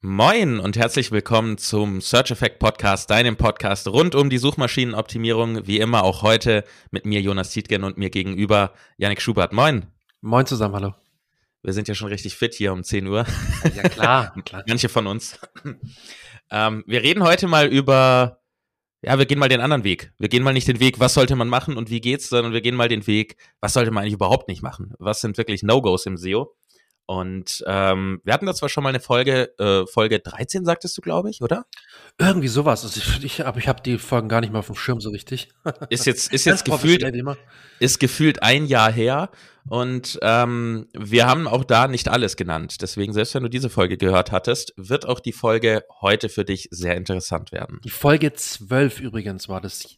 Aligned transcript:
Moin 0.00 0.60
und 0.60 0.76
herzlich 0.76 1.10
willkommen 1.10 1.58
zum 1.58 2.00
Search 2.00 2.30
Effect 2.30 2.60
Podcast, 2.60 3.10
deinem 3.10 3.36
Podcast 3.36 3.88
rund 3.88 4.14
um 4.14 4.30
die 4.30 4.38
Suchmaschinenoptimierung. 4.38 5.66
Wie 5.66 5.80
immer 5.80 6.04
auch 6.04 6.22
heute 6.22 6.62
mit 6.92 7.04
mir 7.04 7.20
Jonas 7.20 7.50
Tietgen 7.50 7.82
und 7.82 7.98
mir 7.98 8.08
gegenüber 8.08 8.74
Yannick 8.96 9.20
Schubert. 9.20 9.52
Moin. 9.52 9.88
Moin 10.20 10.46
zusammen, 10.46 10.76
hallo. 10.76 10.94
Wir 11.64 11.72
sind 11.72 11.88
ja 11.88 11.96
schon 11.96 12.06
richtig 12.06 12.36
fit 12.36 12.54
hier 12.54 12.72
um 12.72 12.84
10 12.84 13.08
Uhr. 13.08 13.26
Ja, 13.74 13.82
klar. 13.88 14.34
klar. 14.44 14.62
Manche 14.68 14.88
von 14.88 15.08
uns. 15.08 15.36
ähm, 16.52 16.84
wir 16.86 17.02
reden 17.02 17.24
heute 17.24 17.48
mal 17.48 17.66
über, 17.66 18.38
ja, 19.02 19.18
wir 19.18 19.26
gehen 19.26 19.40
mal 19.40 19.48
den 19.48 19.60
anderen 19.60 19.82
Weg. 19.82 20.12
Wir 20.18 20.28
gehen 20.28 20.44
mal 20.44 20.52
nicht 20.52 20.68
den 20.68 20.78
Weg, 20.78 21.00
was 21.00 21.14
sollte 21.14 21.34
man 21.34 21.48
machen 21.48 21.76
und 21.76 21.90
wie 21.90 22.00
geht's, 22.00 22.28
sondern 22.28 22.52
wir 22.52 22.60
gehen 22.60 22.76
mal 22.76 22.88
den 22.88 23.08
Weg, 23.08 23.36
was 23.60 23.72
sollte 23.72 23.90
man 23.90 24.02
eigentlich 24.02 24.14
überhaupt 24.14 24.46
nicht 24.46 24.62
machen? 24.62 24.94
Was 25.00 25.20
sind 25.20 25.38
wirklich 25.38 25.64
No-Gos 25.64 26.06
im 26.06 26.16
SEO? 26.16 26.54
Und 27.10 27.64
ähm, 27.66 28.20
wir 28.22 28.34
hatten 28.34 28.44
da 28.44 28.52
zwar 28.52 28.68
schon 28.68 28.84
mal 28.84 28.90
eine 28.90 29.00
Folge, 29.00 29.58
äh, 29.58 29.86
Folge 29.86 30.18
13, 30.18 30.66
sagtest 30.66 30.98
du, 30.98 31.00
glaube 31.00 31.30
ich, 31.30 31.40
oder? 31.40 31.64
Irgendwie 32.18 32.48
sowas. 32.48 32.84
Also 32.84 33.00
ich, 33.00 33.24
ich 33.24 33.40
habe 33.40 33.58
ich 33.58 33.66
hab 33.66 33.82
die 33.82 33.96
Folgen 33.96 34.28
gar 34.28 34.42
nicht 34.42 34.52
mal 34.52 34.58
auf 34.58 34.66
dem 34.66 34.74
Schirm 34.74 35.00
so 35.00 35.08
richtig. 35.08 35.48
Ist 35.88 36.04
jetzt, 36.04 36.30
ist 36.30 36.44
jetzt 36.44 36.66
gefühlt, 36.66 37.02
ist 37.78 37.98
gefühlt 37.98 38.42
ein 38.42 38.66
Jahr 38.66 38.92
her. 38.92 39.30
Und 39.70 40.18
ähm, 40.20 40.88
wir 40.92 41.26
haben 41.26 41.48
auch 41.48 41.64
da 41.64 41.88
nicht 41.88 42.08
alles 42.08 42.36
genannt. 42.36 42.82
Deswegen, 42.82 43.14
selbst 43.14 43.34
wenn 43.34 43.42
du 43.42 43.48
diese 43.48 43.70
Folge 43.70 43.96
gehört 43.96 44.30
hattest, 44.30 44.74
wird 44.76 45.06
auch 45.06 45.20
die 45.20 45.32
Folge 45.32 45.84
heute 46.02 46.28
für 46.28 46.44
dich 46.44 46.68
sehr 46.70 46.94
interessant 46.94 47.52
werden. 47.52 47.80
Die 47.84 47.90
Folge 47.90 48.34
12 48.34 49.00
übrigens 49.00 49.48
war 49.48 49.62
das. 49.62 49.96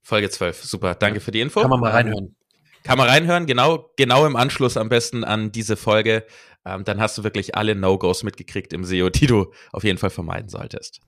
Folge 0.00 0.30
12, 0.30 0.62
super. 0.62 0.94
Danke 0.94 1.18
für 1.18 1.32
die 1.32 1.40
Info. 1.40 1.60
Kann 1.60 1.70
man 1.70 1.80
mal 1.80 1.90
reinhören. 1.90 2.35
Kann 2.86 2.98
man 2.98 3.08
reinhören, 3.08 3.46
genau, 3.46 3.90
genau 3.96 4.26
im 4.26 4.36
Anschluss 4.36 4.76
am 4.76 4.88
besten 4.88 5.24
an 5.24 5.50
diese 5.50 5.76
Folge. 5.76 6.24
Ähm, 6.64 6.84
dann 6.84 7.00
hast 7.00 7.18
du 7.18 7.24
wirklich 7.24 7.56
alle 7.56 7.74
No-Gos 7.74 8.22
mitgekriegt 8.22 8.72
im 8.72 8.84
SEO, 8.84 9.10
die 9.10 9.26
du 9.26 9.52
auf 9.72 9.82
jeden 9.82 9.98
Fall 9.98 10.10
vermeiden 10.10 10.48
solltest. 10.48 11.00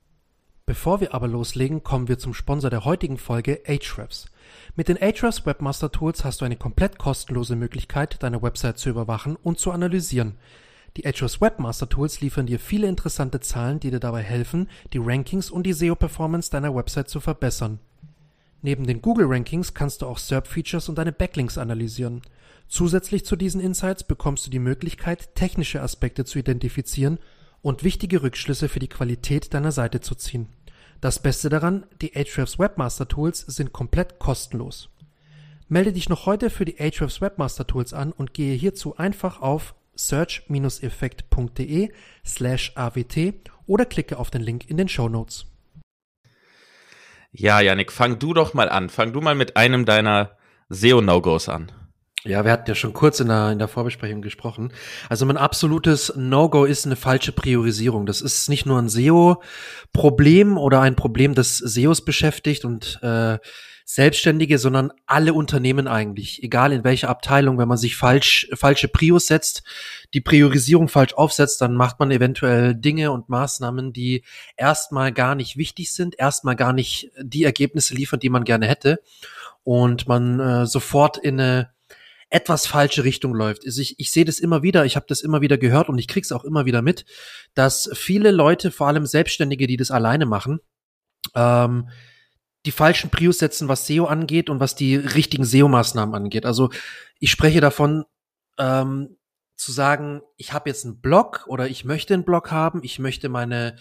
Bevor 0.67 1.01
wir 1.01 1.15
aber 1.15 1.29
loslegen, 1.29 1.85
kommen 1.85 2.09
wir 2.09 2.19
zum 2.19 2.35
Sponsor 2.35 2.69
der 2.69 2.85
heutigen 2.85 3.17
Folge, 3.17 3.63
Ahrefs. 3.69 4.27
Mit 4.75 4.89
den 4.89 5.01
Ahrefs 5.01 5.47
Webmaster 5.47 5.93
Tools 5.93 6.25
hast 6.25 6.41
du 6.41 6.45
eine 6.45 6.57
komplett 6.57 6.99
kostenlose 6.99 7.55
Möglichkeit, 7.55 8.25
deine 8.25 8.43
Website 8.43 8.79
zu 8.79 8.91
überwachen 8.91 9.37
und 9.37 9.61
zu 9.61 9.71
analysieren. 9.71 10.37
Die 10.97 11.07
Ahrefs 11.07 11.41
Webmaster 11.41 11.89
Tools 11.89 12.21
liefern 12.21 12.47
dir 12.47 12.59
viele 12.59 12.89
interessante 12.89 13.39
Zahlen, 13.39 13.79
die 13.79 13.93
dir 13.93 14.01
dabei 14.01 14.23
helfen, 14.23 14.69
die 14.93 14.99
Rankings 15.01 15.49
und 15.49 15.63
die 15.63 15.73
SEO-Performance 15.73 16.51
deiner 16.51 16.75
Website 16.75 17.09
zu 17.09 17.21
verbessern. 17.21 17.79
Neben 18.61 18.87
den 18.87 19.01
Google-Rankings 19.01 19.75
kannst 19.75 20.03
du 20.03 20.07
auch 20.07 20.19
SERP-Features 20.19 20.89
und 20.89 20.99
deine 20.99 21.13
Backlinks 21.13 21.59
analysieren. 21.59 22.23
Zusätzlich 22.69 23.25
zu 23.25 23.37
diesen 23.37 23.61
Insights 23.61 24.05
bekommst 24.05 24.47
du 24.47 24.51
die 24.51 24.59
Möglichkeit, 24.59 25.35
technische 25.35 25.81
Aspekte 25.81 26.25
zu 26.25 26.39
identifizieren 26.39 27.19
und 27.63 27.85
wichtige 27.85 28.23
Rückschlüsse 28.23 28.69
für 28.69 28.79
die 28.79 28.89
Qualität 28.89 29.55
deiner 29.55 29.73
Seite 29.73 30.01
zu 30.01 30.15
ziehen. 30.15 30.49
Das 31.01 31.23
Beste 31.23 31.49
daran, 31.49 31.87
die 32.03 32.17
Ahrefs 32.17 32.59
Webmaster 32.59 33.07
Tools 33.07 33.41
sind 33.41 33.73
komplett 33.73 34.19
kostenlos. 34.19 34.89
Melde 35.69 35.93
dich 35.93 36.09
noch 36.09 36.27
heute 36.27 36.51
für 36.51 36.65
die 36.65 36.81
Ahrefs 36.81 37.21
Webmaster 37.21 37.67
Tools 37.67 37.93
an 37.93 38.11
und 38.11 38.35
gehe 38.35 38.57
hierzu 38.57 38.97
einfach 38.97 39.41
auf 39.41 39.75
search-effekt.de 39.95 41.91
slash 42.25 42.73
awt 42.75 43.17
oder 43.67 43.85
klicke 43.85 44.19
auf 44.19 44.31
den 44.31 44.43
Link 44.43 44.69
in 44.69 44.77
den 44.77 44.89
Show 44.89 45.09
Notes. 45.09 45.47
Ja, 47.31 47.61
Yannick, 47.61 47.93
fang 47.93 48.19
du 48.19 48.35
doch 48.35 48.55
mal 48.55 48.69
an. 48.69 48.89
Fang 48.89 49.13
du 49.13 49.21
mal 49.21 49.35
mit 49.35 49.57
einem 49.57 49.85
deiner 49.85 50.37
SEO-No-Gos 50.71 51.49
an. 51.49 51.73
Ja, 52.25 52.45
wir 52.45 52.51
hatten 52.51 52.69
ja 52.69 52.75
schon 52.75 52.93
kurz 52.93 53.21
in 53.21 53.29
der, 53.29 53.53
in 53.53 53.59
der 53.59 53.69
Vorbesprechung 53.69 54.23
gesprochen. 54.23 54.73
Also 55.09 55.25
mein 55.25 55.37
absolutes 55.37 56.13
No-Go 56.17 56.65
ist 56.65 56.85
eine 56.85 56.97
falsche 56.97 57.33
Priorisierung. 57.33 58.07
Das 58.07 58.21
ist 58.21 58.49
nicht 58.49 58.67
nur 58.67 58.79
ein 58.79 58.89
SEO-Problem 58.89 60.59
oder 60.59 60.81
ein 60.81 60.97
Problem, 60.97 61.35
das 61.35 61.59
SEOs 61.59 62.05
beschäftigt 62.05 62.65
und 62.65 62.99
äh, 63.03 63.39
Selbstständige, 63.91 64.59
sondern 64.59 64.93
alle 65.07 65.33
Unternehmen 65.33 65.89
eigentlich, 65.89 66.43
egal 66.43 66.75
in 66.75 66.85
welcher 66.85 67.09
Abteilung, 67.09 67.57
wenn 67.57 67.69
man 67.69 67.79
sich 67.79 67.97
falsch, 67.97 68.47
falsche 68.53 68.87
Prios 68.87 69.29
setzt, 69.29 69.63
die 70.13 70.21
Priorisierung 70.21 70.89
falsch 70.89 71.15
aufsetzt, 71.15 71.63
dann 71.63 71.75
macht 71.75 71.99
man 71.99 72.11
eventuell 72.11 72.75
Dinge 72.75 73.13
und 73.13 73.31
Maßnahmen, 73.31 73.95
die 73.95 74.25
erstmal 74.59 75.11
gar 75.11 75.35
nicht 75.35 75.57
wichtig 75.57 75.91
sind, 75.91 76.19
erstmal 76.19 76.55
gar 76.55 76.75
nicht 76.75 77.11
die 77.19 77.45
Ergebnisse 77.45 77.95
liefern, 77.95 78.21
die 78.21 78.29
man 78.29 78.45
gerne 78.45 78.67
hätte 78.67 79.01
und 79.65 80.07
man 80.07 80.39
äh, 80.39 80.67
sofort 80.67 81.17
in 81.17 81.41
eine 81.41 81.71
etwas 82.29 82.67
falsche 82.67 83.05
Richtung 83.05 83.33
läuft. 83.33 83.65
Also 83.65 83.81
ich, 83.81 83.99
ich 83.99 84.11
sehe 84.11 84.27
das 84.27 84.39
immer 84.39 84.63
wieder, 84.63 84.85
ich 84.85 84.97
habe 84.97 85.07
das 85.09 85.23
immer 85.23 85.41
wieder 85.41 85.57
gehört 85.57 85.89
und 85.89 85.97
ich 85.97 86.09
krieg's 86.09 86.31
auch 86.31 86.45
immer 86.45 86.67
wieder 86.67 86.83
mit, 86.83 87.07
dass 87.55 87.89
viele 87.95 88.33
Leute, 88.33 88.71
vor 88.71 88.89
allem 88.89 89.07
Selbstständige, 89.07 89.67
die 89.67 89.79
das 89.79 89.91
alleine 89.91 90.27
machen, 90.27 90.61
ähm, 91.35 91.89
die 92.69 92.73
falschen 92.73 93.09
Prios 93.09 93.39
setzen, 93.39 93.67
was 93.67 93.87
SEO 93.87 94.05
angeht 94.05 94.51
und 94.51 94.61
was 94.61 94.75
die 94.75 94.95
richtigen 94.95 95.45
SEO-Maßnahmen 95.45 96.15
angeht. 96.15 96.45
Also 96.45 96.69
ich 97.19 97.31
spreche 97.31 97.63
davon, 97.63 98.05
ähm, 98.59 99.17
zu 99.57 99.73
sagen, 99.73 100.21
ich 100.37 100.53
habe 100.53 100.69
jetzt 100.69 100.85
einen 100.85 101.01
Blog 101.01 101.47
oder 101.47 101.67
ich 101.67 101.87
möchte 101.87 102.13
einen 102.13 102.27
Blog 102.27 102.51
haben, 102.51 102.81
ich 102.83 102.99
möchte 102.99 103.31
meine 103.31 103.77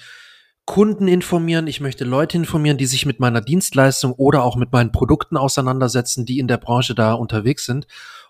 Kunden 0.64 1.10
informieren, 1.10 1.68
ich 1.68 1.82
möchte 1.82 2.06
Leute 2.06 2.38
informieren, 2.38 2.78
die 2.78 2.86
sich 2.86 3.06
mit 3.06 3.20
meiner 3.20 3.42
Dienstleistung 3.42 4.14
oder 4.14 4.44
auch 4.44 4.56
mit 4.56 4.72
meinen 4.72 4.94
Produkten 4.94 5.36
auseinandersetzen, 5.36 6.26
die 6.26 6.40
in 6.40 6.48
der 6.48 6.58
Branche 6.58 6.96
da 6.96 7.12
unterwegs 7.12 7.66
sind. 7.66 7.88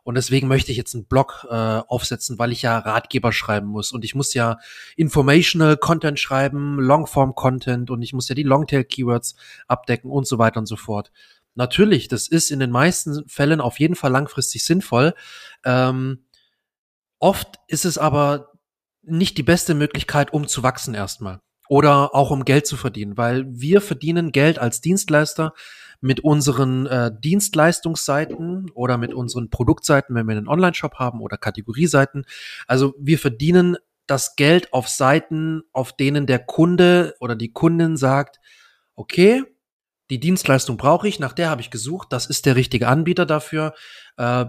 Und 0.07 0.15
deswegen 0.15 0.47
möchte 0.47 0.71
ich 0.71 0.77
jetzt 0.77 0.95
einen 0.95 1.03
Blog 1.03 1.45
äh, 1.49 1.53
aufsetzen, 1.53 2.39
weil 2.39 2.53
ich 2.53 2.61
ja 2.61 2.79
Ratgeber 2.79 3.33
schreiben 3.33 3.67
muss. 3.67 3.91
Und 3.91 4.05
ich 4.05 4.15
muss 4.15 4.33
ja 4.33 4.57
Informational 4.95 5.75
Content 5.75 6.17
schreiben, 6.17 6.79
Longform 6.79 7.35
Content 7.35 7.91
und 7.91 8.01
ich 8.01 8.13
muss 8.13 8.29
ja 8.29 8.33
die 8.33 8.43
Longtail 8.43 8.85
Keywords 8.85 9.35
abdecken 9.67 10.09
und 10.09 10.25
so 10.25 10.37
weiter 10.37 10.61
und 10.61 10.65
so 10.65 10.77
fort. 10.77 11.11
Natürlich, 11.55 12.07
das 12.07 12.29
ist 12.29 12.51
in 12.51 12.61
den 12.61 12.71
meisten 12.71 13.27
Fällen 13.27 13.59
auf 13.59 13.81
jeden 13.81 13.95
Fall 13.95 14.13
langfristig 14.13 14.63
sinnvoll. 14.63 15.13
Ähm, 15.65 16.23
oft 17.19 17.59
ist 17.67 17.83
es 17.83 17.97
aber 17.97 18.53
nicht 19.01 19.37
die 19.37 19.43
beste 19.43 19.73
Möglichkeit, 19.73 20.31
um 20.31 20.47
zu 20.47 20.63
wachsen 20.63 20.93
erstmal. 20.93 21.41
Oder 21.67 22.15
auch 22.15 22.31
um 22.31 22.45
Geld 22.45 22.65
zu 22.65 22.77
verdienen, 22.77 23.17
weil 23.17 23.45
wir 23.49 23.81
verdienen 23.81 24.31
Geld 24.31 24.57
als 24.57 24.79
Dienstleister 24.79 25.53
mit 26.01 26.21
unseren 26.21 26.85
äh, 26.85 27.11
Dienstleistungsseiten 27.17 28.69
oder 28.71 28.97
mit 28.97 29.13
unseren 29.13 29.49
Produktseiten, 29.49 30.15
wenn 30.15 30.27
wir 30.27 30.37
einen 30.37 30.47
Online-Shop 30.47 30.95
haben 30.95 31.21
oder 31.21 31.37
Kategorieseiten. 31.37 32.25
Also 32.67 32.93
wir 32.99 33.19
verdienen 33.19 33.77
das 34.05 34.35
Geld 34.35 34.73
auf 34.73 34.87
Seiten, 34.87 35.63
auf 35.73 35.95
denen 35.95 36.27
der 36.27 36.39
Kunde 36.39 37.15
oder 37.19 37.35
die 37.35 37.51
Kundin 37.51 37.97
sagt, 37.97 38.39
okay, 38.95 39.43
die 40.09 40.19
Dienstleistung 40.19 40.77
brauche 40.77 41.07
ich, 41.07 41.19
nach 41.19 41.33
der 41.33 41.49
habe 41.49 41.61
ich 41.61 41.71
gesucht, 41.71 42.07
das 42.11 42.25
ist 42.25 42.45
der 42.45 42.55
richtige 42.55 42.87
Anbieter 42.87 43.25
dafür. 43.25 43.73
Äh, 44.15 44.45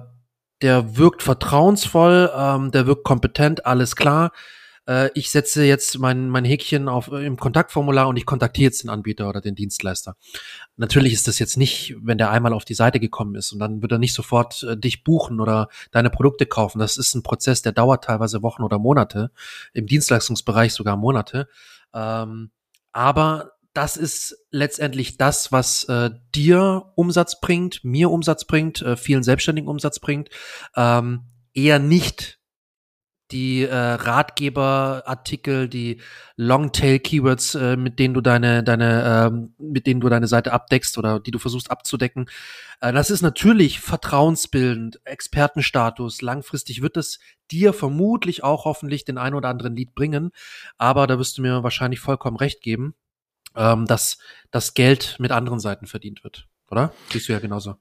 der 0.62 0.96
wirkt 0.96 1.22
vertrauensvoll, 1.22 2.30
ähm, 2.36 2.70
der 2.70 2.86
wirkt 2.86 3.04
kompetent, 3.04 3.66
alles 3.66 3.96
klar 3.96 4.32
äh, 4.88 5.10
ich 5.14 5.30
setze 5.30 5.64
jetzt 5.64 5.98
mein, 5.98 6.28
mein 6.28 6.44
Häkchen 6.44 6.88
auf, 6.88 7.08
äh, 7.08 7.24
im 7.24 7.36
Kontaktformular 7.36 8.08
und 8.08 8.16
ich 8.16 8.26
kontaktiere 8.26 8.64
jetzt 8.64 8.82
den 8.82 8.90
Anbieter 8.90 9.28
oder 9.28 9.40
den 9.40 9.54
Dienstleister. 9.54 10.16
Natürlich 10.76 11.12
ist 11.12 11.28
das 11.28 11.38
jetzt 11.38 11.56
nicht, 11.56 11.94
wenn 12.00 12.18
der 12.18 12.30
einmal 12.30 12.52
auf 12.52 12.64
die 12.64 12.74
Seite 12.74 12.98
gekommen 12.98 13.34
ist 13.34 13.52
und 13.52 13.58
dann 13.58 13.82
wird 13.82 13.92
er 13.92 13.98
nicht 13.98 14.14
sofort 14.14 14.62
äh, 14.64 14.76
dich 14.76 15.04
buchen 15.04 15.40
oder 15.40 15.68
deine 15.92 16.10
Produkte 16.10 16.46
kaufen. 16.46 16.78
Das 16.78 16.96
ist 16.96 17.14
ein 17.14 17.22
Prozess, 17.22 17.62
der 17.62 17.72
dauert 17.72 18.04
teilweise 18.04 18.42
Wochen 18.42 18.62
oder 18.62 18.78
Monate, 18.78 19.30
im 19.74 19.86
Dienstleistungsbereich 19.86 20.72
sogar 20.72 20.96
Monate. 20.96 21.48
Ähm, 21.94 22.50
aber 22.92 23.52
das 23.74 23.96
ist 23.96 24.36
letztendlich 24.50 25.18
das, 25.18 25.52
was 25.52 25.84
äh, 25.84 26.10
dir 26.34 26.90
Umsatz 26.96 27.40
bringt, 27.40 27.84
mir 27.84 28.10
Umsatz 28.10 28.46
bringt, 28.46 28.82
äh, 28.82 28.96
vielen 28.96 29.22
Selbstständigen 29.22 29.68
Umsatz 29.68 30.00
bringt, 30.00 30.30
ähm, 30.74 31.24
eher 31.52 31.78
nicht 31.78 32.37
die 33.30 33.62
äh, 33.62 33.74
Ratgeberartikel, 33.74 35.68
die 35.68 36.00
Longtail-Keywords, 36.36 37.54
äh, 37.54 37.76
mit 37.76 37.98
denen 37.98 38.14
du 38.14 38.20
deine, 38.20 38.62
deine, 38.62 39.28
ähm, 39.30 39.54
mit 39.58 39.86
denen 39.86 40.00
du 40.00 40.08
deine 40.08 40.26
Seite 40.26 40.52
abdeckst 40.52 40.96
oder 40.98 41.20
die 41.20 41.30
du 41.30 41.38
versuchst 41.38 41.70
abzudecken. 41.70 42.28
Äh, 42.80 42.92
das 42.92 43.10
ist 43.10 43.22
natürlich 43.22 43.80
vertrauensbildend, 43.80 45.00
Expertenstatus. 45.04 46.22
Langfristig 46.22 46.82
wird 46.82 46.96
es 46.96 47.18
dir 47.50 47.72
vermutlich 47.72 48.44
auch 48.44 48.64
hoffentlich 48.64 49.04
den 49.04 49.18
ein 49.18 49.34
oder 49.34 49.48
anderen 49.48 49.76
Lied 49.76 49.94
bringen. 49.94 50.30
Aber 50.76 51.06
da 51.06 51.18
wirst 51.18 51.38
du 51.38 51.42
mir 51.42 51.62
wahrscheinlich 51.62 52.00
vollkommen 52.00 52.36
recht 52.36 52.62
geben, 52.62 52.94
ähm, 53.56 53.86
dass 53.86 54.18
das 54.50 54.74
Geld 54.74 55.16
mit 55.18 55.32
anderen 55.32 55.60
Seiten 55.60 55.86
verdient 55.86 56.24
wird. 56.24 56.46
Oder? 56.70 56.92
Siehst 57.10 57.28
du 57.28 57.32
ja 57.32 57.38
genauso. 57.38 57.76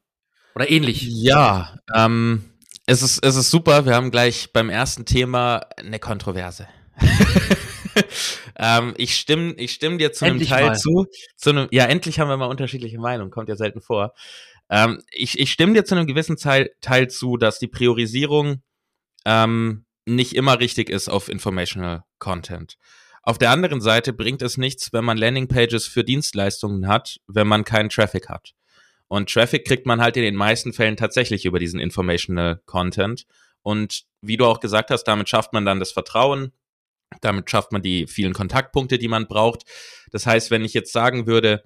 Oder 0.56 0.70
ähnlich. 0.72 1.04
Ja, 1.04 1.78
ähm, 1.94 2.44
es 2.88 3.02
ist, 3.04 3.24
es 3.24 3.36
ist 3.36 3.52
super. 3.52 3.86
Wir 3.86 3.94
haben 3.94 4.12
gleich 4.12 4.52
beim 4.54 4.70
ersten 4.70 5.06
Thema 5.06 5.68
eine 5.76 6.00
Kontroverse. 6.00 6.68
ähm, 8.56 8.94
ich 8.98 9.18
stimme, 9.18 9.54
ich 9.58 9.74
stimme 9.74 9.98
dir 9.98 10.14
zu 10.14 10.26
endlich 10.26 10.54
einem 10.54 10.60
Teil 10.60 10.70
mal. 10.70 10.78
zu. 10.78 11.06
zu 11.36 11.50
einem, 11.50 11.68
ja, 11.72 11.86
endlich 11.86 12.20
haben 12.20 12.30
wir 12.30 12.38
mal 12.38 12.46
unterschiedliche 12.46 12.98
Meinungen. 12.98 13.30
Kommt 13.30 13.50
ja 13.50 13.58
selten 13.58 13.82
vor. 13.82 14.14
Ähm, 14.70 15.04
ich, 15.12 15.38
ich 15.38 15.52
stimme 15.52 15.74
dir 15.74 15.84
zu 15.84 15.96
einem 15.96 16.08
gewissen 16.08 16.38
Teil, 16.38 16.72
Teil 16.80 17.10
zu, 17.10 17.36
dass 17.36 17.60
die 17.60 17.68
Priorisierung 17.68 18.64
ähm, 19.26 19.86
nicht 20.06 20.34
immer 20.34 20.62
richtig 20.62 20.90
ist 20.90 21.10
auf 21.10 21.28
Informational 21.28 22.06
Content. 22.20 22.78
Auf 23.22 23.38
der 23.38 23.52
anderen 23.52 23.82
Seite 23.82 24.14
bringt 24.14 24.42
es 24.42 24.56
nichts, 24.56 24.94
wenn 24.94 25.04
man 25.04 25.18
Landingpages 25.18 25.88
für 25.88 26.06
Dienstleistungen 26.06 26.88
hat, 26.88 27.18
wenn 27.28 27.48
man 27.48 27.66
keinen 27.66 27.90
Traffic 27.90 28.30
hat. 28.30 28.54
Und 29.08 29.32
Traffic 29.32 29.66
kriegt 29.66 29.86
man 29.86 30.02
halt 30.02 30.18
in 30.18 30.24
den 30.24 30.36
meisten 30.36 30.74
Fällen 30.74 30.98
tatsächlich 30.98 31.46
über 31.46 31.60
diesen 31.60 31.80
Informational 31.80 32.62
Content. 32.66 33.26
Und 33.62 34.04
wie 34.22 34.38
du 34.38 34.46
auch 34.46 34.60
gesagt 34.60 34.92
hast, 34.92 35.06
damit 35.06 35.30
schafft 35.30 35.54
man 35.54 35.66
dann 35.66 35.80
das 35.80 35.92
Vertrauen, 35.92 36.52
damit 37.22 37.50
schafft 37.50 37.72
man 37.72 37.82
die 37.82 38.08
vielen 38.08 38.34
Kontaktpunkte, 38.34 38.98
die 38.98 39.08
man 39.08 39.28
braucht. 39.28 39.64
Das 40.12 40.26
heißt, 40.26 40.52
wenn 40.52 40.66
ich 40.66 40.74
jetzt 40.74 40.92
sagen 40.92 41.28
würde, 41.28 41.64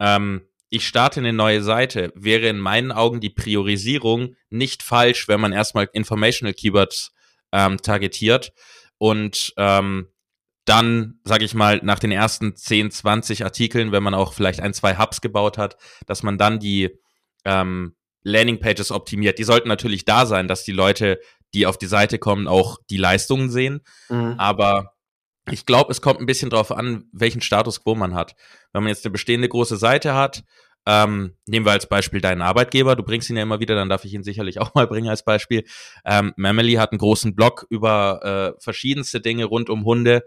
ähm, 0.00 0.42
ich 0.68 0.86
starte 0.86 1.20
eine 1.20 1.32
neue 1.32 1.62
Seite, 1.62 2.12
wäre 2.14 2.48
in 2.48 2.58
meinen 2.58 2.92
Augen 2.92 3.20
die 3.20 3.30
Priorisierung 3.30 4.36
nicht 4.48 4.82
falsch, 4.82 5.28
wenn 5.28 5.40
man 5.40 5.52
erstmal 5.52 5.88
Informational 5.92 6.54
Keywords 6.54 7.12
ähm, 7.52 7.76
targetiert 7.78 8.52
und 8.96 9.52
ähm, 9.58 10.08
dann, 10.64 11.20
sage 11.24 11.44
ich 11.44 11.54
mal, 11.54 11.80
nach 11.82 11.98
den 11.98 12.12
ersten 12.12 12.54
10, 12.54 12.90
20 12.90 13.44
Artikeln, 13.44 13.92
wenn 13.92 14.02
man 14.02 14.14
auch 14.14 14.32
vielleicht 14.32 14.60
ein, 14.60 14.74
zwei 14.74 14.96
Hubs 14.96 15.20
gebaut 15.20 15.58
hat, 15.58 15.76
dass 16.06 16.22
man 16.22 16.38
dann 16.38 16.60
die 16.60 16.90
ähm, 17.44 17.96
Landingpages 18.22 18.92
optimiert. 18.92 19.38
Die 19.38 19.44
sollten 19.44 19.68
natürlich 19.68 20.04
da 20.04 20.26
sein, 20.26 20.46
dass 20.46 20.64
die 20.64 20.72
Leute, 20.72 21.18
die 21.54 21.66
auf 21.66 21.78
die 21.78 21.86
Seite 21.86 22.18
kommen, 22.18 22.46
auch 22.46 22.78
die 22.90 22.96
Leistungen 22.96 23.50
sehen. 23.50 23.80
Mhm. 24.08 24.34
Aber 24.38 24.94
ich 25.50 25.66
glaube, 25.66 25.90
es 25.90 26.00
kommt 26.00 26.20
ein 26.20 26.26
bisschen 26.26 26.50
drauf 26.50 26.70
an, 26.70 27.04
welchen 27.12 27.40
Status 27.40 27.82
quo 27.82 27.96
man 27.96 28.14
hat. 28.14 28.36
Wenn 28.72 28.84
man 28.84 28.90
jetzt 28.90 29.04
eine 29.04 29.12
bestehende 29.12 29.48
große 29.48 29.76
Seite 29.76 30.14
hat, 30.14 30.44
ähm, 30.86 31.36
nehmen 31.46 31.64
wir 31.64 31.72
als 31.72 31.88
Beispiel 31.88 32.20
deinen 32.20 32.42
Arbeitgeber, 32.42 32.96
du 32.96 33.04
bringst 33.04 33.30
ihn 33.30 33.36
ja 33.36 33.42
immer 33.42 33.60
wieder, 33.60 33.74
dann 33.74 33.88
darf 33.88 34.04
ich 34.04 34.14
ihn 34.14 34.24
sicherlich 34.24 34.60
auch 34.60 34.74
mal 34.74 34.86
bringen 34.86 35.08
als 35.08 35.24
Beispiel. 35.24 35.64
Ähm, 36.04 36.32
Mamely 36.36 36.74
hat 36.74 36.92
einen 36.92 36.98
großen 36.98 37.34
Blog 37.34 37.66
über 37.70 38.54
äh, 38.56 38.62
verschiedenste 38.62 39.20
Dinge 39.20 39.44
rund 39.44 39.70
um 39.70 39.84
Hunde. 39.84 40.22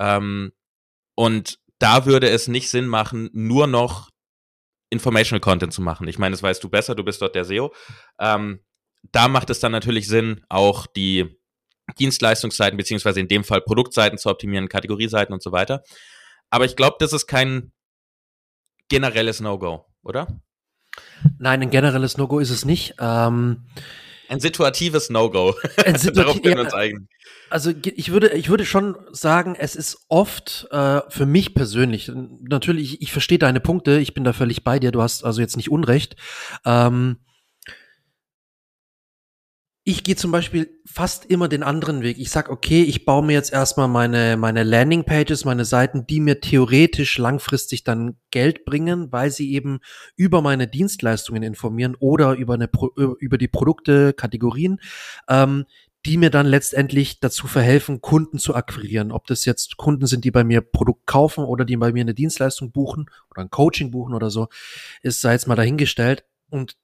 Ähm, 0.00 0.52
und 1.14 1.60
da 1.78 2.06
würde 2.06 2.28
es 2.28 2.48
nicht 2.48 2.70
Sinn 2.70 2.86
machen, 2.86 3.30
nur 3.32 3.66
noch 3.66 4.10
Informational 4.90 5.40
Content 5.40 5.72
zu 5.72 5.82
machen. 5.82 6.08
Ich 6.08 6.18
meine, 6.18 6.32
das 6.32 6.42
weißt 6.42 6.62
du 6.64 6.68
besser, 6.68 6.94
du 6.94 7.04
bist 7.04 7.22
dort 7.22 7.34
der 7.34 7.44
SEO. 7.44 7.72
Ähm, 8.18 8.60
da 9.12 9.28
macht 9.28 9.50
es 9.50 9.60
dann 9.60 9.72
natürlich 9.72 10.08
Sinn, 10.08 10.44
auch 10.48 10.86
die 10.86 11.38
Dienstleistungsseiten, 11.98 12.76
beziehungsweise 12.76 13.20
in 13.20 13.28
dem 13.28 13.44
Fall 13.44 13.60
Produktseiten 13.60 14.18
zu 14.18 14.28
optimieren, 14.28 14.68
Kategorieseiten 14.68 15.32
und 15.32 15.42
so 15.42 15.52
weiter. 15.52 15.82
Aber 16.50 16.64
ich 16.64 16.76
glaube, 16.76 16.96
das 16.98 17.12
ist 17.12 17.26
kein 17.26 17.72
generelles 18.88 19.40
No-Go, 19.40 19.86
oder? 20.02 20.40
Nein, 21.38 21.62
ein 21.62 21.70
generelles 21.70 22.16
No-Go 22.16 22.40
ist 22.40 22.50
es 22.50 22.64
nicht. 22.64 22.94
Ähm, 22.98 23.66
ein 24.30 24.40
situatives 24.40 25.10
No-Go. 25.10 25.54
Situa 25.96 26.12
Darauf 26.22 26.40
können 26.40 26.56
wir 26.56 26.64
uns 26.64 26.74
eigen. 26.74 27.08
Also 27.50 27.72
ich 27.82 28.12
würde, 28.12 28.28
ich 28.28 28.48
würde 28.48 28.64
schon 28.64 28.96
sagen, 29.10 29.56
es 29.58 29.74
ist 29.74 30.04
oft 30.08 30.68
äh, 30.70 31.00
für 31.08 31.26
mich 31.26 31.52
persönlich, 31.52 32.10
natürlich, 32.42 32.94
ich, 32.94 33.02
ich 33.02 33.12
verstehe 33.12 33.38
deine 33.38 33.58
Punkte, 33.58 33.98
ich 33.98 34.14
bin 34.14 34.22
da 34.22 34.32
völlig 34.32 34.62
bei 34.62 34.78
dir, 34.78 34.92
du 34.92 35.02
hast 35.02 35.24
also 35.24 35.40
jetzt 35.40 35.56
nicht 35.56 35.70
Unrecht. 35.70 36.14
Ähm, 36.64 37.18
ich 39.90 40.04
gehe 40.04 40.14
zum 40.14 40.30
Beispiel 40.30 40.80
fast 40.86 41.26
immer 41.26 41.48
den 41.48 41.62
anderen 41.64 42.02
Weg. 42.02 42.18
Ich 42.18 42.30
sag, 42.30 42.48
okay, 42.48 42.82
ich 42.82 43.04
baue 43.04 43.24
mir 43.24 43.32
jetzt 43.32 43.52
erstmal 43.52 43.88
meine, 43.88 44.36
meine 44.36 44.62
Landingpages, 44.62 45.44
meine 45.44 45.64
Seiten, 45.64 46.06
die 46.06 46.20
mir 46.20 46.40
theoretisch 46.40 47.18
langfristig 47.18 47.82
dann 47.82 48.16
Geld 48.30 48.64
bringen, 48.64 49.10
weil 49.10 49.30
sie 49.30 49.52
eben 49.52 49.80
über 50.16 50.42
meine 50.42 50.68
Dienstleistungen 50.68 51.42
informieren 51.42 51.96
oder 51.98 52.34
über, 52.34 52.54
eine, 52.54 52.70
über 53.18 53.36
die 53.36 53.48
Produkte, 53.48 54.12
Kategorien, 54.12 54.80
ähm, 55.28 55.66
die 56.06 56.16
mir 56.16 56.30
dann 56.30 56.46
letztendlich 56.46 57.20
dazu 57.20 57.48
verhelfen, 57.48 58.00
Kunden 58.00 58.38
zu 58.38 58.54
akquirieren. 58.54 59.10
Ob 59.10 59.26
das 59.26 59.44
jetzt 59.44 59.76
Kunden 59.76 60.06
sind, 60.06 60.24
die 60.24 60.30
bei 60.30 60.44
mir 60.44 60.60
Produkt 60.60 61.06
kaufen 61.06 61.44
oder 61.44 61.64
die 61.64 61.76
bei 61.76 61.92
mir 61.92 62.02
eine 62.02 62.14
Dienstleistung 62.14 62.70
buchen 62.70 63.10
oder 63.30 63.42
ein 63.42 63.50
Coaching 63.50 63.90
buchen 63.90 64.14
oder 64.14 64.30
so, 64.30 64.48
ist 65.02 65.20
sei 65.20 65.32
jetzt 65.32 65.48
mal 65.48 65.56
dahingestellt. 65.56 66.24
Und 66.48 66.76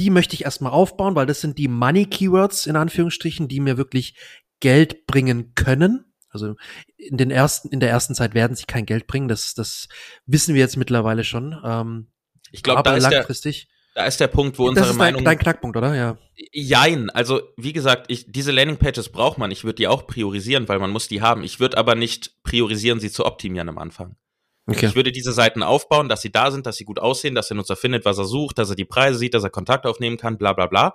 die 0.00 0.08
möchte 0.08 0.34
ich 0.34 0.44
erstmal 0.44 0.72
aufbauen, 0.72 1.14
weil 1.14 1.26
das 1.26 1.42
sind 1.42 1.58
die 1.58 1.68
Money 1.68 2.06
Keywords 2.06 2.66
in 2.66 2.74
Anführungsstrichen, 2.74 3.48
die 3.48 3.60
mir 3.60 3.76
wirklich 3.76 4.14
Geld 4.58 5.06
bringen 5.06 5.54
können. 5.54 6.14
Also 6.30 6.54
in 6.96 7.18
den 7.18 7.30
ersten, 7.30 7.68
in 7.68 7.80
der 7.80 7.90
ersten 7.90 8.14
Zeit 8.14 8.32
werden 8.32 8.56
sie 8.56 8.64
kein 8.64 8.86
Geld 8.86 9.06
bringen. 9.06 9.28
Das, 9.28 9.52
das 9.52 9.88
wissen 10.24 10.54
wir 10.54 10.60
jetzt 10.60 10.78
mittlerweile 10.78 11.22
schon. 11.22 11.54
Ähm, 11.62 12.06
ich 12.50 12.62
glaube, 12.62 12.82
da 12.82 12.96
ist 12.96 13.10
langfristig. 13.10 13.68
Der, 13.94 14.04
da 14.04 14.08
ist 14.08 14.20
der 14.20 14.28
Punkt, 14.28 14.58
wo 14.58 14.68
unsere 14.68 14.86
das 14.86 14.92
ist 14.92 14.98
Meinung. 14.98 15.22
Dein, 15.22 15.36
dein 15.36 15.38
Knackpunkt, 15.38 15.76
oder? 15.76 15.94
Ja. 15.94 16.16
Jein. 16.50 17.10
Also 17.10 17.42
wie 17.58 17.74
gesagt, 17.74 18.06
ich, 18.08 18.32
diese 18.32 18.52
Landingpages 18.52 19.10
braucht 19.10 19.36
man. 19.36 19.50
Ich 19.50 19.64
würde 19.64 19.76
die 19.76 19.88
auch 19.88 20.06
priorisieren, 20.06 20.66
weil 20.66 20.78
man 20.78 20.92
muss 20.92 21.08
die 21.08 21.20
haben. 21.20 21.44
Ich 21.44 21.60
würde 21.60 21.76
aber 21.76 21.94
nicht 21.94 22.42
priorisieren, 22.42 23.00
sie 23.00 23.10
zu 23.10 23.26
optimieren 23.26 23.68
am 23.68 23.76
Anfang. 23.76 24.16
Okay. 24.70 24.86
Ich 24.86 24.94
würde 24.94 25.12
diese 25.12 25.32
Seiten 25.32 25.62
aufbauen, 25.62 26.08
dass 26.08 26.22
sie 26.22 26.30
da 26.30 26.50
sind, 26.50 26.66
dass 26.66 26.76
sie 26.76 26.84
gut 26.84 26.98
aussehen, 26.98 27.34
dass 27.34 27.48
der 27.48 27.56
Nutzer 27.56 27.76
findet, 27.76 28.04
was 28.04 28.18
er 28.18 28.24
sucht, 28.24 28.58
dass 28.58 28.70
er 28.70 28.76
die 28.76 28.84
Preise 28.84 29.18
sieht, 29.18 29.34
dass 29.34 29.42
er 29.42 29.50
Kontakt 29.50 29.86
aufnehmen 29.86 30.16
kann, 30.16 30.38
bla 30.38 30.52
bla 30.52 30.66
bla. 30.66 30.94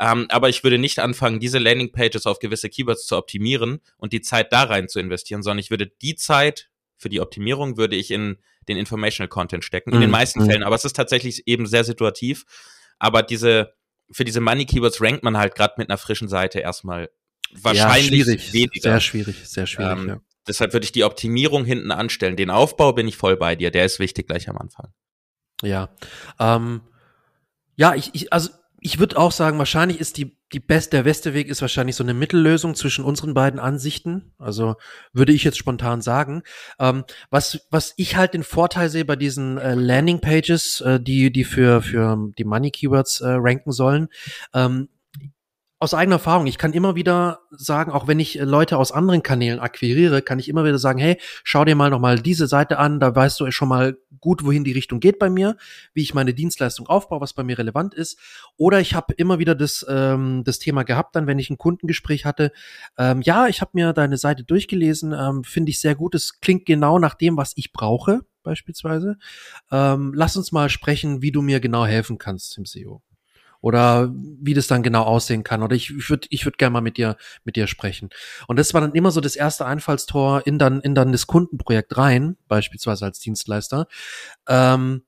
Ähm, 0.00 0.26
aber 0.30 0.48
ich 0.48 0.64
würde 0.64 0.78
nicht 0.78 0.98
anfangen, 0.98 1.38
diese 1.38 1.58
Landingpages 1.58 2.26
auf 2.26 2.40
gewisse 2.40 2.68
Keywords 2.68 3.06
zu 3.06 3.16
optimieren 3.16 3.80
und 3.96 4.12
die 4.12 4.20
Zeit 4.20 4.52
da 4.52 4.64
rein 4.64 4.88
zu 4.88 4.98
investieren, 4.98 5.42
sondern 5.42 5.60
ich 5.60 5.70
würde 5.70 5.86
die 5.86 6.16
Zeit 6.16 6.68
für 6.96 7.08
die 7.08 7.20
Optimierung 7.20 7.76
würde 7.76 7.96
ich 7.96 8.10
in 8.10 8.38
den 8.68 8.76
Informational 8.76 9.28
Content 9.28 9.64
stecken, 9.64 9.90
in 9.90 9.96
mhm. 9.96 10.02
den 10.02 10.10
meisten 10.10 10.42
mhm. 10.42 10.46
Fällen. 10.46 10.62
Aber 10.62 10.74
es 10.74 10.84
ist 10.84 10.96
tatsächlich 10.96 11.46
eben 11.46 11.66
sehr 11.66 11.84
situativ. 11.84 12.44
Aber 12.98 13.22
diese, 13.22 13.74
für 14.10 14.24
diese 14.24 14.40
Money 14.40 14.64
Keywords 14.64 15.00
rankt 15.00 15.22
man 15.22 15.36
halt 15.36 15.54
gerade 15.54 15.74
mit 15.76 15.90
einer 15.90 15.98
frischen 15.98 16.28
Seite 16.28 16.60
erstmal 16.60 17.10
wahrscheinlich 17.52 18.26
ja, 18.26 18.52
weniger. 18.52 18.80
Sehr 18.80 19.00
schwierig, 19.00 19.36
sehr 19.44 19.66
schwierig, 19.66 19.98
ähm, 19.98 20.08
ja. 20.08 20.20
Deshalb 20.46 20.72
würde 20.72 20.84
ich 20.84 20.92
die 20.92 21.04
Optimierung 21.04 21.64
hinten 21.64 21.90
anstellen. 21.90 22.36
Den 22.36 22.50
Aufbau 22.50 22.92
bin 22.92 23.08
ich 23.08 23.16
voll 23.16 23.36
bei 23.36 23.56
dir. 23.56 23.70
Der 23.70 23.84
ist 23.84 23.98
wichtig 23.98 24.26
gleich 24.26 24.48
am 24.48 24.58
Anfang. 24.58 24.92
Ja. 25.62 25.90
Ähm, 26.38 26.82
ja, 27.76 27.94
ich, 27.94 28.10
ich 28.12 28.32
also 28.32 28.50
ich 28.86 28.98
würde 28.98 29.16
auch 29.16 29.32
sagen, 29.32 29.56
wahrscheinlich 29.56 29.98
ist 29.98 30.18
die, 30.18 30.36
die 30.52 30.60
best, 30.60 30.92
der 30.92 31.04
beste 31.04 31.32
Weg 31.32 31.48
ist 31.48 31.62
wahrscheinlich 31.62 31.96
so 31.96 32.04
eine 32.04 32.12
Mittellösung 32.12 32.74
zwischen 32.74 33.02
unseren 33.02 33.32
beiden 33.32 33.58
Ansichten. 33.58 34.34
Also 34.36 34.74
würde 35.14 35.32
ich 35.32 35.42
jetzt 35.42 35.56
spontan 35.56 36.02
sagen. 36.02 36.42
Ähm, 36.78 37.04
was, 37.30 37.66
was 37.70 37.94
ich 37.96 38.16
halt 38.16 38.34
den 38.34 38.42
Vorteil 38.42 38.90
sehe 38.90 39.06
bei 39.06 39.16
diesen 39.16 39.56
äh, 39.56 39.74
Landing 39.74 40.20
Pages, 40.20 40.82
äh, 40.82 41.00
die, 41.00 41.32
die 41.32 41.44
für, 41.44 41.80
für 41.80 42.30
die 42.36 42.44
Money 42.44 42.70
Keywords 42.70 43.22
äh, 43.22 43.28
ranken 43.28 43.72
sollen, 43.72 44.08
ähm, 44.52 44.90
aus 45.84 45.94
eigener 45.94 46.16
Erfahrung, 46.16 46.46
ich 46.46 46.56
kann 46.56 46.72
immer 46.72 46.96
wieder 46.96 47.40
sagen, 47.50 47.92
auch 47.92 48.08
wenn 48.08 48.18
ich 48.18 48.40
äh, 48.40 48.44
Leute 48.44 48.78
aus 48.78 48.90
anderen 48.90 49.22
Kanälen 49.22 49.60
akquiriere, 49.60 50.22
kann 50.22 50.38
ich 50.38 50.48
immer 50.48 50.64
wieder 50.64 50.78
sagen, 50.78 50.98
hey, 50.98 51.18
schau 51.44 51.64
dir 51.64 51.76
mal 51.76 51.90
nochmal 51.90 52.18
diese 52.18 52.46
Seite 52.46 52.78
an, 52.78 52.98
da 52.98 53.14
weißt 53.14 53.38
du 53.38 53.50
schon 53.50 53.68
mal 53.68 53.98
gut, 54.18 54.44
wohin 54.44 54.64
die 54.64 54.72
Richtung 54.72 54.98
geht 54.98 55.18
bei 55.18 55.28
mir, 55.28 55.56
wie 55.92 56.02
ich 56.02 56.14
meine 56.14 56.32
Dienstleistung 56.32 56.86
aufbaue, 56.86 57.20
was 57.20 57.34
bei 57.34 57.44
mir 57.44 57.58
relevant 57.58 57.92
ist. 57.94 58.18
Oder 58.56 58.80
ich 58.80 58.94
habe 58.94 59.12
immer 59.14 59.38
wieder 59.38 59.54
das, 59.54 59.84
ähm, 59.88 60.42
das 60.44 60.58
Thema 60.58 60.82
gehabt, 60.82 61.14
dann, 61.14 61.26
wenn 61.26 61.38
ich 61.38 61.50
ein 61.50 61.58
Kundengespräch 61.58 62.24
hatte, 62.24 62.50
ähm, 62.96 63.20
ja, 63.20 63.46
ich 63.46 63.60
habe 63.60 63.72
mir 63.74 63.92
deine 63.92 64.16
Seite 64.16 64.42
durchgelesen, 64.42 65.12
ähm, 65.12 65.44
finde 65.44 65.70
ich 65.70 65.80
sehr 65.80 65.94
gut, 65.94 66.14
es 66.14 66.40
klingt 66.40 66.64
genau 66.64 66.98
nach 66.98 67.14
dem, 67.14 67.36
was 67.36 67.52
ich 67.56 67.72
brauche, 67.72 68.22
beispielsweise. 68.42 69.18
Ähm, 69.70 70.12
lass 70.14 70.36
uns 70.36 70.50
mal 70.50 70.70
sprechen, 70.70 71.20
wie 71.20 71.30
du 71.30 71.42
mir 71.42 71.60
genau 71.60 71.84
helfen 71.84 72.16
kannst 72.16 72.56
im 72.56 72.64
SEO 72.64 73.02
oder 73.64 74.12
wie 74.14 74.52
das 74.52 74.66
dann 74.66 74.82
genau 74.82 75.04
aussehen 75.04 75.42
kann. 75.42 75.62
Oder 75.62 75.74
ich, 75.74 75.88
ich 75.88 76.10
würde 76.10 76.28
ich 76.28 76.44
würd 76.44 76.58
gerne 76.58 76.74
mal 76.74 76.82
mit 76.82 76.98
dir, 76.98 77.16
mit 77.44 77.56
dir 77.56 77.66
sprechen. 77.66 78.10
Und 78.46 78.58
das 78.58 78.74
war 78.74 78.82
dann 78.82 78.92
immer 78.92 79.10
so 79.10 79.22
das 79.22 79.36
erste 79.36 79.64
Einfallstor 79.64 80.46
in 80.46 80.58
dann, 80.58 80.82
in 80.82 80.94
dann 80.94 81.12
das 81.12 81.26
Kundenprojekt 81.26 81.96
rein, 81.96 82.36
beispielsweise 82.46 83.06
als 83.06 83.20
Dienstleister. 83.20 83.86
Ähm, 84.46 85.04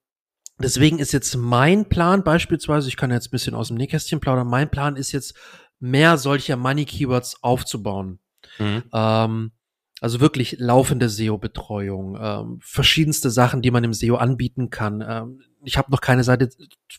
deswegen 0.58 0.98
ist 0.98 1.12
jetzt 1.12 1.36
mein 1.36 1.90
Plan 1.90 2.24
beispielsweise, 2.24 2.88
ich 2.88 2.96
kann 2.96 3.10
jetzt 3.10 3.26
ein 3.26 3.32
bisschen 3.32 3.54
aus 3.54 3.68
dem 3.68 3.76
Nähkästchen 3.76 4.20
plaudern, 4.20 4.46
mein 4.46 4.70
Plan 4.70 4.96
ist 4.96 5.12
jetzt, 5.12 5.34
mehr 5.78 6.16
solcher 6.16 6.56
Money 6.56 6.86
Keywords 6.86 7.42
aufzubauen. 7.42 8.20
Mhm. 8.58 8.84
Ähm, 8.90 9.52
also 10.00 10.20
wirklich 10.20 10.56
laufende 10.58 11.10
SEO-Betreuung, 11.10 12.18
ähm, 12.18 12.58
verschiedenste 12.62 13.28
Sachen, 13.30 13.60
die 13.60 13.70
man 13.70 13.84
im 13.84 13.92
SEO 13.92 14.16
anbieten 14.16 14.70
kann. 14.70 15.04
Ähm, 15.06 15.42
ich 15.64 15.78
habe 15.78 15.90
noch 15.90 16.00
keine 16.00 16.24
Seite 16.24 16.48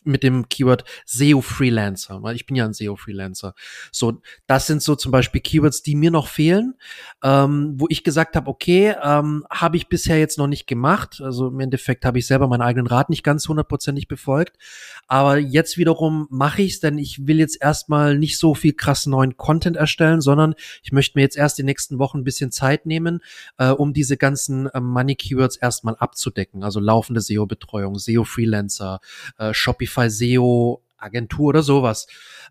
mit 0.04 0.22
dem 0.22 0.48
Keyword 0.48 0.84
SEO 1.06 1.40
Freelancer, 1.40 2.22
weil 2.22 2.36
ich 2.36 2.46
bin 2.46 2.56
ja 2.56 2.64
ein 2.64 2.72
SEO 2.72 2.96
Freelancer. 2.96 3.54
So, 3.92 4.20
das 4.46 4.66
sind 4.66 4.82
so 4.82 4.94
zum 4.94 5.12
Beispiel 5.12 5.40
Keywords, 5.40 5.82
die 5.82 5.94
mir 5.94 6.10
noch 6.10 6.28
fehlen, 6.28 6.74
ähm, 7.22 7.74
wo 7.76 7.86
ich 7.88 8.04
gesagt 8.04 8.36
habe, 8.36 8.48
okay, 8.48 8.94
ähm, 9.02 9.46
habe 9.50 9.76
ich 9.76 9.88
bisher 9.88 10.18
jetzt 10.18 10.38
noch 10.38 10.46
nicht 10.46 10.66
gemacht. 10.66 11.20
Also 11.22 11.48
im 11.48 11.60
Endeffekt 11.60 12.04
habe 12.04 12.18
ich 12.18 12.26
selber 12.26 12.48
meinen 12.48 12.62
eigenen 12.62 12.86
Rat 12.86 13.10
nicht 13.10 13.22
ganz 13.22 13.48
hundertprozentig 13.48 14.08
befolgt. 14.08 14.56
Aber 15.06 15.38
jetzt 15.38 15.78
wiederum 15.78 16.26
mache 16.30 16.62
ich 16.62 16.74
es, 16.74 16.80
denn 16.80 16.98
ich 16.98 17.26
will 17.26 17.38
jetzt 17.38 17.60
erstmal 17.60 18.18
nicht 18.18 18.38
so 18.38 18.54
viel 18.54 18.74
krass 18.74 19.06
neuen 19.06 19.36
Content 19.36 19.76
erstellen, 19.76 20.20
sondern 20.20 20.54
ich 20.82 20.92
möchte 20.92 21.18
mir 21.18 21.22
jetzt 21.22 21.36
erst 21.36 21.58
die 21.58 21.62
nächsten 21.62 21.98
Wochen 21.98 22.18
ein 22.18 22.24
bisschen 22.24 22.50
Zeit 22.50 22.86
nehmen, 22.86 23.20
äh, 23.56 23.70
um 23.70 23.92
diese 23.92 24.16
ganzen 24.16 24.66
äh, 24.66 24.80
Money 24.80 25.16
Keywords 25.16 25.56
erstmal 25.56 25.96
abzudecken. 25.96 26.62
Also 26.62 26.80
laufende 26.80 27.20
SEO-Betreuung, 27.20 27.98
SEO 27.98 28.24
Freelancer 28.48 29.00
äh, 29.38 29.52
Shopify 29.52 30.10
SEO 30.10 30.82
Agentur 30.96 31.48
oder 31.48 31.62
sowas. 31.62 32.06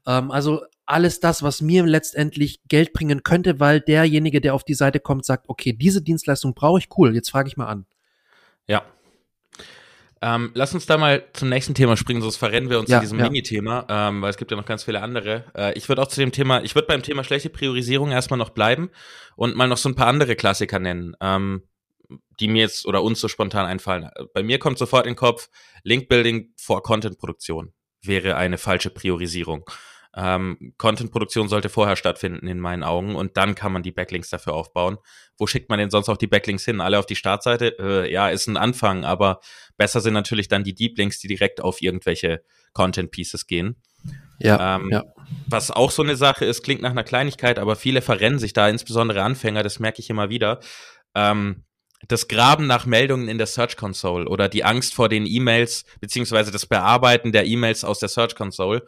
Ähm, 0.06 0.32
also 0.32 0.62
alles 0.86 1.20
das, 1.20 1.44
was 1.44 1.62
mir 1.62 1.86
letztendlich 1.86 2.62
Geld 2.70 2.94
bringen 2.94 3.24
könnte, 3.24 3.60
weil 3.60 3.82
derjenige, 3.82 4.39
der 4.39 4.54
auf 4.54 4.63
die 4.63 4.74
Seite 4.74 5.00
kommt, 5.00 5.25
sagt, 5.25 5.50
okay, 5.50 5.74
diese 5.74 6.01
Dienstleistung 6.01 6.54
brauche 6.54 6.80
ich, 6.80 6.88
cool, 6.98 7.13
jetzt 7.13 7.30
frage 7.30 7.50
ich 7.50 7.58
mal 7.58 7.68
an. 7.68 7.86
Ja. 8.68 8.84
Ähm, 10.20 10.51
lass 10.56 10.74
uns 10.74 10.86
da 10.86 10.98
mal 10.98 11.25
zum 11.34 11.50
nächsten 11.50 11.75
Thema 11.75 11.96
springen, 11.96 12.22
sonst 12.22 12.38
verrennen 12.38 12.70
wir 12.70 12.80
uns 12.80 12.89
Ja, 12.89 12.98
in 12.98 13.01
diesem 13.01 13.20
ja. 13.20 13.25
Mini-Thema, 13.25 13.86
ähm, 13.88 14.22
weil 14.22 14.32
es 14.32 14.38
gibt 14.38 14.50
ja 14.50 14.58
noch 14.58 14.66
ganz 14.66 14.84
viele 14.84 15.01
andere. 15.01 15.44
Äh, 15.56 15.77
ich 15.77 15.89
würde 15.89 16.01
auch 16.01 16.08
zu 16.08 16.20
dem 16.22 16.32
Thema, 16.32 16.63
ich 16.63 16.74
würde 16.74 16.88
beim 16.88 17.04
Thema 17.04 17.24
schlechte 17.24 17.50
Priorisierung 17.50 18.12
erstmal 18.12 18.39
noch 18.39 18.50
bleiben 18.50 18.89
und 19.36 19.56
mal 19.56 19.68
noch 19.68 19.77
so 19.77 19.89
ein 19.89 19.96
paar 19.96 20.08
andere 20.08 20.36
Klassiker 20.36 20.80
nennen, 20.80 21.16
ähm, 21.22 21.63
die 22.40 22.48
mir 22.48 22.62
jetzt 22.62 22.86
oder 22.86 23.04
uns 23.04 23.20
so 23.20 23.28
spontan 23.28 23.66
einfallen. 23.66 24.10
Bei 24.34 24.44
mir 24.44 24.60
kommt 24.60 24.78
sofort 24.78 25.06
in 25.06 25.14
den 25.14 25.18
Kopf, 25.18 25.50
Link-Building 25.84 26.54
vor 26.58 26.84
Content-Produktion 26.84 27.74
wäre 28.02 28.36
eine 28.36 28.58
falsche 28.58 28.90
Priorisierung. 28.90 29.66
Ähm, 30.16 30.74
Content-Produktion 30.78 31.48
sollte 31.48 31.70
vorher 31.70 31.96
stattfinden 31.96 32.48
in 32.48 32.60
meinen 32.60 32.84
Augen 32.84 33.16
und 33.16 33.38
dann 33.38 33.54
kann 33.54 33.72
man 33.72 33.84
die 33.84 33.92
Backlinks 33.92 34.30
dafür 34.30 34.54
aufbauen. 34.54 34.98
Wo 35.38 35.46
schickt 35.46 35.70
man 35.70 35.78
denn 35.78 35.92
sonst 35.92 36.10
auch 36.10 36.18
die 36.18 36.26
Backlinks 36.26 36.66
hin? 36.66 36.82
Alle 36.82 36.98
auf 36.98 37.06
die 37.06 37.16
Startseite? 37.16 37.78
Äh, 37.78 38.12
ja, 38.12 38.30
ist 38.30 38.48
ein 38.48 38.58
Anfang, 38.58 39.06
aber 39.06 39.42
besser 39.78 40.02
sind 40.02 40.14
natürlich 40.14 40.48
dann 40.48 40.64
die 40.64 40.74
Deep 40.74 40.98
Links, 40.98 41.20
die 41.20 41.28
direkt 41.28 41.62
auf 41.62 41.82
irgendwelche 41.82 42.42
Content 42.74 43.12
Pieces 43.12 43.46
gehen. 43.46 43.76
Ja, 44.40 44.78
Ähm, 44.78 44.90
ja. 44.92 45.04
Was 45.48 45.70
auch 45.70 45.92
so 45.92 46.02
eine 46.02 46.16
Sache 46.16 46.46
ist, 46.46 46.64
klingt 46.64 46.82
nach 46.82 46.92
einer 46.92 47.04
Kleinigkeit, 47.04 47.60
aber 47.60 47.76
viele 47.76 48.02
verrennen 48.02 48.40
sich 48.40 48.54
da, 48.54 48.70
insbesondere 48.70 49.22
Anfänger, 49.22 49.62
das 49.62 49.80
merke 49.80 50.00
ich 50.00 50.10
immer 50.10 50.30
wieder. 50.30 50.62
Ähm, 51.14 51.64
das 52.08 52.27
Graben 52.27 52.68
nach 52.68 52.86
Meldungen 52.86 53.27
in 53.27 53.38
der 53.38 53.48
Search 53.48 53.75
Console 53.75 54.27
oder 54.27 54.50
die 54.50 54.63
Angst 54.63 54.94
vor 54.94 55.10
den 55.10 55.25
E-Mails, 55.25 55.86
beziehungsweise 56.00 56.51
das 56.51 56.66
Bearbeiten 56.66 57.32
der 57.32 57.46
E-Mails 57.46 57.84
aus 57.84 58.00
der 58.00 58.10
Search 58.10 58.36
Console. 58.36 58.86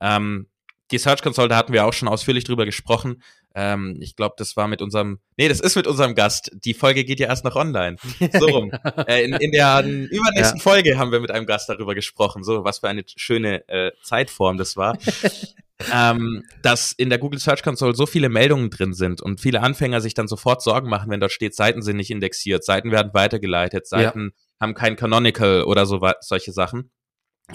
Ähm, 0.00 0.48
die 0.90 0.98
Search 0.98 1.22
Console, 1.22 1.48
da 1.48 1.56
hatten 1.56 1.72
wir 1.72 1.86
auch 1.86 1.92
schon 1.92 2.08
ausführlich 2.08 2.44
drüber 2.44 2.66
gesprochen. 2.66 3.22
Ähm, 3.54 3.96
ich 4.00 4.14
glaube, 4.14 4.34
das 4.38 4.56
war 4.56 4.68
mit 4.68 4.82
unserem, 4.82 5.20
nee, 5.36 5.48
das 5.48 5.60
ist 5.60 5.76
mit 5.76 5.86
unserem 5.86 6.14
Gast. 6.14 6.50
Die 6.64 6.74
Folge 6.74 7.04
geht 7.04 7.18
ja 7.18 7.28
erst 7.28 7.44
noch 7.44 7.56
online. 7.56 7.96
So 8.38 8.46
rum. 8.46 8.70
äh, 9.06 9.24
in, 9.24 9.34
in 9.34 9.52
der 9.52 9.84
übernächsten 9.84 10.60
Folge 10.60 10.98
haben 10.98 11.12
wir 11.12 11.20
mit 11.20 11.30
einem 11.30 11.46
Gast 11.46 11.68
darüber 11.68 11.94
gesprochen. 11.94 12.44
So, 12.44 12.64
was 12.64 12.80
für 12.80 12.88
eine 12.88 13.04
schöne 13.16 13.66
äh, 13.68 13.92
Zeitform 14.02 14.56
das 14.58 14.76
war. 14.76 14.98
ähm, 15.92 16.42
dass 16.62 16.92
in 16.92 17.08
der 17.08 17.18
Google 17.18 17.40
Search 17.40 17.62
Console 17.62 17.94
so 17.94 18.06
viele 18.06 18.28
Meldungen 18.28 18.70
drin 18.70 18.92
sind 18.92 19.22
und 19.22 19.40
viele 19.40 19.62
Anfänger 19.62 20.00
sich 20.00 20.14
dann 20.14 20.28
sofort 20.28 20.62
Sorgen 20.62 20.88
machen, 20.88 21.10
wenn 21.10 21.20
dort 21.20 21.32
steht, 21.32 21.54
Seiten 21.54 21.82
sind 21.82 21.96
nicht 21.96 22.10
indexiert, 22.10 22.64
Seiten 22.64 22.90
werden 22.90 23.14
weitergeleitet, 23.14 23.86
Seiten 23.86 24.32
haben 24.60 24.74
kein 24.74 24.96
Canonical 24.96 25.64
oder 25.64 25.86
so 25.86 26.00
solche 26.20 26.52
Sachen. 26.52 26.90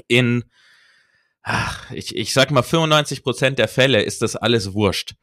In, 0.08 0.46
ach, 1.44 1.89
ich, 1.91 2.15
ich 2.15 2.34
sag 2.34 2.51
mal, 2.51 2.63
95 2.63 3.24
Prozent 3.24 3.60
der 3.60 3.67
Fälle 3.67 4.01
ist 4.01 4.22
das 4.22 4.36
alles 4.36 4.74
wurscht. 4.74 5.15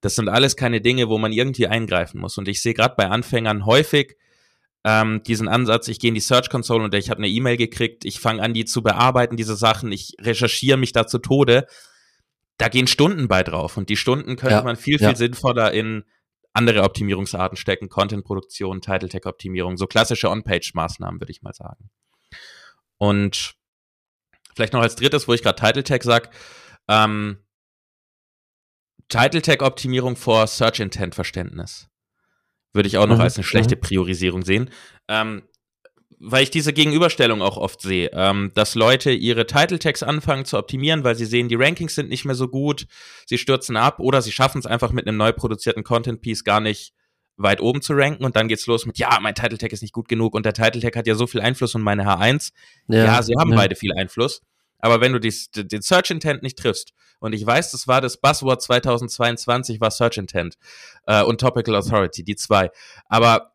Das 0.00 0.14
sind 0.14 0.28
alles 0.28 0.56
keine 0.56 0.80
Dinge, 0.80 1.08
wo 1.08 1.18
man 1.18 1.32
irgendwie 1.32 1.66
eingreifen 1.66 2.20
muss. 2.20 2.38
Und 2.38 2.48
ich 2.48 2.62
sehe 2.62 2.74
gerade 2.74 2.94
bei 2.96 3.08
Anfängern 3.08 3.66
häufig 3.66 4.16
ähm, 4.84 5.22
diesen 5.24 5.48
Ansatz, 5.48 5.88
ich 5.88 5.98
gehe 5.98 6.08
in 6.08 6.14
die 6.14 6.20
Search 6.20 6.48
Console 6.48 6.84
und 6.84 6.94
ich 6.94 7.10
habe 7.10 7.18
eine 7.18 7.28
E-Mail 7.28 7.56
gekriegt, 7.56 8.04
ich 8.04 8.18
fange 8.18 8.42
an, 8.42 8.54
die 8.54 8.64
zu 8.64 8.82
bearbeiten, 8.82 9.36
diese 9.36 9.56
Sachen, 9.56 9.92
ich 9.92 10.14
recherchiere 10.20 10.78
mich 10.78 10.92
da 10.92 11.06
zu 11.06 11.18
Tode. 11.18 11.66
Da 12.60 12.68
gehen 12.68 12.86
Stunden 12.86 13.26
bei 13.26 13.42
drauf 13.42 13.78
und 13.78 13.88
die 13.88 13.96
Stunden 13.96 14.36
könnte 14.36 14.56
Ja, 14.56 14.62
man 14.62 14.76
viel, 14.76 14.98
viel 14.98 15.08
ja. 15.08 15.14
sinnvoller 15.14 15.72
in 15.72 16.04
andere 16.52 16.82
Optimierungsarten 16.82 17.56
stecken, 17.56 17.88
Content-Produktion, 17.88 18.82
Title-Tag-Optimierung, 18.82 19.78
so 19.78 19.86
klassische 19.86 20.28
On-Page-Maßnahmen, 20.28 21.18
würde 21.22 21.30
ich 21.30 21.40
mal 21.40 21.54
sagen. 21.54 21.88
Und 22.98 23.54
vielleicht 24.54 24.74
noch 24.74 24.82
als 24.82 24.94
drittes, 24.94 25.26
wo 25.26 25.32
ich 25.32 25.42
gerade 25.42 25.58
Title-Tag 25.58 26.02
sag, 26.02 26.34
ähm, 26.86 27.38
Title-Tag-Optimierung 29.08 30.16
vor 30.16 30.46
Search-Intent-Verständnis. 30.46 31.88
Würde 32.74 32.88
ich 32.88 32.98
auch 32.98 33.06
noch 33.06 33.16
Mhm, 33.16 33.22
als 33.22 33.36
eine 33.36 33.44
schlechte 33.44 33.76
mhm. 33.76 33.80
Priorisierung 33.80 34.42
sehen. 34.42 34.68
Ähm, 35.08 35.48
weil 36.22 36.42
ich 36.42 36.50
diese 36.50 36.74
Gegenüberstellung 36.74 37.40
auch 37.40 37.56
oft 37.56 37.80
sehe, 37.80 38.10
ähm, 38.12 38.52
dass 38.54 38.74
Leute 38.74 39.10
ihre 39.10 39.46
Title-Tags 39.46 40.02
anfangen 40.02 40.44
zu 40.44 40.58
optimieren, 40.58 41.02
weil 41.02 41.14
sie 41.14 41.24
sehen, 41.24 41.48
die 41.48 41.54
Rankings 41.54 41.94
sind 41.94 42.10
nicht 42.10 42.26
mehr 42.26 42.34
so 42.34 42.48
gut, 42.48 42.86
sie 43.26 43.38
stürzen 43.38 43.76
ab 43.76 44.00
oder 44.00 44.20
sie 44.20 44.30
schaffen 44.30 44.58
es 44.58 44.66
einfach 44.66 44.92
mit 44.92 45.08
einem 45.08 45.16
neu 45.16 45.32
produzierten 45.32 45.82
Content-Piece 45.82 46.44
gar 46.44 46.60
nicht 46.60 46.92
weit 47.38 47.62
oben 47.62 47.80
zu 47.80 47.94
ranken 47.94 48.22
und 48.24 48.36
dann 48.36 48.48
geht's 48.48 48.66
los 48.66 48.84
mit, 48.84 48.98
ja, 48.98 49.18
mein 49.22 49.34
Title-Tag 49.34 49.72
ist 49.72 49.80
nicht 49.80 49.94
gut 49.94 50.08
genug 50.08 50.34
und 50.34 50.44
der 50.44 50.52
Title-Tag 50.52 50.94
hat 50.94 51.06
ja 51.06 51.14
so 51.14 51.26
viel 51.26 51.40
Einfluss 51.40 51.74
und 51.74 51.80
meine 51.80 52.04
H1. 52.04 52.52
Ja, 52.88 53.22
sie 53.22 53.34
haben 53.38 53.52
ja. 53.52 53.56
beide 53.56 53.74
viel 53.74 53.94
Einfluss. 53.94 54.42
Aber 54.78 55.00
wenn 55.00 55.12
du 55.12 55.20
dies, 55.20 55.50
den 55.50 55.82
Search 55.82 56.10
Intent 56.10 56.42
nicht 56.42 56.58
triffst, 56.58 56.92
und 57.18 57.34
ich 57.34 57.44
weiß, 57.44 57.70
das 57.70 57.86
war 57.86 58.00
das 58.00 58.18
Buzzword 58.18 58.62
2022, 58.62 59.80
war 59.80 59.90
Search 59.90 60.16
Intent 60.16 60.56
äh, 61.06 61.22
und 61.22 61.40
Topical 61.40 61.76
Authority, 61.76 62.24
die 62.24 62.36
zwei. 62.36 62.70
Aber 63.06 63.52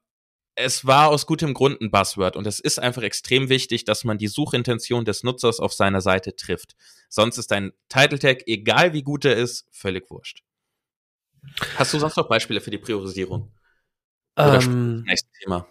es 0.55 0.85
war 0.85 1.09
aus 1.09 1.25
gutem 1.25 1.53
Grund 1.53 1.81
ein 1.81 1.91
Buzzword 1.91 2.35
und 2.35 2.47
es 2.47 2.59
ist 2.59 2.79
einfach 2.79 3.03
extrem 3.03 3.49
wichtig, 3.49 3.83
dass 3.83 4.03
man 4.03 4.17
die 4.17 4.27
Suchintention 4.27 5.03
des 5.05 5.23
Nutzers 5.23 5.59
auf 5.59 5.73
seiner 5.73 6.01
Seite 6.01 6.35
trifft. 6.35 6.75
Sonst 7.09 7.37
ist 7.37 7.51
dein 7.51 7.73
Title 7.89 8.19
Tag, 8.19 8.47
egal 8.47 8.93
wie 8.93 9.03
gut 9.03 9.25
er 9.25 9.35
ist, 9.35 9.67
völlig 9.71 10.09
wurscht. 10.09 10.43
Hast 11.77 11.93
du 11.93 11.99
sonst 11.99 12.17
noch 12.17 12.27
Beispiele 12.27 12.61
für 12.61 12.71
die 12.71 12.77
Priorisierung? 12.77 13.51
Oder 14.37 14.61
Ähm, 14.61 15.03
Nächstes 15.03 15.31
Thema. 15.43 15.67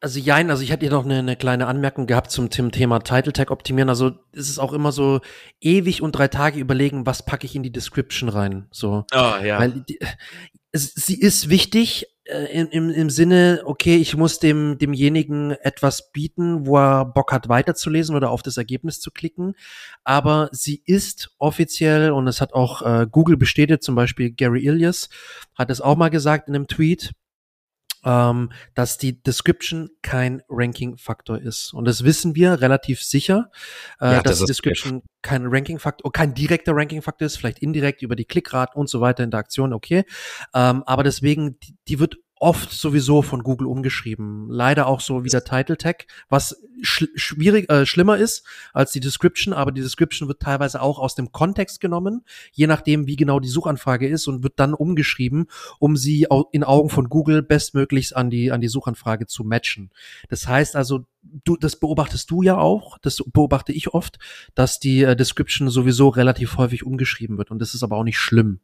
also 0.00 0.20
jein, 0.20 0.50
also 0.50 0.62
ich 0.62 0.70
hatte 0.70 0.84
hier 0.84 0.90
noch 0.90 1.04
eine, 1.04 1.20
eine 1.20 1.36
kleine 1.36 1.66
Anmerkung 1.66 2.06
gehabt 2.06 2.30
zum, 2.30 2.50
Thema 2.50 2.98
Title 3.00 3.32
Tag 3.32 3.50
optimieren. 3.50 3.88
Also 3.88 4.12
es 4.32 4.48
ist 4.50 4.58
auch 4.58 4.72
immer 4.72 4.92
so 4.92 5.20
ewig 5.60 6.02
und 6.02 6.12
drei 6.12 6.28
Tage 6.28 6.58
überlegen, 6.58 7.06
was 7.06 7.24
packe 7.24 7.46
ich 7.46 7.56
in 7.56 7.62
die 7.62 7.72
Description 7.72 8.28
rein. 8.28 8.66
So. 8.72 9.06
Oh, 9.12 9.16
ja. 9.42 9.58
Weil 9.58 9.84
die, 9.88 9.98
es, 10.72 10.92
sie 10.94 11.18
ist 11.18 11.48
wichtig 11.48 12.11
im, 12.24 12.68
im, 12.68 12.90
im 12.90 13.10
Sinne, 13.10 13.62
okay, 13.64 13.96
ich 13.96 14.16
muss 14.16 14.38
dem, 14.38 14.78
demjenigen 14.78 15.50
etwas 15.50 16.12
bieten, 16.12 16.66
wo 16.66 16.78
er 16.78 17.04
Bock 17.04 17.32
hat 17.32 17.48
weiterzulesen 17.48 18.14
oder 18.14 18.30
auf 18.30 18.42
das 18.42 18.56
Ergebnis 18.56 19.00
zu 19.00 19.10
klicken. 19.10 19.54
Aber 20.04 20.48
sie 20.52 20.82
ist 20.86 21.34
offiziell, 21.38 22.12
und 22.12 22.28
es 22.28 22.40
hat 22.40 22.52
auch 22.52 22.82
äh, 22.82 23.06
Google 23.10 23.36
bestätigt, 23.36 23.82
zum 23.82 23.96
Beispiel 23.96 24.30
Gary 24.30 24.64
Ilias 24.64 25.08
hat 25.56 25.70
es 25.70 25.80
auch 25.80 25.96
mal 25.96 26.10
gesagt 26.10 26.48
in 26.48 26.54
einem 26.54 26.68
Tweet, 26.68 27.12
ähm, 28.04 28.52
dass 28.74 28.98
die 28.98 29.22
Description 29.22 29.90
kein 30.02 30.42
Ranking-Faktor 30.48 31.40
ist. 31.40 31.72
Und 31.72 31.86
das 31.86 32.04
wissen 32.04 32.34
wir 32.34 32.60
relativ 32.60 33.02
sicher, 33.02 33.50
äh, 34.00 34.12
Ja, 34.12 34.22
dass 34.22 34.38
das 34.38 34.40
die 34.40 34.46
Description 34.46 35.02
kein 35.22 35.46
Ranking-Faktor, 35.46 36.10
kein 36.12 36.34
direkter 36.34 36.74
Ranking-Faktor 36.74 37.26
ist, 37.26 37.36
vielleicht 37.36 37.60
indirekt 37.60 38.02
über 38.02 38.16
die 38.16 38.24
Klickraten 38.24 38.78
und 38.78 38.88
so 38.88 39.00
weiter, 39.00 39.22
Interaktion, 39.22 39.72
okay. 39.72 40.04
Ähm, 40.54 40.82
aber 40.84 41.02
deswegen, 41.04 41.58
die, 41.60 41.76
die 41.88 41.98
wird 42.00 42.16
oft 42.42 42.72
sowieso 42.72 43.22
von 43.22 43.44
Google 43.44 43.68
umgeschrieben. 43.68 44.48
Leider 44.50 44.88
auch 44.88 45.00
so 45.00 45.22
wie 45.22 45.28
der 45.28 45.44
Title 45.44 45.76
Tag, 45.76 46.06
was 46.28 46.60
schl 46.82 47.08
schwierig, 47.14 47.70
äh, 47.70 47.86
schlimmer 47.86 48.16
ist 48.16 48.44
als 48.72 48.90
die 48.90 48.98
Description, 48.98 49.54
aber 49.54 49.70
die 49.70 49.80
Description 49.80 50.26
wird 50.26 50.40
teilweise 50.40 50.82
auch 50.82 50.98
aus 50.98 51.14
dem 51.14 51.30
Kontext 51.30 51.80
genommen, 51.80 52.24
je 52.50 52.66
nachdem, 52.66 53.06
wie 53.06 53.14
genau 53.14 53.38
die 53.38 53.48
Suchanfrage 53.48 54.08
ist 54.08 54.26
und 54.26 54.42
wird 54.42 54.54
dann 54.56 54.74
umgeschrieben, 54.74 55.46
um 55.78 55.96
sie 55.96 56.26
in 56.50 56.64
Augen 56.64 56.90
von 56.90 57.08
Google 57.08 57.42
bestmöglichst 57.42 58.16
an 58.16 58.28
die, 58.28 58.50
an 58.50 58.60
die 58.60 58.68
Suchanfrage 58.68 59.28
zu 59.28 59.44
matchen. 59.44 59.90
Das 60.28 60.48
heißt 60.48 60.74
also, 60.74 61.06
du, 61.22 61.56
das 61.56 61.76
beobachtest 61.76 62.28
du 62.28 62.42
ja 62.42 62.58
auch, 62.58 62.98
das 62.98 63.22
beobachte 63.24 63.72
ich 63.72 63.94
oft, 63.94 64.18
dass 64.56 64.80
die 64.80 65.04
äh, 65.04 65.14
Description 65.14 65.70
sowieso 65.70 66.08
relativ 66.08 66.56
häufig 66.56 66.84
umgeschrieben 66.84 67.38
wird 67.38 67.52
und 67.52 67.60
das 67.60 67.74
ist 67.74 67.84
aber 67.84 67.96
auch 67.96 68.04
nicht 68.04 68.18
schlimm. 68.18 68.58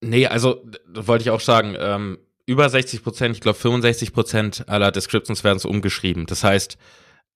Nee, 0.00 0.26
also 0.26 0.64
wollte 0.92 1.22
ich 1.22 1.30
auch 1.30 1.40
sagen, 1.40 1.76
ähm, 1.78 2.18
über 2.50 2.68
60 2.68 3.04
Prozent, 3.04 3.36
ich 3.36 3.40
glaube 3.40 3.58
65 3.58 4.12
Prozent 4.12 4.68
aller 4.68 4.90
Descriptions 4.90 5.44
werden 5.44 5.60
so 5.60 5.68
umgeschrieben. 5.68 6.26
Das 6.26 6.42
heißt, 6.42 6.78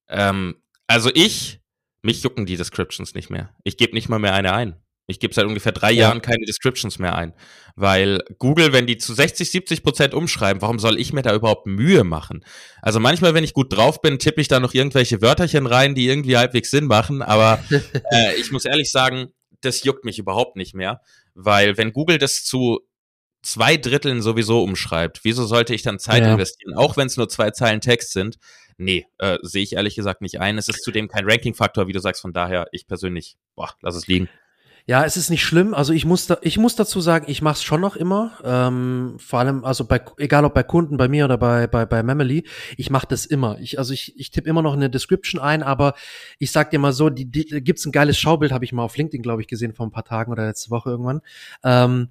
ähm, 0.08 0.56
also 0.88 1.08
ich, 1.14 1.60
mich 2.02 2.24
jucken 2.24 2.46
die 2.46 2.56
Descriptions 2.56 3.14
nicht 3.14 3.30
mehr. 3.30 3.54
Ich 3.62 3.76
gebe 3.76 3.94
nicht 3.94 4.08
mal 4.08 4.18
mehr 4.18 4.34
eine 4.34 4.52
ein. 4.52 4.74
Ich 5.06 5.20
gebe 5.20 5.32
seit 5.32 5.44
ungefähr 5.44 5.70
drei 5.70 5.92
Ja. 5.92 6.08
Jahren 6.08 6.20
keine 6.20 6.44
Descriptions 6.46 6.98
mehr 6.98 7.14
ein. 7.14 7.32
Weil 7.76 8.24
Google, 8.38 8.72
wenn 8.72 8.88
die 8.88 8.96
zu 8.96 9.14
60, 9.14 9.50
70 9.50 9.82
Prozent 9.84 10.14
umschreiben, 10.14 10.62
warum 10.62 10.80
soll 10.80 10.98
ich 10.98 11.12
mir 11.12 11.22
da 11.22 11.32
überhaupt 11.32 11.66
Mühe 11.66 12.02
machen? 12.02 12.44
Also 12.82 12.98
manchmal, 12.98 13.34
wenn 13.34 13.44
ich 13.44 13.52
gut 13.52 13.72
drauf 13.72 14.00
bin, 14.00 14.18
tippe 14.18 14.40
ich 14.40 14.48
da 14.48 14.58
noch 14.58 14.74
irgendwelche 14.74 15.22
Wörterchen 15.22 15.66
rein, 15.66 15.94
die 15.94 16.08
irgendwie 16.08 16.36
halbwegs 16.36 16.72
Sinn 16.72 16.86
machen. 16.86 17.22
Aber 17.22 17.62
äh, 18.10 18.34
ich 18.40 18.50
muss 18.50 18.64
ehrlich 18.64 18.90
sagen, 18.90 19.28
das 19.60 19.84
juckt 19.84 20.04
mich 20.04 20.18
überhaupt 20.18 20.56
nicht 20.56 20.74
mehr. 20.74 21.00
Weil 21.34 21.76
wenn 21.76 21.92
Google 21.92 22.18
das 22.18 22.42
zu 22.42 22.80
zwei 23.44 23.76
Dritteln 23.76 24.22
sowieso 24.22 24.62
umschreibt, 24.62 25.20
wieso 25.22 25.46
sollte 25.46 25.74
ich 25.74 25.82
dann 25.82 25.98
Zeit 25.98 26.22
Ja. 26.24 26.32
investieren, 26.32 26.74
auch 26.74 26.96
wenn 26.96 27.06
es 27.06 27.16
nur 27.16 27.28
zwei 27.28 27.50
Zeilen 27.50 27.80
Text 27.80 28.12
sind? 28.12 28.38
Nee, 28.76 29.06
äh, 29.18 29.38
sehe 29.42 29.62
ich 29.62 29.74
ehrlich 29.74 29.94
gesagt 29.94 30.20
nicht 30.20 30.40
ein. 30.40 30.58
Es 30.58 30.68
ist 30.68 30.82
zudem 30.82 31.06
kein 31.06 31.30
Ranking-Faktor, 31.30 31.86
wie 31.86 31.92
du 31.92 32.00
sagst, 32.00 32.20
von 32.20 32.32
daher, 32.32 32.66
ich 32.72 32.88
persönlich, 32.88 33.36
boah, 33.54 33.70
lass 33.82 33.94
es 33.94 34.08
liegen. 34.08 34.28
Ja, 34.86 35.04
es 35.06 35.16
ist 35.16 35.30
nicht 35.30 35.42
schlimm. 35.44 35.72
Also 35.72 35.94
ich 35.94 36.04
muss, 36.04 36.26
da, 36.26 36.36
ich 36.42 36.58
muss 36.58 36.76
dazu 36.76 37.00
sagen, 37.00 37.24
ich 37.28 37.40
mache 37.40 37.54
es 37.54 37.62
schon 37.62 37.80
noch 37.80 37.96
immer. 37.96 38.32
Ähm, 38.44 39.16
vor 39.18 39.38
allem, 39.38 39.64
also 39.64 39.86
bei, 39.86 40.02
egal 40.18 40.44
ob 40.44 40.52
bei 40.52 40.62
Kunden, 40.62 40.98
bei 40.98 41.08
mir 41.08 41.24
oder 41.24 41.38
bei 41.38 41.66
bei 41.66 41.86
bei 41.86 42.02
Memely, 42.02 42.46
ich 42.76 42.90
mache 42.90 43.06
das 43.08 43.24
immer. 43.24 43.58
Ich, 43.60 43.78
also 43.78 43.94
ich, 43.94 44.18
ich 44.20 44.30
tippe 44.30 44.46
immer 44.46 44.60
noch 44.60 44.74
eine 44.74 44.90
Description 44.90 45.40
ein, 45.40 45.62
aber 45.62 45.94
ich 46.38 46.52
sag 46.52 46.70
dir 46.70 46.78
mal 46.78 46.92
so, 46.92 47.08
die, 47.08 47.30
die 47.30 47.46
gibt's 47.62 47.86
ein 47.86 47.92
geiles 47.92 48.18
Schaubild, 48.18 48.52
habe 48.52 48.66
ich 48.66 48.72
mal 48.72 48.82
auf 48.82 48.96
LinkedIn, 48.98 49.22
glaube 49.22 49.40
ich, 49.40 49.48
gesehen 49.48 49.72
vor 49.72 49.86
ein 49.86 49.90
paar 49.90 50.04
Tagen 50.04 50.30
oder 50.32 50.46
letzte 50.46 50.70
Woche 50.70 50.90
irgendwann. 50.90 51.22
Ähm, 51.62 52.08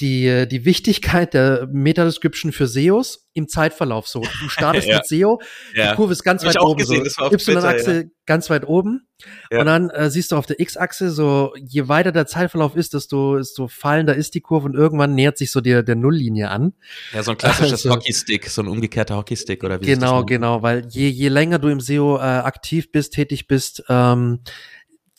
die, 0.00 0.46
die 0.48 0.64
Wichtigkeit 0.64 1.34
der 1.34 1.68
Meta-Description 1.72 2.52
für 2.52 2.66
SEOs 2.66 3.28
im 3.34 3.48
Zeitverlauf 3.48 4.06
so. 4.06 4.20
Du 4.20 4.28
startest 4.48 4.88
ja. 4.88 4.96
mit 4.96 5.06
SEO, 5.06 5.40
ja. 5.74 5.90
die 5.90 5.96
Kurve 5.96 6.12
ist 6.12 6.22
ganz 6.22 6.44
Hab 6.44 6.54
weit 6.54 6.60
oben, 6.60 6.78
gesehen, 6.78 7.08
so. 7.08 7.32
Y-Achse 7.32 7.94
ja. 7.94 8.02
ganz 8.26 8.50
weit 8.50 8.66
oben. 8.66 9.08
Und 9.50 9.66
dann 9.66 9.90
äh, 9.90 10.10
siehst 10.10 10.30
du 10.30 10.36
auf 10.36 10.46
der 10.46 10.60
X-Achse 10.60 11.10
so, 11.10 11.52
je 11.56 11.88
weiter 11.88 12.12
der 12.12 12.26
Zeitverlauf 12.26 12.76
ist, 12.76 12.94
desto, 12.94 13.38
desto 13.38 13.66
fallender 13.66 14.14
ist 14.14 14.34
die 14.34 14.40
Kurve 14.40 14.66
und 14.66 14.74
irgendwann 14.74 15.14
nähert 15.14 15.38
sich 15.38 15.50
so 15.50 15.60
der, 15.60 15.82
der 15.82 15.96
Nulllinie 15.96 16.50
an. 16.50 16.74
Ja, 17.12 17.24
so 17.24 17.32
ein 17.32 17.36
klassisches 17.36 17.84
also, 17.84 17.90
Hockeystick, 17.90 18.48
so 18.48 18.62
ein 18.62 18.68
umgekehrter 18.68 19.16
Hockeystick 19.16 19.64
oder 19.64 19.80
wie 19.80 19.86
Genau, 19.86 20.24
genau, 20.24 20.62
weil 20.62 20.86
je, 20.88 21.08
je 21.08 21.28
länger 21.28 21.58
du 21.58 21.68
im 21.68 21.80
SEO 21.80 22.18
äh, 22.18 22.20
aktiv 22.20 22.92
bist, 22.92 23.14
tätig 23.14 23.48
bist, 23.48 23.82
ähm, 23.88 24.40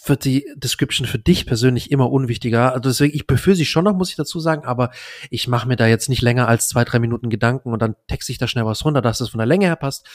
wird 0.05 0.25
die 0.25 0.45
Description 0.55 1.07
für 1.07 1.19
dich 1.19 1.45
persönlich 1.45 1.91
immer 1.91 2.09
unwichtiger. 2.09 2.73
Also 2.73 2.89
deswegen, 2.89 3.15
ich 3.15 3.27
befürchte 3.27 3.57
sie 3.57 3.65
schon 3.65 3.83
noch, 3.83 3.95
muss 3.95 4.09
ich 4.09 4.15
dazu 4.15 4.39
sagen, 4.39 4.65
aber 4.65 4.91
ich 5.29 5.47
mache 5.47 5.67
mir 5.67 5.75
da 5.75 5.87
jetzt 5.87 6.09
nicht 6.09 6.21
länger 6.21 6.47
als 6.47 6.69
zwei, 6.69 6.85
drei 6.85 6.99
Minuten 6.99 7.29
Gedanken 7.29 7.73
und 7.73 7.81
dann 7.81 7.95
texte 8.07 8.31
ich 8.31 8.37
da 8.37 8.47
schnell 8.47 8.65
was 8.65 8.85
runter, 8.85 9.01
dass 9.01 9.21
es 9.21 9.29
von 9.29 9.39
der 9.39 9.47
Länge 9.47 9.65
her 9.65 9.75
passt. 9.75 10.07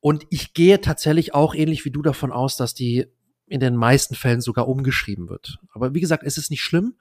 Und 0.00 0.24
ich 0.30 0.54
gehe 0.54 0.80
tatsächlich 0.80 1.34
auch 1.34 1.54
ähnlich 1.54 1.84
wie 1.84 1.90
du 1.90 2.02
davon 2.02 2.30
aus, 2.30 2.56
dass 2.56 2.74
die 2.74 3.06
in 3.48 3.60
den 3.60 3.76
meisten 3.76 4.14
Fällen 4.14 4.40
sogar 4.40 4.68
umgeschrieben 4.68 5.28
wird. 5.28 5.58
Aber 5.72 5.94
wie 5.94 6.00
gesagt, 6.00 6.24
es 6.24 6.36
ist 6.36 6.50
nicht 6.50 6.62
schlimm, 6.62 6.94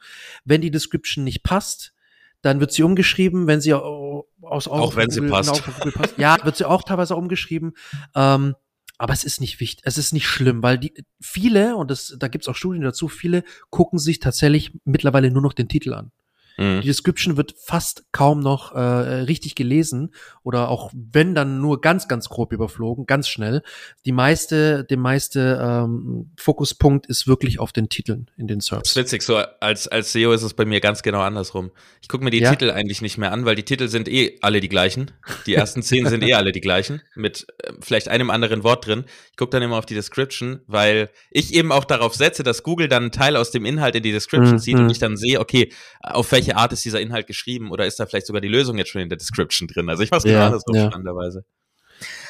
wenn 0.44 0.62
die 0.62 0.72
Description 0.72 1.24
nicht 1.24 1.44
passt, 1.44 1.94
dann 2.41 2.60
wird 2.60 2.72
sie 2.72 2.84
umgeschrieben, 2.84 3.48
wenn 3.48 3.62
sie 3.62 3.74
aus 3.74 4.25
auch, 4.41 4.67
auch 4.67 4.96
wenn 4.96 5.08
Google, 5.08 5.24
sie 5.24 5.29
passt. 5.29 5.63
Genau, 5.82 5.91
passt. 5.96 6.17
Ja, 6.17 6.38
wird 6.44 6.55
sie 6.55 6.65
auch 6.65 6.84
teilweise 6.84 7.15
umgeschrieben. 7.15 7.74
Ähm, 8.15 8.55
aber 8.98 9.14
es 9.14 9.24
ist 9.24 9.42
nicht 9.42 9.60
wichtig, 9.60 9.84
es 9.86 9.98
ist 9.98 10.14
nicht 10.14 10.28
schlimm, 10.28 10.64
weil 10.64 10.78
die 10.78 10.94
viele, 11.22 11.75
und 11.75 11.92
das, 11.92 12.16
da 12.20 12.28
gibt's 12.28 12.48
auch 12.48 12.56
Studien 12.56 12.84
dazu, 12.84 13.08
viele 13.08 13.44
gucken 13.70 14.00
sich 14.00 14.20
tatsächlich 14.20 14.72
mittlerweile 14.86 15.32
nur 15.32 15.42
noch 15.42 15.54
den 15.54 15.68
Titel 15.68 15.94
an. 15.94 16.12
Mhm. 16.58 16.82
Die 16.82 16.88
Description 16.88 17.38
wird 17.38 17.56
fast 17.58 18.06
kaum 18.12 18.40
noch 18.40 18.74
äh, 18.74 18.80
richtig 18.80 19.56
gelesen 19.56 20.14
oder 20.44 20.70
auch 20.70 20.92
wenn 20.94 21.36
dann 21.36 21.60
nur 21.60 21.82
ganz, 21.82 22.08
ganz 22.08 22.30
grob 22.30 22.54
überflogen, 22.54 23.06
ganz 23.06 23.28
schnell. 23.28 23.62
Die 24.06 24.12
meiste, 24.12 24.84
der 24.84 24.98
meiste 24.98 25.60
ähm, 25.62 26.32
Fokuspunkt 26.38 27.08
ist 27.08 27.28
wirklich 27.28 27.60
auf 27.60 27.74
den 27.74 27.90
Titeln 27.90 28.30
in 28.38 28.48
den 28.48 28.60
Serbs. 28.60 28.94
Das 28.94 28.96
ist 28.96 28.96
witzig, 28.98 29.24
so 29.24 29.38
als, 29.60 29.88
als 29.88 30.12
SEO 30.14 30.32
ist 30.32 30.44
es 30.44 30.54
bei 30.54 30.66
mir 30.66 30.80
ganz 30.80 31.04
genau 31.04 31.22
andersrum. 31.22 31.72
Ich 32.02 32.08
gucke 32.08 32.24
mir 32.24 32.30
die 32.30 32.40
ja? 32.40 32.52
Titel 32.52 32.72
eigentlich 32.72 33.02
nicht 33.02 33.18
mehr 33.18 33.32
an, 33.32 33.46
weil 33.46 33.56
die 33.56 33.64
Titel 33.64 33.88
sind 33.88 34.08
eh 34.08 34.38
alle 34.42 34.62
die 34.62 34.70
gleichen. 34.70 35.12
Die 35.46 35.56
ersten 35.56 35.82
zehn 35.82 36.08
sind 36.08 36.24
eh 36.24 36.34
alle 36.34 36.52
die 36.52 36.62
gleichen, 36.62 37.02
mit 37.16 37.48
äh, 37.64 37.74
vielleicht 37.82 38.08
einem 38.08 38.30
anderen 38.30 38.64
Wort 38.64 38.86
drin. 38.86 39.06
Ich 39.32 39.38
gucke 39.38 39.52
dann 39.52 39.64
immer 39.64 39.78
auf 39.78 39.86
die 39.86 39.96
Description, 39.96 40.62
weil 40.68 41.10
ich 41.32 41.54
eben 41.54 41.72
auch 41.72 41.86
darauf 41.86 42.16
setze, 42.16 42.44
dass 42.44 42.64
Google 42.64 42.88
dann 42.88 43.04
einen 43.04 43.12
Teil 43.12 43.36
aus 43.36 43.52
dem 43.52 43.66
Inhalt 43.66 43.96
in 43.96 44.04
die 44.04 44.12
Description 44.12 44.56
mhm. 44.56 44.60
zieht 44.60 44.76
und 44.76 44.90
ich 44.90 45.00
dann 45.00 45.18
sehe, 45.18 45.40
okay, 45.40 45.72
auf 46.02 46.32
welche 46.32 46.45
welche 46.46 46.58
Art 46.58 46.74
ist 46.74 46.86
dieser 46.86 47.02
Inhalt 47.02 47.28
geschrieben 47.28 47.72
oder 47.72 47.86
ist 47.86 48.00
da 48.00 48.06
vielleicht 48.06 48.28
sogar 48.28 48.42
die 48.42 48.48
Lösung 48.48 48.78
jetzt 48.78 48.92
schon 48.92 49.02
in 49.02 49.10
der 49.10 49.18
Description 49.18 49.68
drin? 49.68 49.90
Also 49.90 50.04
ich 50.04 50.12
mach's 50.12 50.24
ja, 50.24 50.50
genau 50.50 50.60
so 50.66 50.74
ja. 50.74 50.88
spannenderweise. 50.88 51.44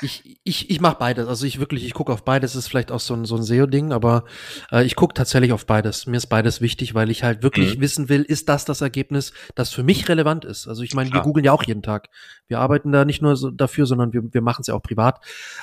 Ich, 0.02 0.40
ich, 0.44 0.70
ich 0.70 0.80
mache 0.80 0.98
beides. 1.00 1.28
Also 1.28 1.46
ich 1.48 1.60
wirklich, 1.60 1.86
ich 1.86 1.96
gucke 1.96 2.14
auf 2.14 2.24
beides. 2.24 2.54
Das 2.54 2.66
ist 2.66 2.68
vielleicht 2.68 2.92
auch 2.92 3.00
so 3.00 3.16
ein, 3.16 3.26
so 3.26 3.36
ein 3.36 3.42
SEO-Ding, 3.42 3.92
aber 3.92 4.26
äh, 4.72 4.86
ich 4.86 4.96
gucke 4.96 5.16
tatsächlich 5.16 5.54
auf 5.54 5.66
beides. 5.66 6.06
Mir 6.06 6.18
ist 6.18 6.28
beides 6.28 6.62
wichtig, 6.62 6.94
weil 6.94 7.10
ich 7.10 7.24
halt 7.24 7.42
wirklich 7.42 7.78
mhm. 7.78 7.82
wissen 7.82 8.10
will, 8.10 8.22
ist 8.22 8.48
das 8.48 8.66
das 8.66 8.82
Ergebnis, 8.82 9.34
das 9.56 9.72
für 9.74 9.82
mich 9.82 10.08
relevant 10.08 10.46
ist. 10.46 10.68
Also 10.68 10.84
ich 10.84 10.94
meine, 10.94 11.12
wir 11.12 11.22
googeln 11.22 11.44
ja 11.44 11.52
auch 11.52 11.64
jeden 11.64 11.82
Tag. 11.82 12.10
Wir 12.48 12.60
arbeiten 12.60 12.92
da 12.92 13.06
nicht 13.06 13.24
nur 13.24 13.36
so 13.36 13.50
dafür, 13.50 13.88
sondern 13.88 14.14
wir, 14.14 14.22
wir 14.32 14.42
machen 14.42 14.62
es 14.62 14.68
ja 14.68 14.76
auch 14.76 14.84
privat. 14.84 15.20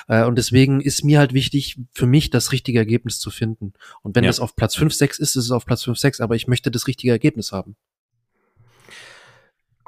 Äh, 0.09 0.25
und 0.25 0.37
deswegen 0.37 0.81
ist 0.81 1.05
mir 1.05 1.19
halt 1.19 1.33
wichtig, 1.33 1.79
für 1.93 2.05
mich 2.05 2.29
das 2.29 2.51
richtige 2.51 2.79
Ergebnis 2.79 3.19
zu 3.19 3.31
finden. 3.31 3.71
Und 4.01 4.17
wenn 4.17 4.25
ja. 4.25 4.29
das 4.29 4.41
auf 4.41 4.57
Platz 4.57 4.75
5, 4.75 4.93
6 4.93 5.19
ist, 5.19 5.37
ist 5.37 5.45
es 5.45 5.51
auf 5.51 5.65
Platz 5.65 5.83
5, 5.83 5.97
6, 5.97 6.19
aber 6.19 6.35
ich 6.35 6.47
möchte 6.47 6.71
das 6.71 6.87
richtige 6.87 7.13
Ergebnis 7.13 7.53
haben. 7.53 7.77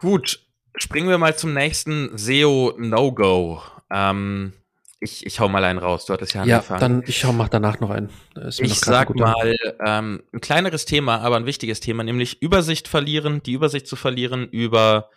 Gut, 0.05 0.39
springen 0.75 1.09
wir 1.09 1.17
mal 1.17 1.35
zum 1.35 1.55
nächsten 1.55 2.15
SEO 2.15 2.75
No-Go. 2.77 3.59
Ähm, 3.91 4.53
ich, 4.99 5.25
ich 5.25 5.39
hau 5.39 5.49
mal 5.49 5.63
einen 5.63 5.79
raus. 5.79 6.05
Du 6.05 6.13
hattest 6.13 6.35
ja 6.35 6.43
angefangen. 6.43 6.79
Ja, 6.79 6.87
dann 6.87 7.03
ich 7.07 7.25
hau 7.25 7.33
mal 7.33 7.47
danach 7.47 7.79
noch 7.79 7.89
einen. 7.89 8.11
Ich 8.59 8.79
sag 8.81 9.15
mal 9.15 9.55
ähm, 9.83 10.21
ein 10.31 10.41
kleineres 10.41 10.85
Thema, 10.85 11.21
aber 11.21 11.37
ein 11.37 11.47
wichtiges 11.47 11.79
Thema, 11.79 12.03
nämlich 12.03 12.39
Übersicht 12.39 12.87
verlieren, 12.87 13.41
die 13.41 13.53
Übersicht 13.53 13.87
zu 13.87 13.95
verlieren 13.95 14.47
über 14.47 15.09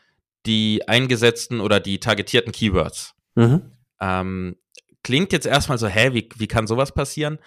die 0.47 0.89
eingesetzten 0.89 1.61
oder 1.61 1.81
die 1.81 2.01
targetierten 2.01 2.53
Keywords. 2.53 3.15
Mhm. 3.35 3.61
Ähm, 4.01 4.57
klingt 5.03 5.35
jetzt 5.35 5.47
erstmal 5.47 5.77
so, 5.77 5.87
hä, 5.87 6.15
wie, 6.15 6.31
wie 6.37 6.49
kann 6.49 6.67
sowas 6.67 6.93
passieren? 6.93 7.41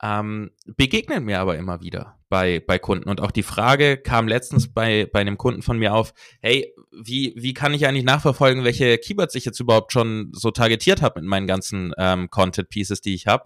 Ähm, 0.00 0.52
begegnen 0.64 1.24
mir 1.24 1.40
aber 1.40 1.56
immer 1.56 1.80
wieder 1.80 2.20
bei, 2.34 2.58
bei 2.58 2.80
Kunden. 2.80 3.08
Und 3.08 3.20
auch 3.20 3.30
die 3.30 3.44
Frage 3.44 3.96
kam 3.96 4.26
letztens 4.26 4.66
bei, 4.72 5.06
bei 5.12 5.20
einem 5.20 5.38
Kunden 5.38 5.62
von 5.62 5.78
mir 5.78 5.94
auf, 5.94 6.14
hey, 6.40 6.74
wie, 6.90 7.32
wie 7.36 7.54
kann 7.54 7.72
ich 7.74 7.86
eigentlich 7.86 8.02
nachverfolgen, 8.02 8.64
welche 8.64 8.98
Keywords 8.98 9.36
ich 9.36 9.44
jetzt 9.44 9.60
überhaupt 9.60 9.92
schon 9.92 10.32
so 10.34 10.50
targetiert 10.50 11.00
habe 11.00 11.20
mit 11.20 11.28
meinen 11.28 11.46
ganzen 11.46 11.92
ähm, 11.96 12.28
Content-Pieces, 12.30 13.02
die 13.02 13.14
ich 13.14 13.28
habe? 13.28 13.44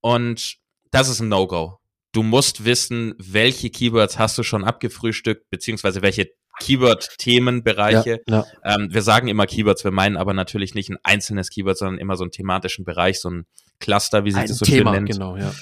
Und 0.00 0.58
das 0.92 1.08
ist 1.08 1.18
ein 1.18 1.28
No-Go. 1.28 1.80
Du 2.12 2.22
musst 2.22 2.64
wissen, 2.64 3.14
welche 3.18 3.68
Keywords 3.68 4.16
hast 4.16 4.38
du 4.38 4.44
schon 4.44 4.62
abgefrühstückt, 4.62 5.50
beziehungsweise 5.50 6.00
welche 6.00 6.30
Keyword-Themenbereiche. 6.60 8.20
Ja, 8.28 8.44
ja. 8.62 8.76
ähm, 8.76 8.94
wir 8.94 9.02
sagen 9.02 9.26
immer 9.26 9.48
Keywords, 9.48 9.82
wir 9.82 9.90
meinen 9.90 10.16
aber 10.16 10.34
natürlich 10.34 10.76
nicht 10.76 10.88
ein 10.88 10.98
einzelnes 11.02 11.50
Keyword, 11.50 11.78
sondern 11.78 11.98
immer 11.98 12.14
so 12.14 12.22
einen 12.22 12.30
thematischen 12.30 12.84
Bereich, 12.84 13.20
so 13.20 13.30
ein 13.30 13.46
Cluster, 13.80 14.24
wie 14.24 14.30
sich 14.30 14.42
ein 14.42 14.46
das 14.46 14.58
so 14.58 14.64
Thema, 14.64 14.92
schön 14.92 15.02
nennt. 15.02 15.10
Genau, 15.10 15.36
ja. 15.36 15.52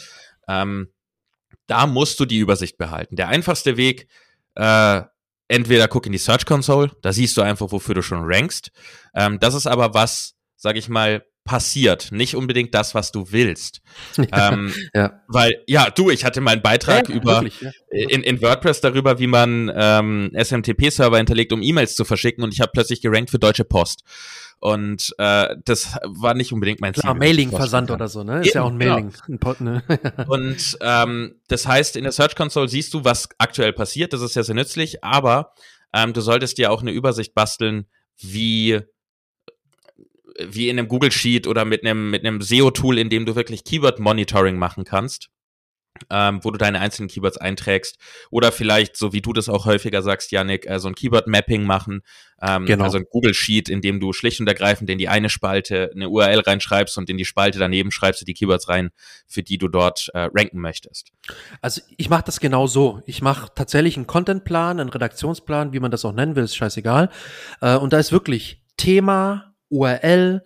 Ähm, 0.49 0.89
da 1.73 1.87
musst 1.87 2.21
du 2.21 2.27
die 2.27 2.37
Übersicht 2.37 2.77
behalten. 2.77 3.17
Der 3.17 3.29
einfachste 3.29 3.79
Weg, 3.79 4.07
äh, 4.57 5.01
entweder 5.49 5.89
guck 5.89 6.05
in 6.05 6.13
die 6.13 6.19
Search 6.19 6.45
Console, 6.45 6.91
da 7.01 7.15
siehst 7.15 7.35
du 7.39 7.41
einfach, 7.41 7.73
wofür 7.73 7.95
du 7.95 8.03
schon 8.03 8.21
rankst. 8.25 8.71
Ähm, 9.15 9.41
das 9.41 9.55
ist 9.55 9.67
aber 9.67 9.95
was, 9.95 10.35
sag 10.57 10.77
ich 10.77 10.91
mal, 10.91 11.25
passiert, 11.45 12.13
nicht 12.13 12.37
unbedingt 12.37 12.75
das, 12.75 12.95
was 12.95 13.11
du 13.11 13.33
willst. 13.33 13.81
Ja, 14.19 14.53
ähm, 14.53 14.75
ja. 14.95 15.23
Weil, 15.29 15.63
ja, 15.67 15.89
du, 15.89 16.11
ich 16.11 16.27
hatte 16.27 16.43
mal 16.43 16.51
einen 16.53 16.63
Beitrag 16.63 17.09
ja, 17.09 17.15
über 17.15 17.43
wirklich, 17.43 17.67
in, 17.91 18.23
in 18.23 18.43
WordPress 18.43 18.83
darüber, 18.83 19.19
wie 19.19 19.27
man 19.27 19.73
ähm, 19.75 20.31
SMTP-Server 20.35 21.17
hinterlegt, 21.17 21.55
um 21.55 21.63
E-Mails 21.63 21.97
zu 21.97 22.05
verschicken 22.05 22.45
und 22.45 22.53
ich 22.53 22.61
habe 22.61 22.73
plötzlich 22.75 23.01
gerankt 23.01 23.31
für 23.31 23.39
Deutsche 23.39 23.65
Post. 23.65 24.03
Und 24.63 25.13
äh, 25.19 25.57
das 25.65 25.99
war 26.05 26.35
nicht 26.35 26.53
unbedingt 26.53 26.81
mein 26.81 26.93
Klar, 26.93 27.15
Ziel. 27.15 27.19
Mailing-Versand 27.19 27.91
oder 27.91 28.07
so, 28.07 28.23
ne? 28.23 28.43
Ist 28.43 28.51
Eben, 28.51 28.55
ja 28.55 28.63
auch 28.63 28.71
ein 28.71 28.79
Mailing. 28.79 29.13
Genau. 29.27 29.55
Ne? 29.59 29.83
und 30.29 30.79
ähm, 30.81 31.35
das 31.49 31.67
heißt, 31.67 31.97
in 31.97 32.05
der 32.05 32.13
Search 32.13 32.37
Console 32.37 32.69
siehst 32.69 32.95
du, 32.95 33.03
was 33.03 33.29
aktuell 33.39 33.73
passiert. 33.73 34.13
Das 34.13 34.21
ist 34.21 34.37
ja 34.37 34.45
sehr 34.45 34.55
nützlich, 34.55 35.03
aber 35.03 35.53
ähm, 35.93 36.13
du 36.13 36.21
solltest 36.21 36.59
dir 36.59 36.71
auch 36.71 36.81
eine 36.81 36.93
Übersicht 36.93 37.35
basteln, 37.35 37.87
wie 38.21 38.79
wie 40.39 40.69
in 40.69 40.79
einem 40.79 40.87
Google 40.87 41.11
Sheet 41.11 41.49
oder 41.49 41.65
mit 41.65 41.85
einem 41.85 42.13
mit 42.13 42.25
einem 42.25 42.41
SEO 42.41 42.71
Tool, 42.71 42.99
in 42.99 43.11
dem 43.11 43.27
du 43.27 43.35
wirklich 43.35 43.65
Keyword 43.65 43.99
Monitoring 43.99 44.59
machen 44.59 44.85
kannst 44.85 45.29
ähm, 46.11 46.41
wo 46.43 46.51
du 46.51 46.59
deine 46.59 46.81
einzelnen 46.81 47.09
Keywords 47.09 47.39
einträgst. 47.39 47.99
Oder 48.31 48.53
vielleicht, 48.53 48.97
so 48.97 49.13
wie 49.13 49.21
du 49.21 49.33
das 49.33 49.49
auch 49.49 49.67
häufiger 49.67 50.03
sagst, 50.03 50.33
Yannick, 50.33 50.67
äh, 50.67 50.79
so 50.79 50.89
ein 50.89 50.95
Keyword-Mapping 50.95 51.65
machen. 51.65 52.03
Ähm, 52.41 52.67
genau. 52.67 52.85
Also 52.85 52.99
ein 52.99 53.05
Google-Sheet, 53.11 53.69
in 53.69 53.81
dem 53.81 54.01
du 54.01 54.13
schlicht 54.13 54.41
und 54.41 54.49
ergreifend 54.49 54.91
in 54.91 54.99
die 54.99 55.09
eine 55.09 55.31
Spalte 55.31 55.91
eine 55.95 56.09
URL 56.09 56.41
reinschreibst 56.41 56.99
und 56.99 57.09
in 57.09 57.17
die 57.17 57.25
Spalte 57.25 57.59
daneben 57.59 57.91
schreibst 57.91 58.21
du 58.21 58.25
die 58.25 58.35
Keywords 58.35 58.69
rein, 58.69 58.91
für 59.27 59.43
die 59.43 59.59
du 59.59 59.69
dort 59.69 60.09
äh, 60.15 60.29
ranken 60.35 60.61
möchtest. 60.61 61.11
Also 61.61 61.81
ich 61.97 62.11
mache 62.11 62.25
das 62.25 62.41
genau 62.41 62.67
so. 62.67 63.03
Ich 63.07 63.23
mache 63.23 63.53
tatsächlich 63.55 63.97
einen 63.97 64.07
Contentplan, 64.07 64.81
einen 64.81 64.89
Redaktionsplan, 64.89 65.73
wie 65.73 65.81
man 65.81 65.91
das 65.91 66.05
auch 66.05 66.13
nennen 66.13 66.35
will, 66.35 66.45
ist 66.45 66.57
scheißegal. 66.57 67.11
Äh, 67.61 67.77
und 67.77 67.93
da 67.93 67.99
ist 67.99 68.13
wirklich 68.13 68.63
Thema, 68.77 69.55
URL, 69.69 70.43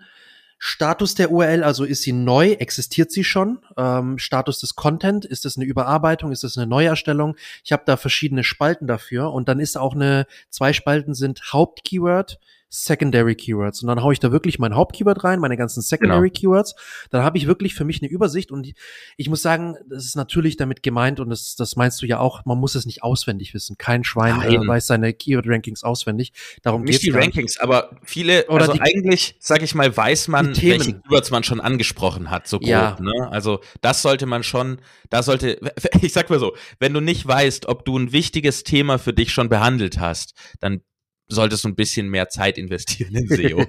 Status 0.58 1.14
der 1.14 1.30
URL, 1.30 1.62
also 1.62 1.84
ist 1.84 2.02
sie 2.02 2.12
neu, 2.12 2.52
existiert 2.52 3.12
sie 3.12 3.24
schon? 3.24 3.58
Ähm, 3.76 4.18
Status 4.18 4.60
des 4.60 4.74
Content, 4.74 5.24
ist 5.24 5.44
das 5.44 5.56
eine 5.56 5.66
Überarbeitung, 5.66 6.32
ist 6.32 6.44
das 6.44 6.56
eine 6.56 6.66
Neuerstellung? 6.66 7.36
Ich 7.62 7.72
habe 7.72 7.82
da 7.84 7.96
verschiedene 7.96 8.42
Spalten 8.42 8.86
dafür. 8.86 9.32
Und 9.32 9.48
dann 9.48 9.60
ist 9.60 9.76
auch 9.76 9.94
eine, 9.94 10.26
zwei 10.48 10.72
Spalten 10.72 11.14
sind 11.14 11.52
Hauptkeyword, 11.52 12.38
Secondary 12.84 13.34
Keywords. 13.34 13.82
Und 13.82 13.88
dann 13.88 14.02
haue 14.02 14.12
ich 14.12 14.20
da 14.20 14.32
wirklich 14.32 14.58
mein 14.58 14.74
Hauptkeyword 14.74 15.24
rein, 15.24 15.40
meine 15.40 15.56
ganzen 15.56 15.82
Secondary 15.82 16.28
genau. 16.28 16.40
Keywords. 16.40 16.74
Dann 17.10 17.22
habe 17.22 17.38
ich 17.38 17.46
wirklich 17.46 17.74
für 17.74 17.84
mich 17.84 18.02
eine 18.02 18.10
Übersicht 18.10 18.52
und 18.52 18.72
ich 19.16 19.28
muss 19.28 19.42
sagen, 19.42 19.76
das 19.88 20.04
ist 20.04 20.16
natürlich 20.16 20.56
damit 20.56 20.82
gemeint 20.82 21.20
und 21.20 21.30
das, 21.30 21.56
das 21.56 21.76
meinst 21.76 22.02
du 22.02 22.06
ja 22.06 22.18
auch, 22.18 22.44
man 22.44 22.58
muss 22.58 22.74
es 22.74 22.86
nicht 22.86 23.02
auswendig 23.02 23.54
wissen. 23.54 23.76
Kein 23.78 24.04
Schwein 24.04 24.42
äh, 24.42 24.66
weiß 24.66 24.86
seine 24.86 25.12
Keyword-Rankings 25.12 25.82
auswendig. 25.84 26.32
Darum 26.62 26.82
nicht 26.82 27.02
die 27.02 27.10
Rankings, 27.10 27.58
aber 27.58 27.90
viele, 28.02 28.46
Oder 28.48 28.62
also 28.68 28.72
die, 28.74 28.80
eigentlich, 28.80 29.36
sag 29.40 29.62
ich 29.62 29.74
mal, 29.74 29.96
weiß 29.96 30.28
man, 30.28 30.48
welche 30.48 31.00
Keywords 31.00 31.30
man 31.30 31.44
schon 31.44 31.60
angesprochen 31.60 32.30
hat, 32.30 32.46
so 32.46 32.58
grob. 32.58 32.68
Ja. 32.68 32.96
Ne? 33.00 33.28
Also 33.30 33.60
das 33.80 34.02
sollte 34.02 34.26
man 34.26 34.42
schon, 34.42 34.78
da 35.10 35.22
sollte, 35.22 35.58
ich 36.02 36.12
sag 36.12 36.28
mal 36.30 36.38
so, 36.38 36.54
wenn 36.78 36.92
du 36.92 37.00
nicht 37.00 37.26
weißt, 37.26 37.66
ob 37.66 37.84
du 37.84 37.98
ein 37.98 38.12
wichtiges 38.12 38.64
Thema 38.64 38.98
für 38.98 39.12
dich 39.12 39.32
schon 39.32 39.48
behandelt 39.48 39.98
hast, 39.98 40.34
dann 40.60 40.82
solltest 41.28 41.64
du 41.64 41.68
ein 41.68 41.74
bisschen 41.74 42.08
mehr 42.08 42.28
Zeit 42.28 42.58
investieren 42.58 43.14
in 43.14 43.28
SEO. 43.28 43.64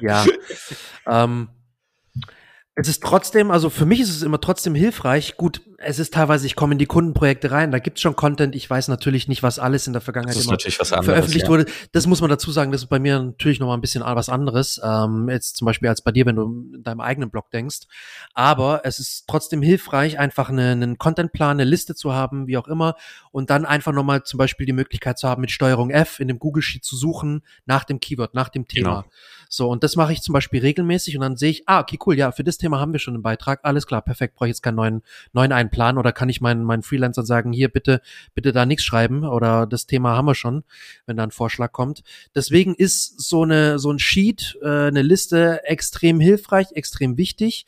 ja. 0.00 0.24
ähm, 1.06 1.48
es 2.74 2.88
ist 2.88 3.02
trotzdem, 3.02 3.50
also 3.50 3.68
für 3.68 3.84
mich 3.84 4.00
ist 4.00 4.08
es 4.08 4.22
immer 4.22 4.40
trotzdem 4.40 4.74
hilfreich. 4.74 5.36
Gut, 5.36 5.60
es 5.76 5.98
ist 5.98 6.14
teilweise, 6.14 6.46
ich 6.46 6.56
komme 6.56 6.72
in 6.72 6.78
die 6.78 6.86
Kundenprojekte 6.86 7.50
rein, 7.50 7.70
da 7.70 7.78
gibt's 7.78 8.00
schon 8.00 8.16
Content. 8.16 8.54
Ich 8.54 8.68
weiß 8.68 8.88
natürlich 8.88 9.28
nicht, 9.28 9.42
was 9.42 9.58
alles 9.58 9.86
in 9.86 9.92
der 9.92 10.00
Vergangenheit 10.00 10.36
immer 10.36 10.52
anderes, 10.52 10.88
veröffentlicht 11.04 11.44
ja. 11.44 11.50
wurde. 11.50 11.66
Das 11.92 12.06
muss 12.06 12.22
man 12.22 12.30
dazu 12.30 12.50
sagen, 12.50 12.72
das 12.72 12.82
ist 12.82 12.88
bei 12.88 12.98
mir 12.98 13.20
natürlich 13.20 13.60
noch 13.60 13.66
mal 13.66 13.74
ein 13.74 13.82
bisschen 13.82 14.02
was 14.02 14.30
anderes. 14.30 14.80
Ähm, 14.82 15.28
jetzt 15.28 15.58
zum 15.58 15.66
Beispiel 15.66 15.90
als 15.90 16.00
bei 16.00 16.12
dir, 16.12 16.24
wenn 16.24 16.36
du 16.36 16.70
in 16.74 16.82
deinem 16.82 17.00
eigenen 17.00 17.28
Blog 17.28 17.50
denkst. 17.50 17.80
Aber 18.32 18.80
es 18.84 18.98
ist 18.98 19.24
trotzdem 19.26 19.60
hilfreich, 19.60 20.18
einfach 20.18 20.48
eine, 20.48 20.70
einen 20.70 20.96
Contentplan, 20.96 21.60
eine 21.60 21.64
Liste 21.64 21.94
zu 21.94 22.14
haben, 22.14 22.46
wie 22.46 22.56
auch 22.56 22.68
immer, 22.68 22.94
und 23.32 23.50
dann 23.50 23.66
einfach 23.66 23.92
nochmal 23.92 24.22
zum 24.22 24.38
Beispiel 24.38 24.64
die 24.64 24.72
Möglichkeit 24.72 25.18
zu 25.18 25.28
haben, 25.28 25.42
mit 25.42 25.50
Steuerung 25.50 25.90
F 25.90 26.20
in 26.20 26.28
dem 26.28 26.38
Google 26.38 26.62
Sheet 26.62 26.84
zu 26.84 26.96
suchen 26.96 27.42
nach 27.66 27.84
dem 27.84 28.00
Keyword, 28.00 28.32
nach 28.32 28.48
dem 28.48 28.66
Thema. 28.66 29.02
Genau. 29.02 29.12
So, 29.54 29.68
und 29.68 29.84
das 29.84 29.96
mache 29.96 30.14
ich 30.14 30.22
zum 30.22 30.32
Beispiel 30.32 30.62
regelmäßig 30.62 31.14
und 31.14 31.20
dann 31.20 31.36
sehe 31.36 31.50
ich, 31.50 31.68
ah, 31.68 31.80
okay, 31.80 31.98
cool, 32.06 32.16
ja, 32.16 32.32
für 32.32 32.42
das 32.42 32.56
Thema 32.56 32.80
haben 32.80 32.94
wir 32.94 32.98
schon 32.98 33.12
einen 33.12 33.22
Beitrag, 33.22 33.60
alles 33.64 33.86
klar, 33.86 34.00
perfekt, 34.00 34.34
brauche 34.34 34.46
ich 34.46 34.52
jetzt 34.52 34.62
keinen 34.62 34.76
neuen, 34.76 35.02
neuen 35.34 35.52
Einplan 35.52 35.98
oder 35.98 36.10
kann 36.10 36.30
ich 36.30 36.40
meinen, 36.40 36.64
meinen 36.64 36.82
Freelancern 36.82 37.26
sagen, 37.26 37.52
hier 37.52 37.68
bitte, 37.68 38.00
bitte 38.32 38.52
da 38.52 38.64
nichts 38.64 38.82
schreiben 38.82 39.24
oder 39.24 39.66
das 39.66 39.86
Thema 39.86 40.16
haben 40.16 40.24
wir 40.24 40.34
schon, 40.34 40.64
wenn 41.04 41.18
da 41.18 41.24
ein 41.24 41.32
Vorschlag 41.32 41.70
kommt. 41.70 42.02
Deswegen 42.34 42.74
ist 42.74 43.20
so 43.20 43.42
eine, 43.42 43.78
so 43.78 43.92
ein 43.92 43.98
Sheet, 43.98 44.58
äh, 44.62 44.86
eine 44.86 45.02
Liste 45.02 45.62
extrem 45.64 46.18
hilfreich, 46.18 46.68
extrem 46.72 47.18
wichtig 47.18 47.66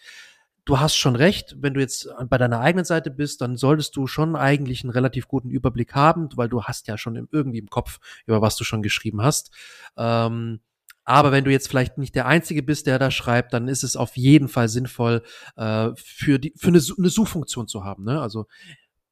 du 0.64 0.81
hast 0.81 0.97
schon 0.97 1.16
recht, 1.16 1.57
wenn 1.61 1.75
du 1.75 1.81
jetzt 1.81 2.09
bei 2.31 2.38
deiner 2.38 2.61
eigenen 2.61 2.87
Seite 2.87 3.11
bist, 3.11 3.42
dann 3.42 3.59
solltest 3.59 3.94
du 3.97 4.07
schon 4.07 4.35
eigentlich 4.35 4.83
einen 4.83 4.92
relativ 4.92 5.29
guten 5.29 5.51
Überblick 5.51 5.94
haben, 5.94 6.31
weil 6.37 6.49
du 6.49 6.62
hast 6.62 6.88
ja 6.88 6.97
schon 6.97 7.29
irgendwie 7.31 7.59
im 7.59 7.68
Kopf, 7.68 8.01
über 8.25 8.40
was 8.40 8.57
du 8.57 8.64
schon 8.64 8.83
geschrieben 8.83 9.20
hast. 9.23 9.51
Ähm, 9.99 10.61
aber 11.04 11.32
wenn 11.32 11.44
du 11.44 11.50
jetzt 11.50 11.68
vielleicht 11.68 11.98
nicht 11.98 12.14
der 12.14 12.26
Einzige 12.26 12.62
bist, 12.62 12.86
der 12.86 12.98
da 12.98 13.10
schreibt, 13.10 13.52
dann 13.52 13.68
ist 13.68 13.84
es 13.84 13.96
auf 13.96 14.16
jeden 14.16 14.48
Fall 14.48 14.68
sinnvoll, 14.68 15.22
äh, 15.56 15.90
für, 15.96 16.38
die, 16.38 16.54
für 16.56 16.68
eine, 16.68 16.80
eine 16.98 17.08
Suchfunktion 17.08 17.68
zu 17.68 17.84
haben. 17.84 18.04
Ne? 18.04 18.20
Also 18.20 18.46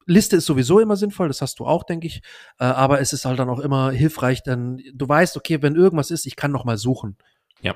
Liste 0.05 0.35
ist 0.35 0.45
sowieso 0.45 0.79
immer 0.79 0.97
sinnvoll, 0.97 1.27
das 1.27 1.41
hast 1.41 1.59
du 1.59 1.65
auch, 1.65 1.83
denke 1.83 2.07
ich. 2.07 2.21
Äh, 2.59 2.65
aber 2.65 2.99
es 2.99 3.13
ist 3.13 3.25
halt 3.25 3.39
dann 3.39 3.49
auch 3.49 3.59
immer 3.59 3.91
hilfreich, 3.91 4.43
denn 4.43 4.81
du 4.93 5.07
weißt, 5.07 5.37
okay, 5.37 5.61
wenn 5.61 5.75
irgendwas 5.75 6.11
ist, 6.11 6.25
ich 6.25 6.35
kann 6.35 6.51
noch 6.51 6.65
mal 6.65 6.77
suchen. 6.77 7.17
Ja. 7.61 7.75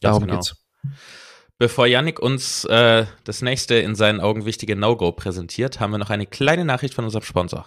Darum 0.00 0.22
genau. 0.22 0.34
geht's. 0.34 0.56
Bevor 1.58 1.86
Yannick 1.86 2.18
uns 2.18 2.64
äh, 2.66 3.06
das 3.24 3.40
nächste 3.40 3.76
in 3.76 3.94
seinen 3.94 4.20
Augen 4.20 4.44
wichtige 4.44 4.76
No-Go 4.76 5.12
präsentiert, 5.12 5.80
haben 5.80 5.90
wir 5.90 5.98
noch 5.98 6.10
eine 6.10 6.26
kleine 6.26 6.64
Nachricht 6.64 6.92
von 6.92 7.04
unserem 7.04 7.24
Sponsor. 7.24 7.66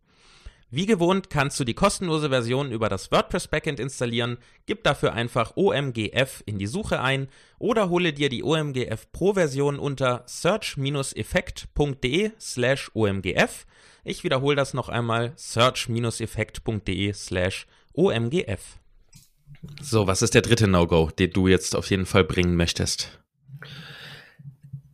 Wie 0.73 0.85
gewohnt 0.85 1.29
kannst 1.29 1.59
du 1.59 1.65
die 1.65 1.73
kostenlose 1.73 2.29
Version 2.29 2.71
über 2.71 2.87
das 2.87 3.11
WordPress 3.11 3.49
Backend 3.49 3.77
installieren, 3.77 4.37
gib 4.67 4.85
dafür 4.85 5.11
einfach 5.11 5.57
OMGF 5.57 6.43
in 6.45 6.59
die 6.59 6.67
Suche 6.67 7.01
ein 7.01 7.27
oder 7.59 7.89
hole 7.89 8.13
dir 8.13 8.29
die 8.29 8.41
OMGF 8.41 9.11
Pro 9.11 9.33
Version 9.33 9.77
unter 9.77 10.23
search-effekt.de 10.27 12.31
slash 12.39 12.89
OMGF. 12.93 13.65
Ich 14.05 14.23
wiederhole 14.23 14.55
das 14.55 14.73
noch 14.73 14.87
einmal, 14.87 15.33
search-effekt.de 15.35 17.11
slash 17.11 17.67
OMGF. 17.93 18.77
So, 19.81 20.07
was 20.07 20.21
ist 20.21 20.35
der 20.35 20.41
dritte 20.41 20.69
No-Go, 20.69 21.09
den 21.19 21.31
du 21.31 21.49
jetzt 21.49 21.75
auf 21.75 21.89
jeden 21.89 22.05
Fall 22.05 22.23
bringen 22.23 22.55
möchtest? 22.55 23.19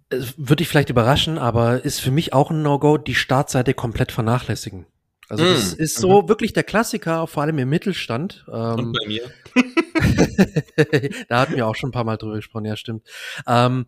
Würde 0.09 0.63
ich 0.63 0.69
vielleicht 0.69 0.89
überraschen, 0.89 1.37
aber 1.37 1.85
ist 1.85 1.99
für 1.99 2.09
mich 2.09 2.33
auch 2.33 2.49
ein 2.49 2.63
No-Go, 2.63 2.97
die 2.97 3.13
Startseite 3.13 3.75
komplett 3.75 4.11
vernachlässigen. 4.11 4.87
Also 5.29 5.43
mm. 5.43 5.47
das 5.47 5.73
ist 5.73 5.95
so 5.95 6.23
mhm. 6.23 6.29
wirklich 6.29 6.53
der 6.53 6.63
Klassiker, 6.63 7.27
vor 7.27 7.43
allem 7.43 7.57
im 7.59 7.69
Mittelstand. 7.69 8.45
Ähm, 8.51 8.75
Und 8.75 8.93
bei 8.93 9.07
mir. 9.07 9.23
da 11.27 11.41
hatten 11.41 11.55
wir 11.55 11.67
auch 11.67 11.75
schon 11.75 11.89
ein 11.89 11.93
paar 11.93 12.05
Mal 12.05 12.17
drüber 12.17 12.35
gesprochen, 12.35 12.65
ja, 12.65 12.77
stimmt. 12.77 13.03
Ähm, 13.45 13.87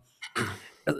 äh, 0.84 0.92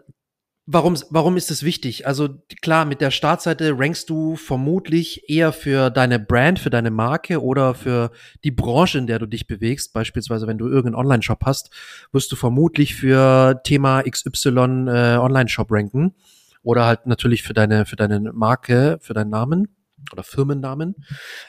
warum, 0.65 0.97
warum 1.11 1.37
ist 1.37 1.51
es 1.51 1.63
wichtig? 1.63 2.07
Also 2.07 2.43
klar, 2.63 2.87
mit 2.87 3.03
der 3.03 3.11
Startseite 3.11 3.79
rankst 3.79 4.09
du 4.09 4.37
vermutlich 4.37 5.29
eher 5.29 5.53
für 5.53 5.91
deine 5.91 6.19
Brand, 6.19 6.59
für 6.59 6.71
deine 6.71 6.91
Marke 6.91 7.43
oder 7.43 7.75
für 7.75 8.11
die 8.43 8.51
Branche, 8.51 8.97
in 8.97 9.07
der 9.07 9.19
du 9.19 9.27
dich 9.27 9.47
bewegst. 9.47 9.93
Beispielsweise, 9.93 10.47
wenn 10.47 10.59
du 10.59 10.69
irgendeinen 10.69 10.95
Online-Shop 10.95 11.41
hast, 11.45 11.71
wirst 12.13 12.33
du 12.33 12.37
vermutlich 12.37 12.95
für 12.95 13.61
Thema 13.65 14.03
XY 14.05 14.49
äh, 14.89 15.17
Online-Shop 15.19 15.71
ranken. 15.71 16.15
Oder 16.63 16.87
halt 16.87 17.07
natürlich 17.07 17.43
für 17.43 17.55
deine, 17.55 17.85
für 17.85 17.97
deine 17.97 18.21
Marke, 18.33 18.99
für 19.01 19.15
deinen 19.15 19.31
Namen 19.31 19.69
oder 20.13 20.23
Firmennamen. 20.23 20.95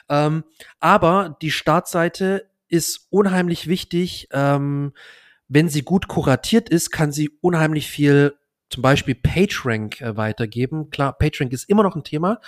Ähm, 0.09 0.43
aber 0.79 1.37
die 1.41 1.51
Startseite 1.51 2.49
ist 2.67 3.07
unheimlich 3.09 3.67
wichtig. 3.67 4.27
Ähm, 4.31 4.93
wenn 5.47 5.67
sie 5.67 5.81
gut 5.81 6.07
kuratiert 6.07 6.69
ist, 6.69 6.91
kann 6.91 7.11
sie 7.11 7.29
unheimlich 7.41 7.89
viel 7.89 8.35
zum 8.69 8.81
Beispiel 8.81 9.15
PageRank 9.15 10.01
äh, 10.01 10.15
weitergeben. 10.15 10.89
Klar, 10.89 11.17
PageRank 11.17 11.51
ist 11.51 11.69
immer 11.69 11.83
noch 11.83 11.95
ein 11.95 12.05
Thema, 12.05 12.39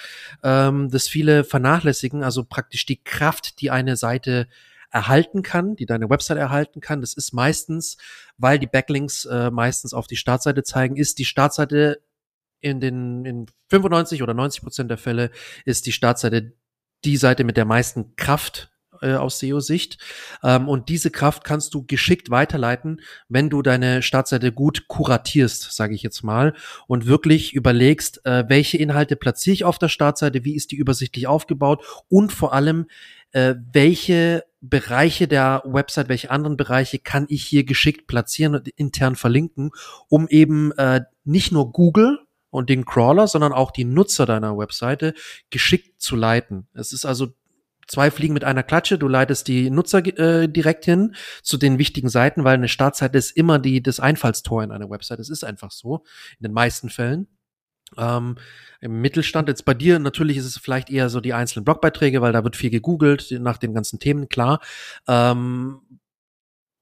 ähm, 0.42 0.90
das 0.90 1.08
viele 1.08 1.44
vernachlässigen. 1.44 2.24
Also 2.24 2.46
praktisch 2.46 2.86
die 2.86 3.04
Kraft, 3.04 3.60
die 3.60 3.72
eine 3.72 3.98
Seite 3.98 4.48
erhalten 4.90 5.42
kann, 5.42 5.76
die 5.76 5.86
deine 5.86 6.10
Website 6.10 6.38
erhalten 6.38 6.80
kann. 6.80 7.02
Das 7.02 7.14
ist 7.14 7.34
meistens, 7.34 7.98
weil 8.38 8.60
die 8.60 8.68
Backlinks 8.68 9.26
äh, 9.26 9.52
meistens 9.52 9.94
auf 9.94 10.08
die 10.08 10.16
Startseite 10.16 10.64
zeigen, 10.64 10.96
ist 10.96 11.20
die 11.20 11.26
Startseite 11.26 12.02
in 12.64 12.80
den 12.80 13.26
in 13.26 13.46
95 13.70 14.24
oder 14.24 14.34
90 14.34 14.64
Prozent 14.64 14.90
der 14.90 14.98
Fälle 14.98 15.30
ist 15.66 15.86
die 15.86 15.92
Startseite 15.92 16.54
die 17.06 17.18
Seite 17.18 17.44
mit 17.44 17.58
der 17.58 17.66
meisten 17.66 18.16
Kraft 18.16 18.72
äh, 19.02 19.16
aus 19.16 19.40
SEO-Sicht. 19.40 19.98
Ähm, 20.44 20.70
und 20.70 20.90
diese 20.90 21.12
Kraft 21.12 21.44
kannst 21.44 21.74
du 21.74 21.86
geschickt 21.86 22.30
weiterleiten, 22.30 23.02
wenn 23.28 23.50
du 23.50 23.62
deine 23.62 24.02
Startseite 24.02 24.52
gut 24.52 24.88
kuratierst, 24.88 25.74
sage 25.74 25.94
ich 25.94 26.04
jetzt 26.04 26.24
mal, 26.24 26.54
und 26.88 27.06
wirklich 27.06 27.54
überlegst, 27.54 28.26
äh, 28.26 28.46
welche 28.48 28.78
Inhalte 28.78 29.16
platziere 29.16 29.54
ich 29.54 29.66
auf 29.66 29.78
der 29.78 29.90
Startseite, 29.90 30.46
wie 30.46 30.56
ist 30.56 30.72
die 30.72 30.78
übersichtlich 30.78 31.28
aufgebaut 31.28 31.84
und 32.08 32.32
vor 32.32 32.54
allem, 32.54 32.86
äh, 33.32 33.56
welche 33.74 34.46
Bereiche 34.62 35.28
der 35.28 35.62
Website, 35.66 36.08
welche 36.08 36.32
anderen 36.32 36.56
Bereiche 36.56 37.00
kann 37.00 37.26
ich 37.28 37.44
hier 37.44 37.66
geschickt 37.66 38.08
platzieren 38.08 38.56
und 38.56 38.70
intern 38.70 39.18
verlinken, 39.18 39.72
um 40.08 40.28
eben 40.30 40.72
äh, 40.74 41.02
nicht 41.26 41.52
nur 41.52 41.74
Google 41.74 42.20
und 42.54 42.70
den 42.70 42.86
Crawler, 42.86 43.28
sondern 43.28 43.52
auch 43.52 43.72
die 43.72 43.84
Nutzer 43.84 44.26
deiner 44.26 44.58
Webseite 44.58 45.14
geschickt 45.50 46.02
zu 46.02 46.16
leiten. 46.16 46.68
Es 46.74 46.94
ist 46.94 47.04
also 47.04 47.34
zwei 47.88 48.12
Fliegen 48.12 48.36
mit 48.36 48.44
einer 48.44 48.62
Klatsche. 48.62 49.00
Du 49.00 49.08
leitest 49.08 49.48
die 49.48 49.72
Nutzer 49.72 50.06
äh, 50.06 50.48
direkt 50.48 50.86
hin 50.86 51.16
zu 51.42 51.58
den 51.58 51.80
wichtigen 51.80 52.10
Seiten, 52.10 52.44
weil 52.44 52.54
eine 52.54 52.68
Startseite 52.68 53.18
ist 53.18 53.32
immer 53.32 53.58
die, 53.58 53.82
das 53.82 54.00
Einfallstor 54.00 54.64
in 54.64 54.72
einer 54.72 54.90
Website. 54.90 55.20
Es 55.20 55.30
ist 55.30 55.44
einfach 55.44 55.72
so, 55.72 56.04
in 56.40 56.44
den 56.44 56.54
meisten 56.54 56.90
Fällen. 56.90 57.28
Ähm, 57.98 58.36
Im 58.82 59.02
Mittelstand, 59.02 59.48
jetzt 59.50 59.66
bei 59.66 59.74
dir 59.74 59.98
natürlich 59.98 60.38
ist 60.38 60.46
es 60.46 60.58
vielleicht 60.58 60.92
eher 60.92 61.10
so 61.10 61.22
die 61.22 61.34
einzelnen 61.34 61.66
Blogbeiträge, 61.66 62.22
weil 62.22 62.34
da 62.34 62.44
wird 62.44 62.56
viel 62.56 62.70
gegoogelt 62.70 63.32
nach 63.40 63.58
den 63.58 63.74
ganzen 63.74 64.00
Themen, 64.00 64.30
klar. 64.30 64.60
Ähm, 65.08 65.82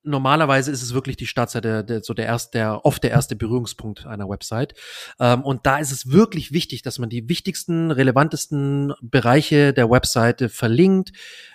normalerweise 0.04 0.72
ist 0.72 0.82
es 0.82 0.94
wirklich 0.94 1.18
die 1.18 1.28
Startseite, 1.28 1.84
der, 1.84 2.04
so 2.04 2.14
der 2.14 2.26
erste, 2.26 2.58
der 2.58 2.86
oft 2.86 3.04
der 3.04 3.12
erste 3.12 3.36
Berührungspunkt 3.36 4.06
einer 4.06 4.28
Website. 4.28 4.74
Ähm, 5.20 5.44
und 5.44 5.66
da 5.66 5.78
ist 5.78 5.92
es 5.92 6.12
wirklich 6.12 6.52
wichtig, 6.52 6.82
dass 6.82 7.00
man 7.00 7.10
die 7.10 7.30
wichtigsten, 7.30 7.92
relevantesten 7.92 8.94
Bereiche 9.02 9.74
der 9.74 9.90
Webseite 9.90 10.50
verlinkt, 10.50 11.12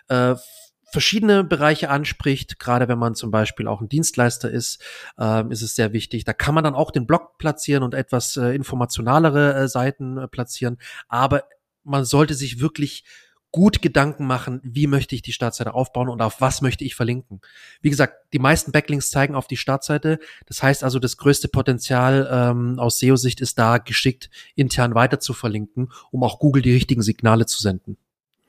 äh, 0.09 0.35
verschiedene 0.93 1.45
Bereiche 1.45 1.91
anspricht, 1.91 2.59
gerade 2.59 2.89
wenn 2.89 2.99
man 2.99 3.15
zum 3.15 3.31
Beispiel 3.31 3.67
auch 3.67 3.81
ein 3.81 3.89
Dienstleister 3.89 4.51
ist, 4.51 4.83
äh, 5.19 5.47
ist 5.51 5.63
es 5.63 5.75
sehr 5.75 5.93
wichtig. 5.93 6.25
Da 6.25 6.33
kann 6.33 6.55
man 6.55 6.65
dann 6.65 6.75
auch 6.75 6.91
den 6.91 7.07
Blog 7.07 7.39
platzieren 7.39 7.83
und 7.83 7.95
etwas 7.95 8.37
äh, 8.37 8.55
informationalere 8.55 9.55
äh, 9.55 9.69
Seiten 9.69 10.17
äh, 10.17 10.29
platzieren. 10.29 10.79
Aber 11.09 11.45
man 11.83 12.05
sollte 12.05 12.35
sich 12.35 12.61
wirklich 12.61 13.05
gut 13.57 13.81
Gedanken 13.81 14.27
machen, 14.27 14.61
wie 14.63 14.87
möchte 14.87 15.15
ich 15.15 15.23
die 15.23 15.33
Startseite 15.33 15.73
aufbauen 15.73 16.11
und 16.11 16.21
auf 16.21 16.43
was 16.43 16.61
möchte 16.61 16.85
ich 16.85 16.95
verlinken. 16.95 17.41
Wie 17.81 17.89
gesagt, 17.89 18.13
die 18.35 18.39
meisten 18.39 18.71
Backlinks 18.71 19.09
zeigen 19.09 19.35
auf 19.35 19.49
die 19.49 19.57
Startseite. 19.57 20.19
Das 20.45 20.63
heißt 20.63 20.85
also, 20.85 20.99
das 20.99 21.17
größte 21.17 21.49
Potenzial 21.49 22.29
ähm, 22.31 22.79
aus 22.79 22.99
SEO-Sicht 22.99 23.41
ist 23.41 23.59
da, 23.59 23.79
geschickt 23.79 24.29
intern 24.57 24.95
weiter 24.95 25.21
zu 25.21 25.33
verlinken, 25.33 25.91
um 26.11 26.23
auch 26.23 26.39
Google 26.39 26.61
die 26.61 26.75
richtigen 26.75 27.01
Signale 27.01 27.47
zu 27.47 27.59
senden. 27.59 27.97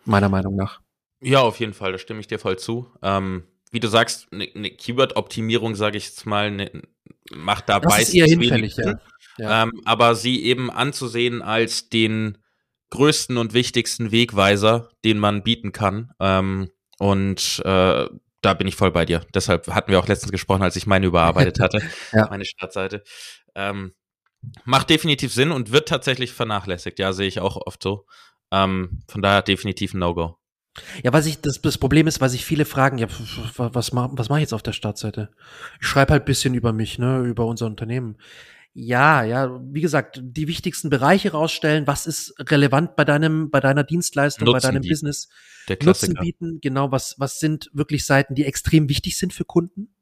Meiner 0.03 0.27
Meinung 0.27 0.57
nach. 0.57 0.81
Ja, 1.21 1.39
auf 1.39 1.57
jeden 1.61 1.73
Fall, 1.73 1.93
da 1.93 1.97
stimme 1.99 2.19
ich 2.19 2.27
dir 2.27 2.37
voll 2.37 2.59
zu. 2.59 2.91
Ähm, 3.01 3.43
wie 3.71 3.79
du 3.79 3.87
sagst, 3.87 4.27
eine 4.33 4.49
ne, 4.55 4.71
Keyword-Optimierung, 4.71 5.75
sage 5.75 5.97
ich 5.97 6.07
jetzt 6.07 6.25
mal, 6.25 6.51
ne, 6.51 6.69
macht 7.33 7.69
da 7.69 7.79
das 7.79 7.99
ist 7.99 8.13
eher 8.13 8.25
hinfällig, 8.25 8.75
ja. 8.75 8.99
ja. 9.37 9.63
Ähm, 9.63 9.71
aber 9.85 10.15
sie 10.15 10.43
eben 10.43 10.69
anzusehen 10.69 11.41
als 11.41 11.87
den 11.87 12.39
größten 12.89 13.37
und 13.37 13.53
wichtigsten 13.53 14.11
Wegweiser, 14.11 14.89
den 15.03 15.19
man 15.19 15.43
bieten 15.43 15.71
kann. 15.71 16.11
Ähm, 16.19 16.69
und 16.99 17.61
äh, 17.65 18.07
da 18.41 18.53
bin 18.53 18.67
ich 18.67 18.75
voll 18.75 18.91
bei 18.91 19.05
dir. 19.05 19.25
Deshalb 19.33 19.67
hatten 19.67 19.91
wir 19.91 19.99
auch 19.99 20.07
letztens 20.07 20.31
gesprochen, 20.31 20.63
als 20.63 20.75
ich 20.75 20.87
meine 20.87 21.05
überarbeitet 21.05 21.59
hatte, 21.59 21.81
ja. 22.13 22.27
meine 22.29 22.45
Startseite. 22.45 23.03
Ähm, 23.55 23.93
macht 24.63 24.89
definitiv 24.89 25.33
Sinn 25.33 25.51
und 25.51 25.71
wird 25.71 25.89
tatsächlich 25.89 26.31
vernachlässigt. 26.31 26.99
Ja, 26.99 27.13
sehe 27.13 27.27
ich 27.27 27.39
auch 27.39 27.57
oft 27.57 27.81
so. 27.81 28.05
Ähm, 28.51 29.01
von 29.07 29.21
daher 29.21 29.41
definitiv 29.41 29.93
ein 29.93 29.99
No-Go. 29.99 30.37
Ja, 31.03 31.11
was 31.11 31.25
ich, 31.25 31.41
das, 31.41 31.59
das 31.61 31.77
Problem 31.77 32.07
ist, 32.07 32.21
weil 32.21 32.29
sich 32.29 32.45
viele 32.45 32.65
fragen, 32.65 32.99
ja, 32.99 33.07
was, 33.57 33.93
mach, 33.93 34.09
was 34.11 34.29
mache 34.29 34.39
ich 34.39 34.43
jetzt 34.43 34.53
auf 34.53 34.63
der 34.63 34.73
Startseite? 34.73 35.31
Ich 35.81 35.87
schreibe 35.87 36.13
halt 36.13 36.25
bisschen 36.25 36.53
über 36.53 36.71
mich, 36.71 36.99
ne, 36.99 37.21
über 37.21 37.45
unser 37.45 37.65
Unternehmen. 37.65 38.17
Ja, 38.79 39.23
ja, 39.23 39.59
wie 39.73 39.81
gesagt, 39.81 40.21
die 40.21 40.47
wichtigsten 40.47 40.91
Bereiche 40.91 41.31
rausstellen, 41.31 41.87
was 41.87 42.05
ist 42.05 42.35
relevant 42.37 42.95
bei 42.95 43.05
deinem, 43.05 43.49
bei 43.49 43.59
deiner 43.59 43.83
Dienstleistung, 43.83 44.45
Nutzen 44.45 44.53
bei 44.53 44.59
deinem 44.59 44.81
bieten. 44.83 44.91
Business. 44.91 45.29
Nutzen 45.81 46.13
bieten, 46.13 46.59
genau, 46.61 46.91
was, 46.91 47.15
was 47.17 47.39
sind 47.39 47.71
wirklich 47.73 48.05
Seiten, 48.05 48.35
die 48.35 48.45
extrem 48.45 48.87
wichtig 48.87 49.17
sind 49.17 49.33
für 49.33 49.45
Kunden? 49.45 49.93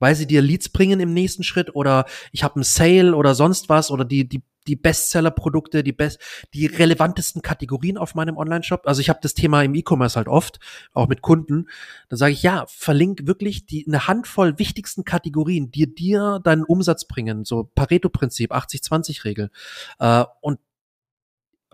weil 0.00 0.16
sie 0.16 0.26
dir 0.26 0.42
Leads 0.42 0.70
bringen 0.70 0.98
im 0.98 1.14
nächsten 1.14 1.44
Schritt 1.44 1.74
oder 1.76 2.04
ich 2.32 2.42
habe 2.42 2.56
einen 2.56 2.64
Sale 2.64 3.14
oder 3.14 3.34
sonst 3.34 3.68
was 3.68 3.92
oder 3.92 4.04
die 4.04 4.28
die 4.28 4.42
die 4.66 4.76
Bestseller-Produkte, 4.76 5.82
die 5.82 5.92
best 5.92 6.18
die 6.52 6.66
relevantesten 6.66 7.42
Kategorien 7.42 7.98
auf 7.98 8.14
meinem 8.14 8.36
Online-Shop. 8.36 8.82
Also 8.86 9.00
ich 9.00 9.08
habe 9.08 9.20
das 9.22 9.34
Thema 9.34 9.62
im 9.62 9.74
E-Commerce 9.74 10.16
halt 10.16 10.28
oft, 10.28 10.60
auch 10.92 11.08
mit 11.08 11.22
Kunden. 11.22 11.68
Da 12.08 12.16
sage 12.16 12.32
ich 12.32 12.42
ja, 12.42 12.64
verlink 12.68 13.26
wirklich 13.26 13.66
die 13.66 13.86
eine 13.86 14.06
Handvoll 14.06 14.58
wichtigsten 14.58 15.04
Kategorien, 15.04 15.70
die 15.70 15.92
dir 15.94 16.40
deinen 16.42 16.64
Umsatz 16.64 17.06
bringen, 17.06 17.44
so 17.44 17.70
Pareto-Prinzip, 17.74 18.52
80-20-Regel. 18.52 19.50
Äh, 19.98 20.24
und 20.40 20.58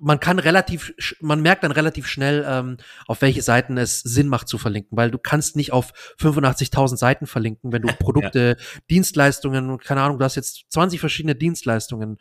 man 0.01 0.19
kann 0.19 0.39
relativ, 0.39 0.95
man 1.21 1.43
merkt 1.43 1.63
dann 1.63 1.73
relativ 1.73 2.07
schnell, 2.07 2.45
ähm, 2.49 2.79
auf 3.07 3.21
welche 3.23 3.43
Seiten 3.43 3.77
es 3.77 4.01
Sinn 4.01 4.29
macht 4.29 4.49
zu 4.49 4.59
verlinken, 4.59 4.97
weil 4.97 5.11
du 5.11 5.19
kannst 5.19 5.57
nicht 5.57 5.73
auf 5.73 5.93
85.000 6.19 6.97
Seiten 6.97 7.27
verlinken, 7.27 7.73
wenn 7.73 7.83
du 7.83 7.89
Produkte, 7.99 8.57
ja. 8.59 8.81
Dienstleistungen, 8.91 9.79
keine 9.79 10.03
Ahnung, 10.03 10.19
du 10.19 10.25
hast 10.25 10.37
jetzt 10.37 10.65
20 10.71 11.01
verschiedene 11.01 11.35
Dienstleistungen 11.35 12.19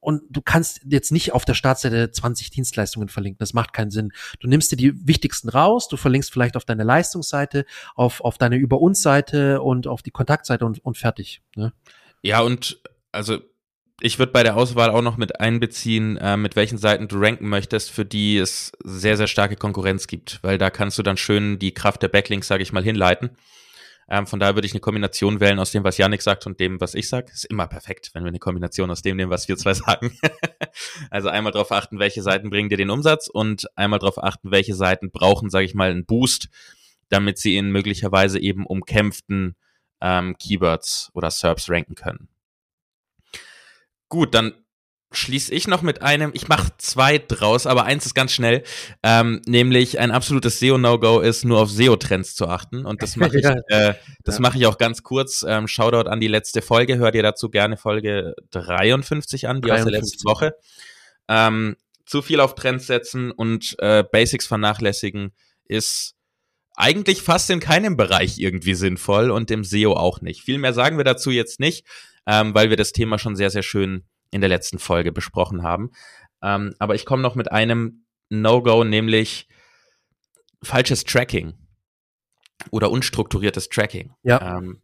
und 0.00 0.22
du 0.30 0.42
kannst 0.42 0.80
jetzt 0.88 1.12
nicht 1.12 1.32
auf 1.32 1.44
der 1.44 1.54
Startseite 1.54 2.10
20 2.10 2.50
Dienstleistungen 2.50 3.08
verlinken, 3.08 3.38
das 3.38 3.52
macht 3.52 3.72
keinen 3.72 3.90
Sinn. 3.90 4.12
Du 4.40 4.48
nimmst 4.48 4.70
dir 4.72 4.76
die 4.76 5.06
wichtigsten 5.06 5.48
raus, 5.48 5.88
du 5.88 5.96
verlinkst 5.96 6.32
vielleicht 6.32 6.56
auf 6.56 6.64
deine 6.64 6.84
Leistungsseite, 6.84 7.66
auf, 7.94 8.20
auf 8.20 8.38
deine 8.38 8.56
Über 8.56 8.80
uns 8.80 9.02
Seite 9.02 9.60
und 9.60 9.86
auf 9.86 10.02
die 10.02 10.10
Kontaktseite 10.10 10.64
und, 10.64 10.84
und 10.84 10.96
fertig. 10.96 11.42
Ne? 11.56 11.72
Ja, 12.22 12.40
und 12.40 12.80
also 13.12 13.38
ich 14.00 14.18
würde 14.18 14.32
bei 14.32 14.42
der 14.42 14.56
Auswahl 14.56 14.90
auch 14.90 15.02
noch 15.02 15.16
mit 15.16 15.40
einbeziehen, 15.40 16.16
äh, 16.18 16.36
mit 16.36 16.54
welchen 16.56 16.78
Seiten 16.78 17.08
du 17.08 17.18
ranken 17.18 17.48
möchtest, 17.48 17.90
für 17.90 18.04
die 18.04 18.36
es 18.36 18.72
sehr, 18.84 19.16
sehr 19.16 19.26
starke 19.26 19.56
Konkurrenz 19.56 20.06
gibt, 20.06 20.38
weil 20.42 20.58
da 20.58 20.70
kannst 20.70 20.98
du 20.98 21.02
dann 21.02 21.16
schön 21.16 21.58
die 21.58 21.72
Kraft 21.72 22.02
der 22.02 22.08
Backlinks, 22.08 22.46
sage 22.46 22.62
ich 22.62 22.72
mal, 22.72 22.82
hinleiten. 22.82 23.30
Ähm, 24.08 24.26
von 24.26 24.38
daher 24.38 24.54
würde 24.54 24.66
ich 24.66 24.72
eine 24.72 24.80
Kombination 24.80 25.40
wählen 25.40 25.58
aus 25.58 25.72
dem, 25.72 25.82
was 25.82 25.98
Yannick 25.98 26.22
sagt 26.22 26.46
und 26.46 26.60
dem, 26.60 26.80
was 26.80 26.94
ich 26.94 27.08
sage. 27.08 27.32
Ist 27.32 27.46
immer 27.46 27.66
perfekt, 27.66 28.10
wenn 28.12 28.22
wir 28.22 28.28
eine 28.28 28.38
Kombination 28.38 28.90
aus 28.90 29.02
dem 29.02 29.16
nehmen, 29.16 29.30
was 29.30 29.48
wir 29.48 29.56
zwei 29.56 29.74
sagen. 29.74 30.16
also 31.10 31.28
einmal 31.28 31.52
darauf 31.52 31.72
achten, 31.72 31.98
welche 31.98 32.22
Seiten 32.22 32.50
bringen 32.50 32.68
dir 32.68 32.76
den 32.76 32.90
Umsatz 32.90 33.28
und 33.28 33.66
einmal 33.76 33.98
darauf 33.98 34.22
achten, 34.22 34.50
welche 34.50 34.74
Seiten 34.74 35.10
brauchen, 35.10 35.50
sage 35.50 35.64
ich 35.64 35.74
mal, 35.74 35.90
einen 35.90 36.04
Boost, 36.04 36.48
damit 37.08 37.38
sie 37.38 37.56
in 37.56 37.70
möglicherweise 37.70 38.38
eben 38.38 38.66
umkämpften 38.66 39.56
ähm, 40.00 40.36
Keywords 40.38 41.10
oder 41.14 41.30
SERPs 41.30 41.68
ranken 41.70 41.94
können. 41.94 42.28
Gut, 44.08 44.34
dann 44.34 44.54
schließe 45.12 45.52
ich 45.54 45.68
noch 45.68 45.82
mit 45.82 46.02
einem, 46.02 46.32
ich 46.34 46.48
mache 46.48 46.72
zwei 46.78 47.18
draus, 47.18 47.66
aber 47.66 47.84
eins 47.84 48.06
ist 48.06 48.14
ganz 48.14 48.32
schnell, 48.32 48.64
ähm, 49.02 49.40
nämlich 49.46 49.98
ein 49.98 50.10
absolutes 50.10 50.58
SEO-No-Go 50.58 51.20
ist, 51.20 51.44
nur 51.44 51.60
auf 51.60 51.70
SEO-Trends 51.70 52.34
zu 52.34 52.48
achten. 52.48 52.84
Und 52.84 53.02
das 53.02 53.16
mache 53.16 53.38
ich, 53.38 53.44
äh, 53.44 53.94
das 54.24 54.36
ja. 54.36 54.40
mache 54.40 54.58
ich 54.58 54.66
auch 54.66 54.78
ganz 54.78 55.02
kurz. 55.02 55.44
Ähm, 55.46 55.68
Shoutout 55.68 56.08
an 56.08 56.20
die 56.20 56.28
letzte 56.28 56.60
Folge, 56.60 56.98
hört 56.98 57.14
ihr 57.14 57.22
dazu 57.22 57.50
gerne 57.50 57.76
Folge 57.76 58.34
53 58.50 59.48
an, 59.48 59.62
die 59.62 59.68
53. 59.68 59.70
aus 59.78 59.90
der 59.90 60.00
letzten 60.00 60.24
Woche. 60.28 60.54
Ähm, 61.28 61.76
zu 62.04 62.22
viel 62.22 62.40
auf 62.40 62.54
Trends 62.54 62.86
setzen 62.86 63.32
und 63.32 63.76
äh, 63.80 64.04
Basics 64.04 64.46
vernachlässigen 64.46 65.32
ist 65.64 66.14
eigentlich 66.76 67.22
fast 67.22 67.50
in 67.50 67.58
keinem 67.58 67.96
Bereich 67.96 68.38
irgendwie 68.38 68.74
sinnvoll 68.74 69.30
und 69.30 69.50
im 69.50 69.64
SEO 69.64 69.94
auch 69.94 70.20
nicht. 70.20 70.42
Viel 70.42 70.58
mehr 70.58 70.74
sagen 70.74 70.98
wir 70.98 71.04
dazu 71.04 71.30
jetzt 71.30 71.58
nicht 71.58 71.86
ähm, 72.26 72.54
weil 72.54 72.70
wir 72.70 72.76
das 72.76 72.92
Thema 72.92 73.18
schon 73.18 73.36
sehr, 73.36 73.50
sehr 73.50 73.62
schön 73.62 74.04
in 74.30 74.40
der 74.40 74.50
letzten 74.50 74.78
Folge 74.78 75.12
besprochen 75.12 75.62
haben. 75.62 75.90
Ähm, 76.42 76.74
aber 76.78 76.94
ich 76.94 77.06
komme 77.06 77.22
noch 77.22 77.34
mit 77.34 77.50
einem 77.50 78.04
No-Go, 78.28 78.84
nämlich 78.84 79.48
falsches 80.62 81.04
Tracking 81.04 81.54
oder 82.70 82.90
unstrukturiertes 82.90 83.68
Tracking. 83.68 84.14
Ja. 84.22 84.58
Ähm, 84.58 84.82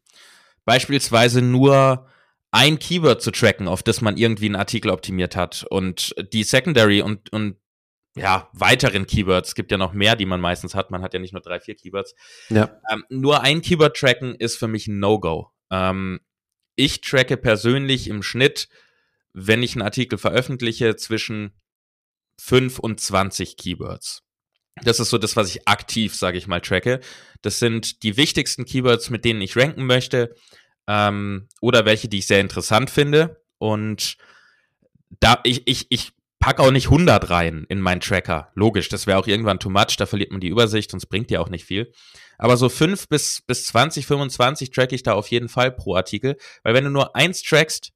beispielsweise 0.65 1.43
nur 1.43 2.07
ein 2.51 2.79
Keyword 2.79 3.23
zu 3.23 3.31
tracken, 3.31 3.67
auf 3.67 3.83
das 3.83 4.01
man 4.01 4.17
irgendwie 4.17 4.47
einen 4.47 4.57
Artikel 4.57 4.91
optimiert 4.91 5.37
hat 5.37 5.65
und 5.71 6.15
die 6.33 6.45
Secondary 6.45 7.01
und, 7.01 7.33
und 7.33 7.57
ja, 8.15 8.51
weiteren 8.53 9.07
Keywords. 9.07 9.51
Es 9.51 9.55
gibt 9.55 9.73
ja 9.73 9.79
noch 9.79 9.95
mehr, 9.95 10.17
die 10.17 10.27
man 10.27 10.41
meistens 10.41 10.75
hat. 10.75 10.91
Man 10.91 11.03
hat 11.03 11.15
ja 11.15 11.21
nicht 11.21 11.33
nur 11.33 11.41
drei, 11.41 11.61
vier 11.61 11.75
Keywords. 11.75 12.15
Ja. 12.51 12.79
Ähm, 12.91 13.05
nur 13.09 13.41
ein 13.41 13.63
Keyword 13.63 13.97
tracken 13.97 14.35
ist 14.35 14.57
für 14.57 14.69
mich 14.69 14.87
ein 14.87 14.99
No-Go. 14.99 15.51
Ähm, 15.71 16.21
ich 16.83 17.01
tracke 17.01 17.37
persönlich 17.37 18.09
im 18.09 18.23
Schnitt, 18.23 18.69
wenn 19.33 19.63
ich 19.63 19.75
einen 19.75 19.83
Artikel 19.83 20.19
veröffentliche, 20.19 20.97
zwischen 20.97 21.53
5 22.41 22.81
und 22.81 23.01
20 23.01 23.57
Keywords. 23.57 24.23
Das 24.83 24.99
ist 24.99 25.11
so 25.11 25.19
das, 25.19 25.37
was 25.37 25.49
ich 25.55 25.69
aktiv, 25.69 26.17
sage 26.17 26.39
ich 26.39 26.49
mal, 26.49 26.61
tracke. 26.61 27.01
Das 27.41 27.61
sind 27.61 28.03
die 28.03 28.17
wichtigsten 28.17 28.65
Keywords, 28.65 29.11
mit 29.11 29.25
denen 29.25 29.41
ich 29.43 29.57
ranken 29.57 29.87
möchte 29.87 30.35
ähm, 30.89 31.49
oder 31.61 31.85
welche, 31.85 32.09
die 32.09 32.19
ich 32.19 32.27
sehr 32.27 32.41
interessant 32.41 32.91
finde. 32.91 33.41
Und 33.59 34.17
da 35.21 35.39
ich, 35.45 35.63
ich, 35.67 35.87
ich 35.91 36.13
packe 36.41 36.63
auch 36.63 36.73
nicht 36.73 36.87
100 36.87 37.31
rein 37.31 37.65
in 37.69 37.81
meinen 37.81 38.01
Tracker. 38.01 38.51
Logisch, 38.55 38.89
das 38.89 39.07
wäre 39.07 39.19
auch 39.19 39.29
irgendwann 39.29 39.61
too 39.61 39.71
much, 39.71 39.97
da 39.99 40.07
verliert 40.07 40.33
man 40.33 40.41
die 40.41 40.49
Übersicht 40.49 40.93
und 40.93 40.99
es 40.99 41.07
bringt 41.07 41.31
ja 41.31 41.39
auch 41.39 41.49
nicht 41.49 41.65
viel. 41.65 41.93
Aber 42.43 42.57
so 42.57 42.69
5 42.69 43.07
bis, 43.07 43.41
bis 43.47 43.67
20, 43.67 44.05
25 44.05 44.73
track 44.73 44.91
ich 44.91 45.05
da 45.05 45.13
auf 45.13 45.29
jeden 45.29 45.49
Fall 45.49 45.71
pro 45.71 45.95
Artikel, 45.95 46.37
weil 46.65 46.75
wenn 46.75 46.83
du 46.83 46.91
nur 46.91 47.15
eins 47.15 47.41
trackst, 47.41 47.93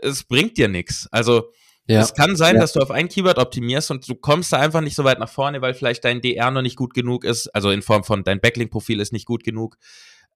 es 0.00 0.24
bringt 0.24 0.56
dir 0.56 0.68
nichts. 0.68 1.06
Also 1.10 1.50
ja. 1.86 2.00
es 2.00 2.14
kann 2.14 2.34
sein, 2.34 2.54
ja. 2.54 2.62
dass 2.62 2.72
du 2.72 2.80
auf 2.80 2.90
ein 2.90 3.10
Keyword 3.10 3.36
optimierst 3.36 3.90
und 3.90 4.08
du 4.08 4.14
kommst 4.14 4.54
da 4.54 4.58
einfach 4.58 4.80
nicht 4.80 4.94
so 4.94 5.04
weit 5.04 5.18
nach 5.18 5.28
vorne, 5.28 5.60
weil 5.60 5.74
vielleicht 5.74 6.02
dein 6.06 6.22
DR 6.22 6.50
noch 6.50 6.62
nicht 6.62 6.76
gut 6.76 6.94
genug 6.94 7.26
ist, 7.26 7.48
also 7.48 7.70
in 7.70 7.82
Form 7.82 8.04
von 8.04 8.24
dein 8.24 8.40
Backlink-Profil 8.40 9.00
ist 9.00 9.12
nicht 9.12 9.26
gut 9.26 9.44
genug. 9.44 9.76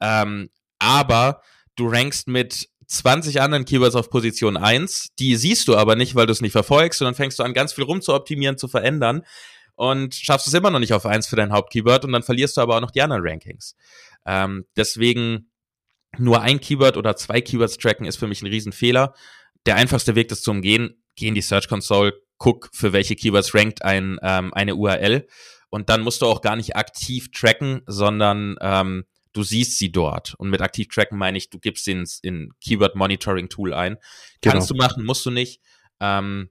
Ähm, 0.03 0.51
aber 0.79 1.41
du 1.77 1.89
rankst 1.89 2.29
mit 2.29 2.69
20 2.87 3.41
anderen 3.41 3.65
Keywords 3.65 3.95
auf 3.95 4.11
Position 4.11 4.59
1, 4.59 5.15
die 5.19 5.37
siehst 5.37 5.69
du 5.69 5.77
aber 5.79 5.97
nicht, 5.97 6.15
weil 6.15 6.27
du 6.27 6.33
es 6.33 6.43
nicht 6.43 6.53
verfolgst 6.53 7.01
und 7.01 7.07
dann 7.07 7.15
fängst 7.15 7.39
du 7.39 7.45
an, 7.45 7.55
ganz 7.55 7.73
viel 7.73 7.85
rumzuoptimieren, 7.85 8.59
zu 8.59 8.69
verändern 8.69 9.25
und 9.75 10.15
schaffst 10.15 10.47
es 10.47 10.55
immer 10.55 10.71
noch 10.71 10.79
nicht 10.79 10.93
auf 10.93 11.07
1 11.07 11.27
für 11.27 11.37
dein 11.37 11.53
Hauptkeyword 11.53 12.05
und 12.05 12.13
dann 12.13 12.23
verlierst 12.23 12.57
du 12.57 12.61
aber 12.61 12.77
auch 12.77 12.81
noch 12.81 12.91
die 12.91 13.03
anderen 13.03 13.23
Rankings. 13.27 13.77
Ähm, 14.27 14.67
deswegen 14.77 15.51
nur 16.19 16.43
ein 16.43 16.61
Keyword 16.61 16.97
oder 16.97 17.17
zwei 17.17 17.41
Keywords 17.41 17.79
tracken 17.79 18.07
ist 18.07 18.17
für 18.17 18.27
mich 18.27 18.43
ein 18.43 18.49
Riesenfehler. 18.49 19.15
Der 19.67 19.77
einfachste 19.77 20.15
Weg, 20.15 20.29
das 20.29 20.43
zu 20.43 20.51
umgehen, 20.51 21.03
geh 21.17 21.29
in 21.29 21.35
die 21.35 21.43
Search 21.43 21.69
Console, 21.69 22.13
guck, 22.39 22.69
für 22.73 22.93
welche 22.93 23.17
Keywords 23.17 23.55
rankt 23.55 23.83
ein, 23.83 24.19
ähm, 24.23 24.53
eine 24.53 24.75
URL 24.75 25.27
und 25.71 25.89
dann 25.89 26.03
musst 26.03 26.21
du 26.21 26.27
auch 26.27 26.43
gar 26.43 26.57
nicht 26.57 26.77
aktiv 26.77 27.31
tracken, 27.31 27.81
sondern 27.87 28.57
ähm, 28.61 29.05
du 29.33 29.43
siehst 29.43 29.79
sie 29.79 29.91
dort. 29.91 30.35
Und 30.35 30.51
mit 30.51 30.61
aktiv 30.61 30.89
tracken 30.89 31.17
meine 31.17 31.39
ich, 31.39 31.49
du 31.49 31.59
gibst 31.59 31.85
sie 31.85 31.93
ins 31.93 32.19
in 32.21 32.53
Keyword 32.63 32.95
Monitoring 32.95 33.49
Tool 33.49 33.73
ein. 33.73 33.97
Genau. 34.43 34.53
Kannst 34.53 34.71
du 34.71 34.75
machen, 34.75 35.05
musst 35.05 35.25
du 35.25 35.31
nicht. 35.31 35.63
Ähm, 36.01 36.51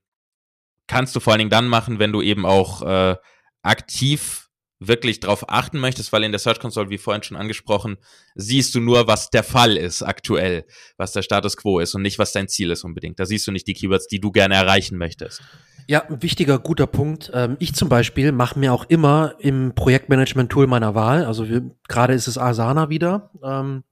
kannst 0.91 1.15
du 1.15 1.21
vor 1.21 1.31
allen 1.31 1.39
Dingen 1.39 1.49
dann 1.49 1.69
machen, 1.69 1.99
wenn 1.99 2.11
du 2.11 2.21
eben 2.21 2.45
auch 2.45 2.81
äh, 2.81 3.15
aktiv 3.61 4.49
wirklich 4.79 5.21
darauf 5.21 5.49
achten 5.49 5.79
möchtest, 5.79 6.11
weil 6.11 6.25
in 6.25 6.33
der 6.33 6.39
Search 6.39 6.59
Console, 6.59 6.89
wie 6.89 6.97
vorhin 6.97 7.23
schon 7.23 7.37
angesprochen, 7.37 7.95
siehst 8.35 8.75
du 8.75 8.81
nur, 8.81 9.07
was 9.07 9.29
der 9.29 9.43
Fall 9.43 9.77
ist 9.77 10.01
aktuell, 10.01 10.65
was 10.97 11.13
der 11.13 11.21
Status 11.21 11.55
quo 11.55 11.79
ist 11.79 11.95
und 11.95 12.01
nicht, 12.01 12.19
was 12.19 12.33
dein 12.33 12.49
Ziel 12.49 12.71
ist 12.71 12.83
unbedingt. 12.83 13.21
Da 13.21 13.25
siehst 13.25 13.47
du 13.47 13.53
nicht 13.53 13.67
die 13.67 13.73
Keywords, 13.73 14.07
die 14.07 14.19
du 14.19 14.31
gerne 14.31 14.55
erreichen 14.55 14.97
möchtest. 14.97 15.41
Ja, 15.87 16.01
ein 16.09 16.21
wichtiger, 16.21 16.59
guter 16.59 16.87
Punkt. 16.87 17.31
Ähm, 17.33 17.55
ich 17.59 17.73
zum 17.73 17.87
Beispiel 17.87 18.33
mache 18.33 18.59
mir 18.59 18.73
auch 18.73 18.83
immer 18.89 19.35
im 19.39 19.73
Projektmanagement-Tool 19.75 20.67
meiner 20.67 20.93
Wahl, 20.93 21.23
also 21.23 21.47
wir, 21.47 21.71
gerade 21.87 22.15
ist 22.15 22.27
es 22.27 22.37
Asana 22.37 22.89
wieder, 22.89 23.31
ähm, 23.41 23.85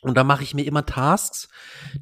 und 0.00 0.16
da 0.16 0.24
mache 0.24 0.42
ich 0.42 0.54
mir 0.54 0.64
immer 0.64 0.86
Tasks, 0.86 1.48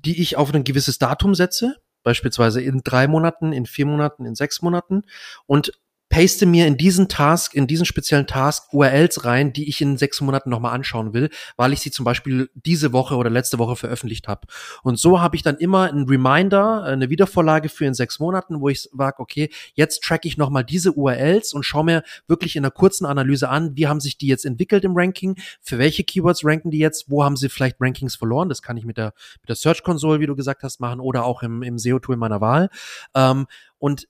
die 0.05 0.23
ich 0.23 0.37
auf 0.37 0.55
ein 0.55 0.63
gewisses 0.63 0.99
Datum 0.99 1.35
setze, 1.35 1.77
beispielsweise 2.05 2.61
in 2.61 2.83
drei 2.85 3.09
Monaten, 3.09 3.53
in 3.53 3.67
vier 3.67 3.87
Monaten, 3.87 4.25
in 4.25 4.37
sechs 4.37 4.63
Monaten. 4.63 5.03
Und 5.47 5.73
paste 6.09 6.47
mir 6.47 6.67
in 6.67 6.77
diesen 6.77 7.09
Task, 7.09 7.55
in 7.55 7.67
diesen 7.67 7.87
speziellen 7.87 8.27
Task 8.27 8.73
URLs 8.73 9.25
rein, 9.25 9.53
die 9.53 9.69
ich 9.69 9.81
in 9.81 9.97
sechs 9.97 10.21
Monaten 10.21 10.51
nochmal 10.51 10.75
anschauen 10.75 11.13
will, 11.13 11.31
weil 11.57 11.73
ich 11.73 11.81
sie 11.81 11.91
zum 11.91 12.05
Beispiel 12.05 12.51
diese 12.55 12.93
Woche 12.93 13.17
oder 13.17 13.31
letzte 13.31 13.59
Woche 13.59 13.77
veröffentlicht 13.77 14.29
habe. 14.29 14.47
Und 14.83 14.99
so 14.99 15.21
habe 15.21 15.35
ich 15.37 15.43
dann 15.43 15.57
immer 15.57 15.85
einen 15.85 16.09
Reminder, 16.09 16.85
eine 16.85 17.11
Wiedervorlage 17.11 17.69
für 17.69 17.87
in 17.87 17.95
sechs 17.95 18.21
Monaten, 18.21 18.61
wo 18.61 18.69
ich 18.69 18.83
sage, 18.83 19.19
okay, 19.19 19.51
jetzt 19.75 20.03
track 20.03 20.25
ich 20.25 20.37
nochmal 20.37 20.65
diese 20.65 20.93
URLs 20.93 21.53
und 21.53 21.65
schaue 21.65 21.85
mir 21.85 22.03
wirklich 22.29 22.57
in 22.57 22.65
einer 22.65 22.71
kurzen 22.71 23.07
Analyse 23.07 23.49
an, 23.49 23.77
wie 23.77 23.89
haben 23.89 24.01
sich 24.01 24.19
die 24.19 24.29
jetzt 24.29 24.45
entwickelt 24.45 24.85
im 24.85 24.93
Ranking, 24.95 25.37
für 25.61 25.79
welche 25.79 26.05
Keywords 26.05 26.45
ranken 26.45 26.71
die 26.71 26.79
jetzt, 26.79 27.11
wo 27.11 27.25
haben 27.25 27.37
sie 27.37 27.49
vielleicht 27.49 27.77
Rankings 27.81 28.15
verloren, 28.15 28.49
das 28.49 28.63
kann 28.63 28.77
ich 28.77 28.85
mit 28.85 28.99
der, 28.99 29.15
mit 29.41 29.49
der 29.49 29.57
Search 29.57 29.83
Console, 29.83 30.21
wie 30.21 30.27
du 30.27 30.37
gesagt 30.37 30.63
hast, 30.63 30.81
machen 30.81 31.01
oder 31.01 31.25
auch 31.25 31.43
im, 31.43 31.63
im 31.63 31.79
SEO-Tool 31.79 32.17
meiner 32.17 32.41
Wahl. 32.41 32.69
Ähm, 33.15 33.47
und 33.79 34.07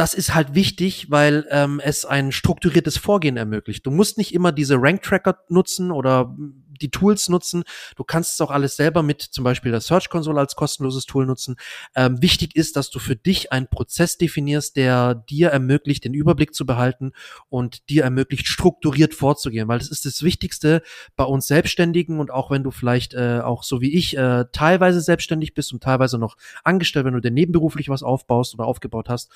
das 0.00 0.14
ist 0.14 0.34
halt 0.34 0.54
wichtig, 0.54 1.10
weil 1.10 1.46
ähm, 1.50 1.78
es 1.78 2.06
ein 2.06 2.32
strukturiertes 2.32 2.96
Vorgehen 2.96 3.36
ermöglicht. 3.36 3.84
Du 3.84 3.90
musst 3.90 4.16
nicht 4.16 4.32
immer 4.32 4.50
diese 4.50 4.76
Rank-Tracker 4.80 5.40
nutzen 5.50 5.90
oder 5.90 6.34
die 6.80 6.90
Tools 6.90 7.28
nutzen. 7.28 7.64
Du 7.96 8.04
kannst 8.04 8.32
es 8.32 8.40
auch 8.40 8.50
alles 8.50 8.76
selber 8.76 9.02
mit 9.02 9.20
zum 9.20 9.44
Beispiel 9.44 9.70
der 9.70 9.82
Search 9.82 10.08
Console 10.08 10.40
als 10.40 10.56
kostenloses 10.56 11.04
Tool 11.04 11.26
nutzen. 11.26 11.56
Ähm, 11.94 12.22
wichtig 12.22 12.56
ist, 12.56 12.76
dass 12.76 12.88
du 12.88 12.98
für 12.98 13.14
dich 13.14 13.52
einen 13.52 13.68
Prozess 13.68 14.16
definierst, 14.16 14.76
der 14.76 15.14
dir 15.14 15.50
ermöglicht, 15.50 16.06
den 16.06 16.14
Überblick 16.14 16.54
zu 16.54 16.64
behalten 16.64 17.12
und 17.50 17.90
dir 17.90 18.04
ermöglicht, 18.04 18.46
strukturiert 18.46 19.12
vorzugehen, 19.12 19.68
weil 19.68 19.80
das 19.80 19.90
ist 19.90 20.06
das 20.06 20.22
Wichtigste 20.22 20.80
bei 21.14 21.24
uns 21.24 21.46
Selbstständigen 21.46 22.20
und 22.20 22.30
auch 22.30 22.50
wenn 22.50 22.62
du 22.62 22.70
vielleicht 22.70 23.12
äh, 23.12 23.40
auch 23.44 23.64
so 23.64 23.82
wie 23.82 23.92
ich 23.92 24.16
äh, 24.16 24.46
teilweise 24.50 25.02
selbstständig 25.02 25.52
bist 25.52 25.74
und 25.74 25.82
teilweise 25.82 26.16
noch 26.16 26.36
angestellt, 26.64 27.04
wenn 27.04 27.12
du 27.12 27.20
dir 27.20 27.30
nebenberuflich 27.30 27.90
was 27.90 28.02
aufbaust 28.02 28.54
oder 28.54 28.64
aufgebaut 28.64 29.10
hast, 29.10 29.30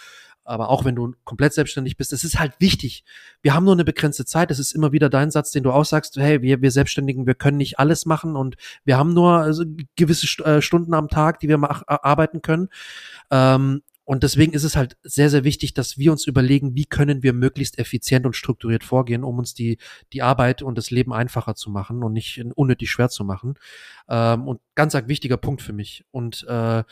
aber 0.54 0.70
auch 0.70 0.84
wenn 0.84 0.94
du 0.94 1.12
komplett 1.24 1.52
selbstständig 1.52 1.96
bist, 1.96 2.12
es 2.12 2.24
ist 2.24 2.38
halt 2.38 2.54
wichtig. 2.60 3.04
Wir 3.42 3.54
haben 3.54 3.64
nur 3.64 3.74
eine 3.74 3.84
begrenzte 3.84 4.24
Zeit. 4.24 4.50
Es 4.50 4.58
ist 4.58 4.72
immer 4.72 4.92
wieder 4.92 5.10
dein 5.10 5.30
Satz, 5.30 5.50
den 5.50 5.64
du 5.64 5.72
aussagst, 5.72 6.16
hey, 6.16 6.42
wir, 6.42 6.62
wir 6.62 6.70
Selbstständigen, 6.70 7.26
wir 7.26 7.34
können 7.34 7.56
nicht 7.56 7.78
alles 7.78 8.06
machen 8.06 8.36
und 8.36 8.56
wir 8.84 8.96
haben 8.96 9.12
nur 9.12 9.32
also, 9.32 9.64
gewisse 9.96 10.26
äh, 10.44 10.62
Stunden 10.62 10.94
am 10.94 11.08
Tag, 11.08 11.40
die 11.40 11.48
wir 11.48 11.58
arbeiten 11.86 12.40
können. 12.40 12.68
Ähm, 13.30 13.82
und 14.04 14.22
deswegen 14.22 14.52
ist 14.52 14.64
es 14.64 14.76
halt 14.76 14.96
sehr, 15.02 15.30
sehr 15.30 15.44
wichtig, 15.44 15.72
dass 15.72 15.96
wir 15.96 16.12
uns 16.12 16.26
überlegen, 16.26 16.74
wie 16.74 16.84
können 16.84 17.22
wir 17.22 17.32
möglichst 17.32 17.78
effizient 17.78 18.26
und 18.26 18.36
strukturiert 18.36 18.84
vorgehen, 18.84 19.24
um 19.24 19.38
uns 19.38 19.54
die, 19.54 19.78
die 20.12 20.22
Arbeit 20.22 20.62
und 20.62 20.76
das 20.76 20.90
Leben 20.90 21.12
einfacher 21.12 21.54
zu 21.54 21.70
machen 21.70 22.02
und 22.02 22.12
nicht 22.12 22.44
unnötig 22.54 22.90
schwer 22.90 23.08
zu 23.08 23.24
machen. 23.24 23.54
Ähm, 24.08 24.46
und 24.46 24.60
ganz 24.74 24.94
ein 24.94 25.08
wichtiger 25.08 25.38
Punkt 25.38 25.62
für 25.62 25.72
mich. 25.72 26.04
Und 26.10 26.46
äh, 26.48 26.84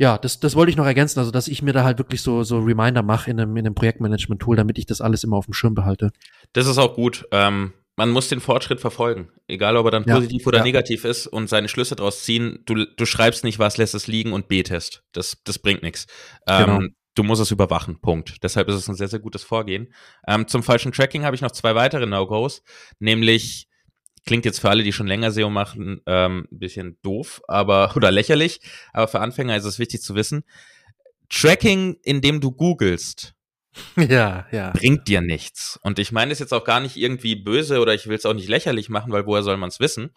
ja, 0.00 0.16
das, 0.16 0.40
das 0.40 0.56
wollte 0.56 0.70
ich 0.70 0.78
noch 0.78 0.86
ergänzen, 0.86 1.18
also 1.18 1.30
dass 1.30 1.46
ich 1.46 1.60
mir 1.60 1.74
da 1.74 1.84
halt 1.84 1.98
wirklich 1.98 2.22
so, 2.22 2.42
so 2.42 2.58
Reminder 2.58 3.02
mache 3.02 3.30
in 3.30 3.38
einem, 3.38 3.54
in 3.58 3.66
einem 3.66 3.74
Projektmanagement-Tool, 3.74 4.56
damit 4.56 4.78
ich 4.78 4.86
das 4.86 5.02
alles 5.02 5.24
immer 5.24 5.36
auf 5.36 5.44
dem 5.44 5.52
Schirm 5.52 5.74
behalte. 5.74 6.10
Das 6.54 6.66
ist 6.66 6.78
auch 6.78 6.94
gut. 6.94 7.28
Ähm, 7.32 7.74
man 7.96 8.08
muss 8.08 8.30
den 8.30 8.40
Fortschritt 8.40 8.80
verfolgen, 8.80 9.28
egal 9.46 9.76
ob 9.76 9.84
er 9.88 9.90
dann 9.90 10.04
ja, 10.06 10.14
positiv 10.14 10.46
oder 10.46 10.58
ja. 10.58 10.64
negativ 10.64 11.04
ist 11.04 11.26
und 11.26 11.50
seine 11.50 11.68
Schlüsse 11.68 11.96
daraus 11.96 12.24
ziehen. 12.24 12.60
Du, 12.64 12.86
du 12.86 13.04
schreibst 13.04 13.44
nicht 13.44 13.58
was, 13.58 13.76
lässt 13.76 13.94
es 13.94 14.06
liegen 14.06 14.32
und 14.32 14.48
betest. 14.48 15.04
Das, 15.12 15.36
das 15.44 15.58
bringt 15.58 15.82
nichts. 15.82 16.06
Genau. 16.46 16.78
Ähm, 16.78 16.94
du 17.14 17.22
musst 17.22 17.42
es 17.42 17.50
überwachen, 17.50 18.00
Punkt. 18.00 18.42
Deshalb 18.42 18.68
ist 18.68 18.76
es 18.76 18.88
ein 18.88 18.94
sehr, 18.94 19.08
sehr 19.08 19.18
gutes 19.18 19.44
Vorgehen. 19.44 19.92
Ähm, 20.26 20.48
zum 20.48 20.62
falschen 20.62 20.92
Tracking 20.92 21.26
habe 21.26 21.36
ich 21.36 21.42
noch 21.42 21.50
zwei 21.50 21.74
weitere 21.74 22.06
No-Gos, 22.06 22.62
nämlich 23.00 23.68
klingt 24.26 24.44
jetzt 24.44 24.60
für 24.60 24.70
alle, 24.70 24.82
die 24.82 24.92
schon 24.92 25.06
länger 25.06 25.30
SEO 25.30 25.50
machen, 25.50 26.00
ähm, 26.06 26.46
ein 26.50 26.58
bisschen 26.58 26.98
doof, 27.02 27.42
aber 27.48 27.92
oder 27.96 28.10
lächerlich, 28.10 28.60
aber 28.92 29.08
für 29.08 29.20
Anfänger 29.20 29.56
ist 29.56 29.64
es 29.64 29.78
wichtig 29.78 30.02
zu 30.02 30.14
wissen. 30.14 30.44
Tracking, 31.28 31.96
indem 32.02 32.40
du 32.40 32.50
googelst, 32.50 33.34
ja, 33.96 34.46
ja. 34.50 34.70
bringt 34.70 35.08
dir 35.08 35.20
nichts. 35.20 35.78
Und 35.82 35.98
ich 35.98 36.12
meine 36.12 36.32
es 36.32 36.38
jetzt 36.38 36.52
auch 36.52 36.64
gar 36.64 36.80
nicht 36.80 36.96
irgendwie 36.96 37.36
böse 37.36 37.80
oder 37.80 37.94
ich 37.94 38.08
will 38.08 38.16
es 38.16 38.26
auch 38.26 38.34
nicht 38.34 38.48
lächerlich 38.48 38.88
machen, 38.88 39.12
weil 39.12 39.26
woher 39.26 39.42
soll 39.42 39.56
man 39.56 39.68
es 39.68 39.80
wissen? 39.80 40.10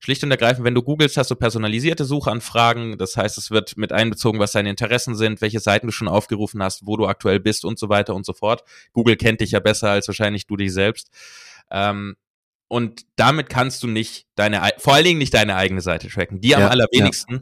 Schlicht 0.00 0.24
und 0.24 0.32
ergreifend, 0.32 0.64
wenn 0.64 0.74
du 0.74 0.82
googelst, 0.82 1.16
hast 1.16 1.30
du 1.30 1.36
personalisierte 1.36 2.04
Suchanfragen. 2.04 2.98
Das 2.98 3.16
heißt, 3.16 3.38
es 3.38 3.52
wird 3.52 3.76
mit 3.76 3.92
einbezogen, 3.92 4.40
was 4.40 4.50
deine 4.50 4.70
Interessen 4.70 5.14
sind, 5.14 5.40
welche 5.40 5.60
Seiten 5.60 5.86
du 5.86 5.92
schon 5.92 6.08
aufgerufen 6.08 6.60
hast, 6.60 6.86
wo 6.86 6.96
du 6.96 7.06
aktuell 7.06 7.38
bist 7.38 7.64
und 7.64 7.78
so 7.78 7.88
weiter 7.88 8.14
und 8.14 8.26
so 8.26 8.32
fort. 8.32 8.64
Google 8.92 9.16
kennt 9.16 9.40
dich 9.40 9.52
ja 9.52 9.60
besser 9.60 9.90
als 9.90 10.08
wahrscheinlich 10.08 10.46
du 10.48 10.56
dich 10.56 10.72
selbst. 10.72 11.10
Ähm, 11.70 12.16
und 12.72 13.02
damit 13.16 13.50
kannst 13.50 13.82
du 13.82 13.86
nicht 13.86 14.26
deine, 14.34 14.62
vor 14.78 14.94
allen 14.94 15.04
Dingen 15.04 15.18
nicht 15.18 15.34
deine 15.34 15.56
eigene 15.56 15.82
Seite 15.82 16.08
tracken. 16.08 16.40
Die 16.40 16.56
am 16.56 16.62
allerwenigsten. 16.62 17.34
Ja 17.34 17.40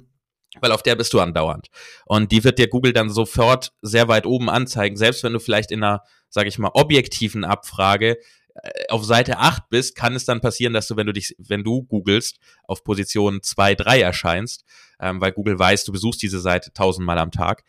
weil 0.61 0.73
auf 0.73 0.83
der 0.83 0.97
bist 0.97 1.13
du 1.13 1.21
andauernd. 1.21 1.69
Und 2.07 2.33
die 2.33 2.43
wird 2.43 2.59
dir 2.59 2.67
Google 2.67 2.93
dann 2.93 3.09
sofort 3.09 3.73
sehr 3.83 4.09
weit 4.09 4.27
oben 4.27 4.51
anzeigen, 4.51 4.97
selbst 4.97 5.23
wenn 5.23 5.33
du 5.33 5.39
vielleicht 5.39 5.71
in 5.71 5.85
einer, 5.85 6.03
sage 6.29 6.49
ich 6.49 6.59
mal, 6.59 6.73
objektiven 6.75 7.45
Abfrage 7.45 8.19
äh, 8.57 8.71
auf 8.89 9.05
Seite 9.05 9.39
8 9.39 9.69
bist, 9.71 9.95
kann 9.95 10.17
es 10.17 10.25
dann 10.25 10.41
passieren, 10.41 10.73
dass 10.73 10.89
du, 10.89 10.97
wenn 10.97 11.07
du 11.07 11.13
dich, 11.13 11.37
wenn 11.39 11.63
du 11.63 11.85
googelst, 11.85 12.41
auf 12.65 12.83
Position 12.83 13.45
2, 13.45 13.77
3 13.77 14.01
erscheinst, 14.01 14.65
ähm, 14.99 15.21
weil 15.21 15.31
Google 15.31 15.57
weiß, 15.57 15.85
du 15.85 15.93
besuchst 15.93 16.21
diese 16.21 16.41
Seite 16.41 16.73
tausendmal 16.73 17.19
am 17.19 17.31
Tag. 17.31 17.63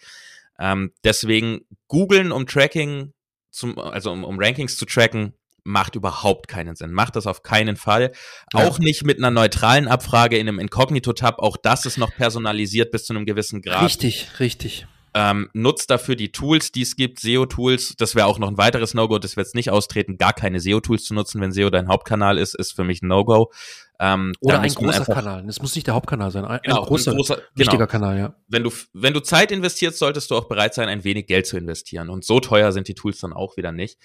Ähm, 0.59 0.91
deswegen 1.03 1.67
googeln, 1.87 2.31
um 2.31 2.47
Tracking, 2.47 3.13
zum, 3.51 3.77
also 3.77 4.11
um, 4.11 4.23
um 4.23 4.39
Rankings 4.39 4.77
zu 4.77 4.85
tracken, 4.85 5.35
macht 5.63 5.95
überhaupt 5.95 6.47
keinen 6.47 6.75
Sinn. 6.75 6.91
Macht 6.91 7.15
das 7.15 7.27
auf 7.27 7.43
keinen 7.43 7.75
Fall. 7.75 8.11
Ja. 8.53 8.67
Auch 8.67 8.79
nicht 8.79 9.05
mit 9.05 9.17
einer 9.17 9.31
neutralen 9.31 9.87
Abfrage 9.87 10.37
in 10.37 10.47
einem 10.47 10.59
Inkognito-Tab. 10.59 11.39
Auch 11.39 11.57
das 11.57 11.85
ist 11.85 11.97
noch 11.97 12.13
personalisiert 12.15 12.91
bis 12.91 13.05
zu 13.05 13.13
einem 13.13 13.25
gewissen 13.25 13.61
Grad. 13.61 13.83
Richtig, 13.83 14.39
richtig. 14.39 14.87
Ähm, 15.13 15.49
nutzt 15.53 15.89
dafür 15.89 16.15
die 16.15 16.31
Tools, 16.31 16.71
die 16.71 16.83
es 16.83 16.95
gibt, 16.95 17.19
SEO-Tools. 17.19 17.95
Das 17.97 18.15
wäre 18.15 18.27
auch 18.27 18.39
noch 18.39 18.47
ein 18.47 18.57
weiteres 18.57 18.93
No-Go, 18.93 19.19
das 19.19 19.35
wir 19.35 19.43
jetzt 19.43 19.55
nicht 19.55 19.69
austreten, 19.69 20.17
gar 20.17 20.31
keine 20.31 20.61
SEO-Tools 20.61 21.03
zu 21.03 21.13
nutzen, 21.13 21.41
wenn 21.41 21.51
SEO 21.51 21.69
dein 21.69 21.89
Hauptkanal 21.89 22.37
ist, 22.37 22.55
ist 22.55 22.71
für 22.71 22.85
mich 22.85 23.01
ein 23.01 23.09
No-Go. 23.09 23.51
Ähm, 23.99 24.31
Oder 24.39 24.61
ein 24.61 24.73
großer 24.73 25.05
Kanal. 25.05 25.45
Es 25.49 25.61
muss 25.61 25.75
nicht 25.75 25.85
der 25.85 25.95
Hauptkanal 25.95 26.31
sein. 26.31 26.45
Ein, 26.45 26.61
genau, 26.63 26.81
ein 26.81 26.87
großer, 26.87 27.11
ein 27.11 27.17
großer 27.17 27.39
wichtiger 27.55 27.87
genau. 27.87 27.91
Kanal, 27.91 28.17
ja. 28.17 28.35
Wenn 28.47 28.63
du, 28.63 28.71
wenn 28.93 29.13
du 29.13 29.19
Zeit 29.19 29.51
investierst, 29.51 29.99
solltest 29.99 30.31
du 30.31 30.35
auch 30.35 30.45
bereit 30.45 30.73
sein, 30.73 30.87
ein 30.87 31.03
wenig 31.03 31.27
Geld 31.27 31.45
zu 31.45 31.57
investieren. 31.57 32.09
Und 32.09 32.23
so 32.23 32.39
teuer 32.39 32.71
sind 32.71 32.87
die 32.87 32.95
Tools 32.95 33.19
dann 33.19 33.33
auch 33.33 33.57
wieder 33.57 33.73
nicht. 33.73 33.99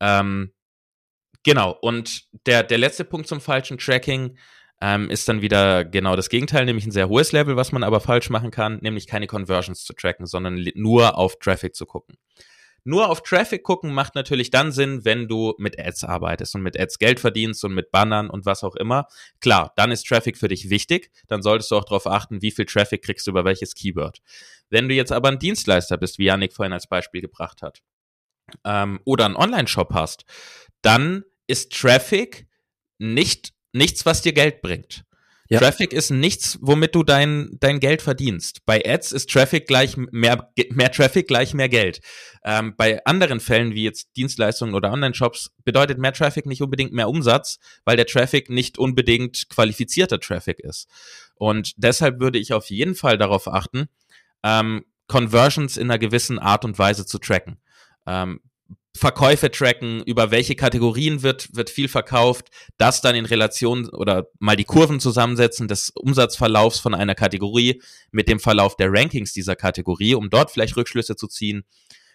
Ähm, 0.00 0.52
Genau, 1.46 1.78
und 1.80 2.24
der, 2.46 2.64
der 2.64 2.76
letzte 2.76 3.04
Punkt 3.04 3.28
zum 3.28 3.40
falschen 3.40 3.78
Tracking 3.78 4.36
ähm, 4.80 5.08
ist 5.08 5.28
dann 5.28 5.42
wieder 5.42 5.84
genau 5.84 6.16
das 6.16 6.28
Gegenteil, 6.28 6.64
nämlich 6.64 6.86
ein 6.86 6.90
sehr 6.90 7.08
hohes 7.08 7.30
Level, 7.30 7.54
was 7.54 7.70
man 7.70 7.84
aber 7.84 8.00
falsch 8.00 8.30
machen 8.30 8.50
kann, 8.50 8.80
nämlich 8.82 9.06
keine 9.06 9.28
Conversions 9.28 9.84
zu 9.84 9.92
tracken, 9.92 10.26
sondern 10.26 10.66
nur 10.74 11.16
auf 11.16 11.38
Traffic 11.38 11.76
zu 11.76 11.86
gucken. 11.86 12.16
Nur 12.82 13.08
auf 13.08 13.22
Traffic 13.22 13.62
gucken 13.62 13.94
macht 13.94 14.16
natürlich 14.16 14.50
dann 14.50 14.72
Sinn, 14.72 15.04
wenn 15.04 15.28
du 15.28 15.54
mit 15.58 15.78
Ads 15.78 16.02
arbeitest 16.02 16.56
und 16.56 16.62
mit 16.62 16.76
Ads 16.76 16.98
Geld 16.98 17.20
verdienst 17.20 17.64
und 17.64 17.74
mit 17.74 17.92
Bannern 17.92 18.28
und 18.28 18.44
was 18.44 18.64
auch 18.64 18.74
immer. 18.74 19.06
Klar, 19.40 19.72
dann 19.76 19.92
ist 19.92 20.04
Traffic 20.04 20.36
für 20.36 20.48
dich 20.48 20.68
wichtig. 20.68 21.12
Dann 21.28 21.42
solltest 21.42 21.70
du 21.70 21.76
auch 21.76 21.84
darauf 21.84 22.08
achten, 22.08 22.42
wie 22.42 22.50
viel 22.50 22.64
Traffic 22.64 23.02
kriegst 23.02 23.24
du 23.24 23.30
über 23.30 23.44
welches 23.44 23.76
Keyword. 23.76 24.18
Wenn 24.68 24.88
du 24.88 24.96
jetzt 24.96 25.12
aber 25.12 25.28
ein 25.28 25.38
Dienstleister 25.38 25.96
bist, 25.96 26.18
wie 26.18 26.24
Yannick 26.24 26.52
vorhin 26.52 26.72
als 26.72 26.88
Beispiel 26.88 27.20
gebracht 27.20 27.62
hat, 27.62 27.82
ähm, 28.64 28.98
oder 29.04 29.26
einen 29.26 29.36
Online-Shop 29.36 29.92
hast, 29.92 30.24
dann 30.82 31.24
ist 31.46 31.72
Traffic 31.72 32.46
nicht 32.98 33.52
nichts, 33.76 34.06
was 34.06 34.22
dir 34.22 34.32
Geld 34.32 34.62
bringt. 34.62 35.04
Ja. 35.48 35.60
Traffic 35.60 35.92
ist 35.92 36.10
nichts, 36.10 36.58
womit 36.60 36.96
du 36.96 37.04
dein, 37.04 37.56
dein 37.60 37.78
Geld 37.78 38.02
verdienst. 38.02 38.66
Bei 38.66 38.82
Ads 38.84 39.12
ist 39.12 39.30
Traffic 39.30 39.68
gleich 39.68 39.96
mehr, 39.96 40.52
mehr 40.70 40.90
Traffic 40.90 41.28
gleich 41.28 41.54
mehr 41.54 41.68
Geld. 41.68 42.00
Ähm, 42.42 42.74
bei 42.76 43.04
anderen 43.04 43.38
Fällen, 43.38 43.72
wie 43.72 43.84
jetzt 43.84 44.08
Dienstleistungen 44.16 44.74
oder 44.74 44.90
Online-Shops, 44.90 45.52
bedeutet 45.64 45.98
mehr 45.98 46.12
Traffic 46.12 46.46
nicht 46.46 46.62
unbedingt 46.62 46.92
mehr 46.92 47.08
Umsatz, 47.08 47.60
weil 47.84 47.96
der 47.96 48.06
Traffic 48.06 48.50
nicht 48.50 48.76
unbedingt 48.76 49.48
qualifizierter 49.48 50.18
Traffic 50.18 50.58
ist. 50.58 50.88
Und 51.36 51.74
deshalb 51.76 52.18
würde 52.18 52.40
ich 52.40 52.52
auf 52.52 52.68
jeden 52.70 52.96
Fall 52.96 53.16
darauf 53.16 53.46
achten, 53.46 53.88
ähm, 54.42 54.84
Conversions 55.06 55.76
in 55.76 55.90
einer 55.90 55.98
gewissen 56.00 56.40
Art 56.40 56.64
und 56.64 56.76
Weise 56.76 57.06
zu 57.06 57.18
tracken. 57.18 57.58
Ähm, 58.04 58.40
Verkäufe 58.96 59.50
tracken, 59.50 60.02
über 60.02 60.30
welche 60.30 60.56
Kategorien 60.56 61.22
wird, 61.22 61.54
wird 61.54 61.70
viel 61.70 61.88
verkauft, 61.88 62.48
das 62.78 63.00
dann 63.00 63.14
in 63.14 63.26
Relation 63.26 63.88
oder 63.88 64.28
mal 64.38 64.56
die 64.56 64.64
Kurven 64.64 65.00
zusammensetzen 65.00 65.68
des 65.68 65.90
Umsatzverlaufs 65.90 66.80
von 66.80 66.94
einer 66.94 67.14
Kategorie 67.14 67.82
mit 68.10 68.28
dem 68.28 68.40
Verlauf 68.40 68.76
der 68.76 68.88
Rankings 68.90 69.32
dieser 69.32 69.56
Kategorie, 69.56 70.14
um 70.14 70.30
dort 70.30 70.50
vielleicht 70.50 70.76
Rückschlüsse 70.76 71.16
zu 71.16 71.28
ziehen. 71.28 71.64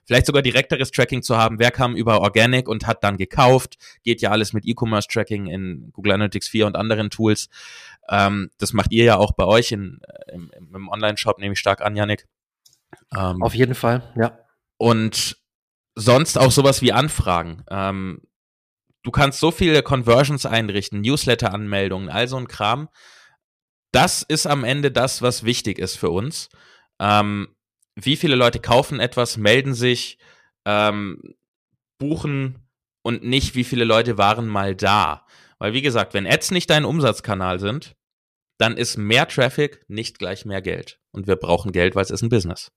Vielleicht 0.05 0.25
sogar 0.25 0.41
direkteres 0.41 0.91
Tracking 0.91 1.21
zu 1.21 1.37
haben, 1.37 1.59
wer 1.59 1.71
kam 1.71 1.95
über 1.95 2.21
Organic 2.21 2.67
und 2.67 2.87
hat 2.87 3.03
dann 3.03 3.17
gekauft. 3.17 3.77
Geht 4.03 4.21
ja 4.21 4.31
alles 4.31 4.51
mit 4.51 4.65
E-Commerce-Tracking 4.65 5.45
in 5.45 5.91
Google 5.93 6.13
Analytics 6.13 6.47
4 6.47 6.65
und 6.65 6.75
anderen 6.75 7.11
Tools. 7.11 7.49
Ähm, 8.09 8.49
das 8.57 8.73
macht 8.73 8.91
ihr 8.91 9.05
ja 9.05 9.17
auch 9.17 9.33
bei 9.33 9.45
euch 9.45 9.71
in, 9.71 10.01
im, 10.33 10.51
im 10.73 10.89
Online-Shop, 10.89 11.37
nehme 11.37 11.53
ich 11.53 11.59
stark 11.59 11.81
an, 11.81 11.95
Yannick. 11.95 12.27
Ähm, 13.15 13.41
Auf 13.43 13.53
jeden 13.53 13.75
Fall, 13.75 14.11
ja. 14.17 14.39
Und 14.77 15.37
sonst 15.95 16.37
auch 16.37 16.51
sowas 16.51 16.81
wie 16.81 16.91
Anfragen. 16.91 17.63
Ähm, 17.69 18.21
du 19.03 19.11
kannst 19.11 19.39
so 19.39 19.51
viele 19.51 19.83
Conversions 19.83 20.45
einrichten, 20.45 21.01
Newsletter-Anmeldungen, 21.01 22.09
all 22.09 22.27
so 22.27 22.37
ein 22.37 22.47
Kram. 22.47 22.89
Das 23.91 24.21
ist 24.21 24.47
am 24.47 24.63
Ende 24.63 24.91
das, 24.91 25.21
was 25.21 25.43
wichtig 25.43 25.79
ist 25.79 25.97
für 25.97 26.09
uns. 26.09 26.49
Ähm, 26.99 27.55
wie 27.95 28.15
viele 28.15 28.35
Leute 28.35 28.59
kaufen 28.59 28.99
etwas, 28.99 29.37
melden 29.37 29.73
sich, 29.73 30.17
ähm, 30.65 31.21
buchen 31.97 32.67
und 33.03 33.23
nicht, 33.23 33.55
wie 33.55 33.63
viele 33.63 33.83
Leute 33.83 34.17
waren 34.17 34.47
mal 34.47 34.75
da. 34.75 35.25
Weil, 35.59 35.73
wie 35.73 35.81
gesagt, 35.81 36.13
wenn 36.13 36.25
Ads 36.25 36.51
nicht 36.51 36.69
dein 36.69 36.85
Umsatzkanal 36.85 37.59
sind, 37.59 37.95
dann 38.57 38.77
ist 38.77 38.97
mehr 38.97 39.27
Traffic 39.27 39.83
nicht 39.87 40.19
gleich 40.19 40.45
mehr 40.45 40.61
Geld. 40.61 40.99
Und 41.11 41.27
wir 41.27 41.35
brauchen 41.35 41.71
Geld, 41.71 41.95
weil 41.95 42.03
es 42.03 42.11
ist 42.11 42.21
ein 42.21 42.29
Business. 42.29 42.71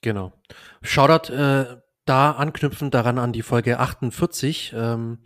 Genau. 0.00 0.32
Shoutout 0.82 1.32
äh, 1.32 1.76
da 2.04 2.32
anknüpfend 2.32 2.94
daran 2.94 3.18
an 3.18 3.32
die 3.32 3.42
Folge 3.42 3.78
48. 3.78 4.74
Ähm, 4.76 5.18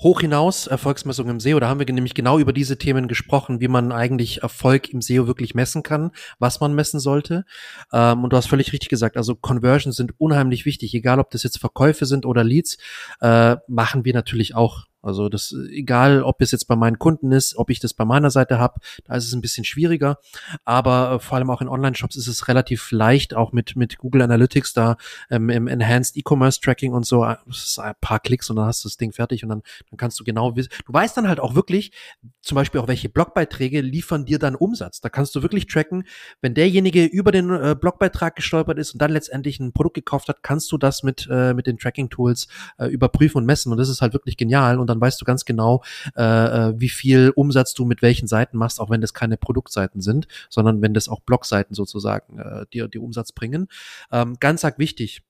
hoch 0.00 0.20
hinaus 0.20 0.66
Erfolgsmessung 0.66 1.28
im 1.28 1.40
SEO. 1.40 1.58
Da 1.58 1.68
haben 1.68 1.80
wir 1.80 1.86
nämlich 1.92 2.14
genau 2.14 2.38
über 2.38 2.52
diese 2.52 2.76
Themen 2.76 3.08
gesprochen, 3.08 3.60
wie 3.60 3.68
man 3.68 3.92
eigentlich 3.92 4.42
Erfolg 4.42 4.90
im 4.90 5.00
SEO 5.00 5.26
wirklich 5.26 5.54
messen 5.54 5.82
kann, 5.82 6.10
was 6.38 6.60
man 6.60 6.74
messen 6.74 7.00
sollte. 7.00 7.44
Ähm, 7.92 8.24
und 8.24 8.32
du 8.32 8.36
hast 8.36 8.46
völlig 8.48 8.72
richtig 8.72 8.88
gesagt, 8.88 9.16
also 9.16 9.34
Conversions 9.34 9.96
sind 9.96 10.12
unheimlich 10.18 10.66
wichtig, 10.66 10.94
egal 10.94 11.18
ob 11.18 11.30
das 11.30 11.42
jetzt 11.42 11.58
Verkäufe 11.58 12.06
sind 12.06 12.26
oder 12.26 12.44
Leads, 12.44 12.76
äh, 13.20 13.56
machen 13.68 14.04
wir 14.04 14.12
natürlich 14.12 14.54
auch 14.54 14.84
also 15.06 15.28
das, 15.28 15.54
egal 15.70 16.22
ob 16.22 16.40
es 16.42 16.50
jetzt 16.50 16.66
bei 16.66 16.76
meinen 16.76 16.98
Kunden 16.98 17.32
ist, 17.32 17.56
ob 17.56 17.70
ich 17.70 17.80
das 17.80 17.94
bei 17.94 18.04
meiner 18.04 18.30
Seite 18.30 18.58
habe, 18.58 18.80
da 19.04 19.14
ist 19.14 19.26
es 19.26 19.32
ein 19.32 19.40
bisschen 19.40 19.64
schwieriger. 19.64 20.18
Aber 20.64 21.12
äh, 21.12 21.18
vor 21.18 21.36
allem 21.38 21.50
auch 21.50 21.60
in 21.60 21.68
Online-Shops 21.68 22.16
ist 22.16 22.26
es 22.26 22.48
relativ 22.48 22.90
leicht, 22.90 23.34
auch 23.34 23.52
mit, 23.52 23.76
mit 23.76 23.98
Google 23.98 24.22
Analytics 24.22 24.72
da 24.72 24.96
ähm, 25.30 25.50
im 25.50 25.68
Enhanced 25.68 26.16
E-Commerce 26.16 26.60
Tracking 26.60 26.92
und 26.92 27.06
so, 27.06 27.22
ein 27.22 27.36
paar 28.00 28.20
Klicks 28.20 28.50
und 28.50 28.56
dann 28.56 28.66
hast 28.66 28.84
du 28.84 28.88
das 28.88 28.96
Ding 28.96 29.12
fertig 29.12 29.42
und 29.42 29.50
dann, 29.50 29.62
dann 29.90 29.96
kannst 29.96 30.18
du 30.20 30.24
genau 30.24 30.56
wissen. 30.56 30.70
Du 30.86 30.92
weißt 30.92 31.16
dann 31.16 31.28
halt 31.28 31.40
auch 31.40 31.54
wirklich, 31.54 31.92
zum 32.42 32.56
Beispiel 32.56 32.80
auch 32.80 32.88
welche 32.88 33.08
Blogbeiträge 33.08 33.80
liefern 33.80 34.24
dir 34.24 34.38
dann 34.38 34.54
Umsatz. 34.54 35.00
Da 35.00 35.08
kannst 35.08 35.34
du 35.34 35.42
wirklich 35.42 35.66
tracken, 35.66 36.04
wenn 36.40 36.54
derjenige 36.54 37.04
über 37.04 37.32
den 37.32 37.50
äh, 37.50 37.76
Blogbeitrag 37.78 38.36
gestolpert 38.36 38.78
ist 38.78 38.92
und 38.92 39.02
dann 39.02 39.10
letztendlich 39.10 39.60
ein 39.60 39.72
Produkt 39.72 39.94
gekauft 39.94 40.28
hat, 40.28 40.42
kannst 40.42 40.70
du 40.72 40.78
das 40.78 41.02
mit, 41.02 41.28
äh, 41.30 41.54
mit 41.54 41.66
den 41.66 41.78
Tracking-Tools 41.78 42.48
äh, 42.78 42.86
überprüfen 42.86 43.38
und 43.38 43.46
messen. 43.46 43.72
Und 43.72 43.78
das 43.78 43.88
ist 43.88 44.00
halt 44.02 44.12
wirklich 44.12 44.36
genial. 44.36 44.78
Und 44.78 44.88
dann 44.88 44.95
dann 44.96 45.00
weißt 45.00 45.20
du 45.20 45.24
ganz 45.24 45.44
genau, 45.44 45.82
äh, 46.16 46.22
äh, 46.22 46.74
wie 46.76 46.88
viel 46.88 47.32
Umsatz 47.34 47.74
du 47.74 47.84
mit 47.84 48.02
welchen 48.02 48.26
Seiten 48.26 48.56
machst, 48.56 48.80
auch 48.80 48.90
wenn 48.90 49.00
das 49.00 49.14
keine 49.14 49.36
Produktseiten 49.36 50.00
sind, 50.00 50.26
sondern 50.48 50.82
wenn 50.82 50.94
das 50.94 51.08
auch 51.08 51.20
Blogseiten 51.20 51.74
sozusagen 51.74 52.38
äh, 52.38 52.66
dir, 52.72 52.88
dir 52.88 53.02
Umsatz 53.02 53.32
bringen. 53.32 53.68
Ähm, 54.10 54.36
ganz 54.40 54.64
arg 54.64 54.78
wichtig. 54.78 55.22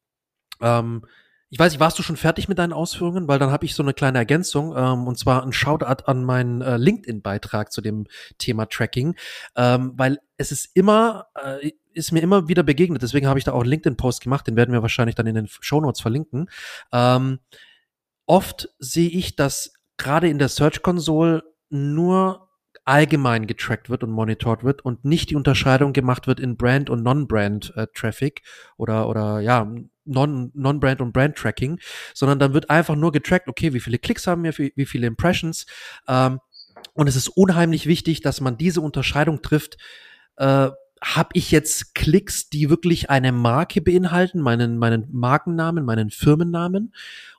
Ähm, 0.61 1.03
ich 1.49 1.59
weiß 1.59 1.73
nicht, 1.73 1.81
warst 1.81 1.99
du 1.99 2.03
schon 2.03 2.17
fertig 2.17 2.49
mit 2.49 2.59
deinen 2.59 2.73
Ausführungen? 2.73 3.29
Weil 3.29 3.39
dann 3.39 3.51
habe 3.51 3.64
ich 3.64 3.75
so 3.75 3.83
eine 3.83 3.95
kleine 3.95 4.19
Ergänzung 4.19 4.75
ähm, 4.77 5.07
und 5.07 5.19
zwar 5.19 5.45
ein 5.45 5.53
Shoutout 5.53 6.05
an 6.07 6.25
meinen 6.25 6.61
äh, 6.61 6.77
LinkedIn-Beitrag 6.77 7.71
zu 7.71 7.81
dem 7.81 8.07
Thema 8.39 8.67
Tracking, 8.67 9.14
ähm, 9.55 9.93
weil 9.97 10.19
es 10.37 10.51
ist 10.51 10.71
immer, 10.75 11.27
äh, 11.35 11.71
ist 11.93 12.12
mir 12.12 12.21
immer 12.21 12.49
wieder 12.49 12.62
begegnet, 12.62 13.03
deswegen 13.03 13.27
habe 13.29 13.39
ich 13.39 13.45
da 13.45 13.53
auch 13.53 13.61
einen 13.61 13.71
LinkedIn-Post 13.71 14.23
gemacht, 14.23 14.47
den 14.47 14.57
werden 14.57 14.73
wir 14.73 14.83
wahrscheinlich 14.83 15.14
dann 15.14 15.27
in 15.27 15.37
den 15.37 15.47
Show 15.49 15.81
Notes 15.81 16.01
verlinken. 16.01 16.51
Ähm, 16.93 17.39
oft 18.27 18.68
sehe 18.79 19.09
ich, 19.09 19.37
dass 19.37 19.74
gerade 19.97 20.29
in 20.29 20.39
der 20.39 20.49
Search 20.49 20.83
Console 20.83 21.43
nur 21.70 22.49
allgemein 22.85 23.47
getrackt 23.47 23.91
wird 23.91 24.05
und 24.05 24.11
monitort 24.11 24.62
wird 24.62 24.85
und 24.85 25.05
nicht 25.05 25.31
die 25.31 25.37
Unterscheidung 25.37 25.93
gemacht 25.93 26.27
wird 26.27 26.39
in 26.39 26.57
Brand 26.57 26.89
und 26.89 27.03
Non-Brand 27.03 27.72
äh, 27.77 27.89
Traffic 27.95 28.43
oder 28.77 29.09
oder 29.09 29.41
ja 29.41 29.68
Non 30.05 30.53
Non-Brand 30.55 31.01
und 31.01 31.12
Brand 31.12 31.37
Tracking, 31.37 31.81
sondern 32.14 32.39
dann 32.39 32.55
wird 32.55 32.70
einfach 32.70 32.95
nur 32.95 33.11
getrackt, 33.11 33.49
okay, 33.49 33.72
wie 33.72 33.81
viele 33.81 33.99
Klicks 33.99 34.29
haben 34.29 34.45
wir, 34.45 34.57
wie, 34.57 34.72
wie 34.77 34.87
viele 34.87 35.09
Impressions 35.09 35.66
ähm, 36.07 36.39
und 36.95 37.09
es 37.09 37.16
ist 37.16 37.29
unheimlich 37.29 37.87
wichtig, 37.87 38.20
dass 38.20 38.41
man 38.41 38.57
diese 38.57 38.81
Unterscheidung 38.81 39.43
trifft. 39.43 39.79
Äh, 40.37 40.70
habe 41.03 41.29
ich 41.35 41.51
jetzt 41.51 41.95
Klicks, 41.95 42.49
die 42.49 42.70
wirklich 42.70 43.11
eine 43.11 43.33
Marke 43.33 43.83
beinhalten, 43.83 44.41
meinen 44.41 44.79
meinen 44.79 45.09
Markennamen, 45.12 45.85
meinen 45.85 46.11
Firmennamen 46.11 46.95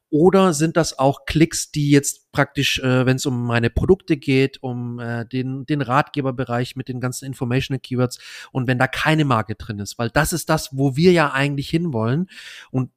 oder 0.09 0.53
sind 0.53 0.77
das 0.77 0.97
auch 0.97 1.25
Klicks, 1.25 1.71
die 1.71 1.91
jetzt 1.91 2.31
praktisch, 2.31 2.79
äh, 2.79 3.05
wenn 3.05 3.17
es 3.17 3.25
um 3.25 3.45
meine 3.45 3.69
Produkte 3.69 4.17
geht, 4.17 4.61
um 4.63 4.99
äh, 4.99 5.25
den, 5.25 5.65
den 5.65 5.81
Ratgeberbereich 5.81 6.75
mit 6.75 6.87
den 6.87 6.99
ganzen 6.99 7.25
Informational 7.25 7.79
Keywords 7.79 8.19
und 8.51 8.67
wenn 8.67 8.79
da 8.79 8.87
keine 8.87 9.25
Marke 9.25 9.55
drin 9.55 9.79
ist? 9.79 9.97
Weil 9.97 10.09
das 10.09 10.33
ist 10.33 10.49
das, 10.49 10.69
wo 10.71 10.95
wir 10.95 11.11
ja 11.11 11.31
eigentlich 11.31 11.69
hinwollen. 11.69 12.29
Und 12.71 12.91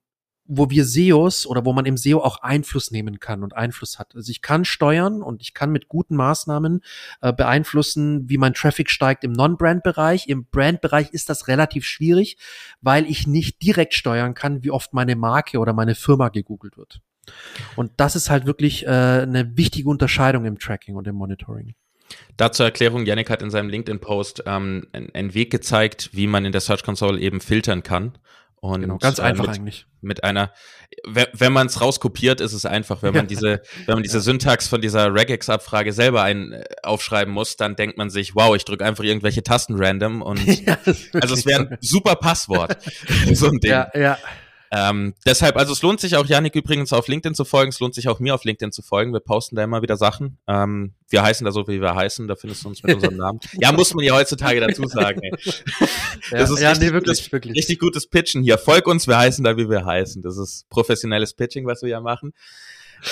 wo 0.53 0.69
wir 0.69 0.85
SEOs 0.85 1.47
oder 1.47 1.65
wo 1.65 1.73
man 1.73 1.87
im 1.87 1.97
SEO 1.97 2.19
auch 2.19 2.43
Einfluss 2.43 2.91
nehmen 2.91 3.21
kann 3.21 3.45
und 3.45 3.57
Einfluss 3.57 3.99
hat. 4.01 4.17
Also 4.17 4.31
ich 4.31 4.43
kann 4.43 4.65
steuern 4.65 5.23
und 5.23 5.43
ich 5.43 5.55
kann 5.55 5.71
mit 5.71 5.89
guten 5.89 6.17
Maßnahmen 6.17 6.81
äh, 7.23 7.33
beeinflussen, 7.33 8.29
wie 8.29 8.37
mein 8.37 8.53
Traffic 8.53 8.91
steigt 8.91 9.23
im 9.23 9.31
Non-Brand-Bereich. 9.31 10.27
Im 10.27 10.47
Brand-Bereich 10.47 11.11
ist 11.11 11.29
das 11.29 11.47
relativ 11.47 11.85
schwierig, 11.85 12.37
weil 12.81 13.09
ich 13.09 13.29
nicht 13.29 13.63
direkt 13.63 13.95
steuern 13.95 14.35
kann, 14.35 14.65
wie 14.65 14.73
oft 14.73 14.93
meine 14.93 15.15
Marke 15.15 15.59
oder 15.61 15.73
meine 15.73 15.95
Firma 15.95 16.31
gegoogelt 16.31 16.77
wird. 16.77 17.01
Und 17.77 17.93
das 17.99 18.17
ist 18.17 18.29
halt 18.29 18.45
wirklich 18.45 18.87
äh, 18.87 18.89
eine 18.89 19.57
wichtige 19.57 19.89
Unterscheidung 19.89 20.47
im 20.47 20.59
Tracking 20.59 20.97
und 20.97 21.07
im 21.07 21.15
Monitoring. 21.15 21.75
Dazu 22.37 22.65
Erklärung, 22.65 23.07
Yannick 23.07 23.31
hat 23.31 23.41
in 23.41 23.51
seinem 23.51 23.69
LinkedIn-Post 23.69 24.43
ähm, 24.47 24.89
einen 24.93 25.35
Weg 25.35 25.51
gezeigt, 25.53 26.11
wie 26.13 26.27
man 26.27 26.45
in 26.45 26.51
der 26.51 26.61
Search 26.61 26.83
Console 26.83 27.21
eben 27.21 27.41
filtern 27.41 27.85
kann. 27.85 28.19
Und 28.61 28.83
genau, 28.83 28.99
ganz 28.99 29.21
einfach 29.21 29.47
mit, 29.47 29.57
eigentlich. 29.57 29.87
Mit 30.03 30.23
einer, 30.23 30.53
wenn 31.07 31.53
man 31.53 31.67
es 31.67 31.81
rauskopiert, 31.81 32.43
ist 32.43 32.53
es 32.53 32.67
einfach. 32.67 33.03
Wenn 33.03 33.15
man 33.15 33.27
diese, 33.29 33.63
wenn 33.87 33.95
man 33.95 34.03
diese 34.03 34.19
ja. 34.19 34.23
Syntax 34.23 34.69
von 34.69 34.83
dieser 34.83 35.15
Regex-Abfrage 35.15 35.95
selber 35.95 36.23
ein, 36.23 36.53
äh, 36.53 36.65
aufschreiben 36.83 37.33
muss, 37.33 37.57
dann 37.57 37.75
denkt 37.75 37.97
man 37.97 38.11
sich, 38.11 38.35
wow, 38.35 38.55
ich 38.55 38.67
drücke 38.67 38.85
einfach 38.85 39.05
irgendwelche 39.05 39.43
Tasten 39.43 39.77
random 39.77 40.21
und 40.21 40.45
ja, 40.67 40.77
also 41.15 41.35
es 41.35 41.47
wäre 41.47 41.71
ein 41.71 41.79
super 41.81 42.17
Passwort. 42.17 42.77
so 43.33 43.47
ein 43.47 43.61
Ding. 43.61 43.71
Ja, 43.71 43.91
ja. 43.95 44.19
Ähm, 44.73 45.15
deshalb, 45.27 45.57
also 45.57 45.73
es 45.73 45.83
lohnt 45.83 45.99
sich 46.01 46.17
auch 46.17 46.27
Janik 46.27 46.55
übrigens 46.55 46.93
auf 46.93 47.09
LinkedIn 47.09 47.35
zu 47.35 47.45
folgen, 47.45 47.71
es 47.71 47.81
lohnt 47.81 47.95
sich 47.95 48.09
auch 48.09 48.21
mir 48.21 48.35
auf 48.35 48.45
LinkedIn 48.45 48.71
zu 48.71 48.83
folgen. 48.83 49.13
Wir 49.13 49.21
posten 49.21 49.57
da 49.57 49.65
immer 49.65 49.83
wieder 49.83 49.97
Sachen. 49.97 50.39
Ähm, 50.47 50.95
wir 51.09 51.23
heißen 51.23 51.45
da 51.45 51.51
so, 51.51 51.67
wie 51.67 51.81
wir 51.81 51.97
heißen, 51.97 52.29
da 52.29 52.37
findest 52.37 52.63
du 52.63 52.69
uns 52.69 52.83
mit 52.85 52.95
unserem 52.95 53.17
Namen. 53.17 53.41
Ja, 53.61 53.73
muss 53.73 53.93
man 53.95 54.05
ja 54.05 54.15
heutzutage 54.15 54.61
dazu 54.61 54.87
sagen. 54.87 55.21
Ey. 55.23 55.33
Das 56.31 56.51
ist 56.51 56.61
ja, 56.61 56.71
richtig, 56.71 56.89
nee, 56.89 56.95
wirklich, 56.95 57.19
gutes, 57.19 57.33
wirklich. 57.33 57.57
richtig 57.57 57.79
gutes 57.81 58.07
Pitchen 58.07 58.43
hier. 58.43 58.59
Folg 58.59 58.87
uns, 58.87 59.09
wir 59.09 59.19
heißen 59.19 59.43
da, 59.43 59.57
wie 59.57 59.69
wir 59.69 59.85
heißen. 59.85 60.23
Das 60.23 60.39
ist 60.39 60.69
professionelles 60.71 61.35
Pitching, 61.35 61.67
was 61.67 61.83
wir 61.83 61.89
ja 61.89 62.01
machen. 62.01 62.33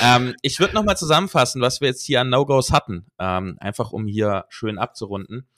Ähm, 0.01 0.35
ich 0.43 0.61
würde 0.61 0.75
nochmal 0.75 0.97
zusammenfassen, 0.97 1.61
was 1.61 1.81
wir 1.81 1.89
jetzt 1.89 2.05
hier 2.05 2.21
an 2.21 2.29
No-Gos 2.29 2.71
hatten, 2.71 3.07
ähm, 3.19 3.57
einfach 3.61 3.91
um 3.91 4.07
hier 4.07 4.45
schön 4.49 4.79
abzurunden. 4.79 5.49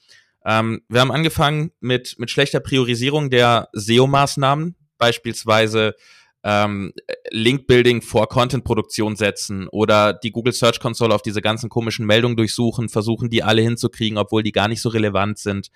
Ähm, 0.45 0.83
wir 0.89 1.01
haben 1.01 1.13
angefangen 1.13 1.73
mit, 1.81 2.19
mit 2.19 2.31
schlechter 2.31 2.61
Priorisierung 2.61 3.29
der 3.29 3.69
SEO-Maßnahmen 3.73 4.77
beispielsweise 5.01 5.97
ähm, 6.43 6.93
Link-Building 7.31 8.03
vor 8.03 8.29
Content-Produktion 8.29 9.17
setzen 9.17 9.69
oder 9.69 10.13
die 10.13 10.31
Google 10.31 10.53
Search 10.53 10.81
Console 10.81 11.15
auf 11.15 11.23
diese 11.23 11.43
ganzen 11.43 11.69
komischen 11.69 12.07
Meldungen 12.07 12.37
durchsuchen, 12.37 12.89
versuchen 12.89 13.29
die 13.29 13.43
alle 13.43 13.63
hinzukriegen, 13.63 14.17
obwohl 14.17 14.43
die 14.43 14.53
gar 14.53 14.69
nicht 14.69 14.81
so 14.81 14.89
relevant 14.89 15.39
sind. 15.39 15.71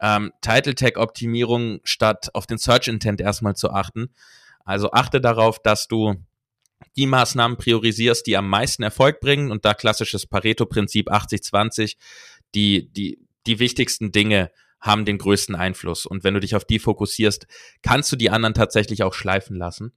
Ähm, 0.00 0.32
Title-Tag-Optimierung 0.40 1.80
statt 1.84 2.30
auf 2.34 2.46
den 2.46 2.58
Search-Intent 2.58 3.20
erstmal 3.20 3.54
zu 3.54 3.70
achten. 3.70 4.08
Also 4.64 4.90
achte 4.90 5.20
darauf, 5.20 5.60
dass 5.60 5.86
du 5.86 6.16
die 6.96 7.06
Maßnahmen 7.06 7.56
priorisierst, 7.56 8.26
die 8.26 8.36
am 8.36 8.48
meisten 8.48 8.82
Erfolg 8.82 9.20
bringen 9.20 9.52
und 9.52 9.64
da 9.64 9.74
klassisches 9.74 10.26
Pareto-Prinzip 10.26 11.10
80-20, 11.10 11.96
die, 12.54 12.92
die, 12.92 13.18
die 13.46 13.58
wichtigsten 13.60 14.10
Dinge 14.10 14.50
haben 14.82 15.06
den 15.06 15.16
größten 15.16 15.54
Einfluss. 15.54 16.04
Und 16.04 16.24
wenn 16.24 16.34
du 16.34 16.40
dich 16.40 16.54
auf 16.54 16.64
die 16.64 16.78
fokussierst, 16.78 17.46
kannst 17.82 18.12
du 18.12 18.16
die 18.16 18.30
anderen 18.30 18.52
tatsächlich 18.52 19.02
auch 19.04 19.14
schleifen 19.14 19.56
lassen. 19.56 19.92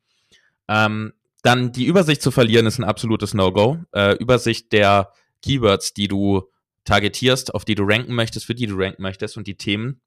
Ähm, 0.70 1.14
dann 1.42 1.72
die 1.72 1.86
Übersicht 1.86 2.22
zu 2.22 2.32
verlieren 2.32 2.66
ist 2.66 2.80
ein 2.80 2.86
absolutes 2.86 3.34
No-Go. 3.34 3.80
Äh, 3.94 4.14
Übersicht 4.14 4.72
der 4.72 5.12
Keywords, 5.42 5.94
die 5.94 6.08
du 6.08 6.50
targetierst, 6.86 7.54
auf 7.54 7.66
die 7.66 7.76
du 7.76 7.84
ranken 7.84 8.14
möchtest, 8.14 8.46
für 8.46 8.56
die 8.56 8.68
du 8.68 8.76
ranken 8.76 9.02
möchtest 9.02 9.38
und 9.38 9.48
die 9.48 9.58
Themen. 9.58 10.02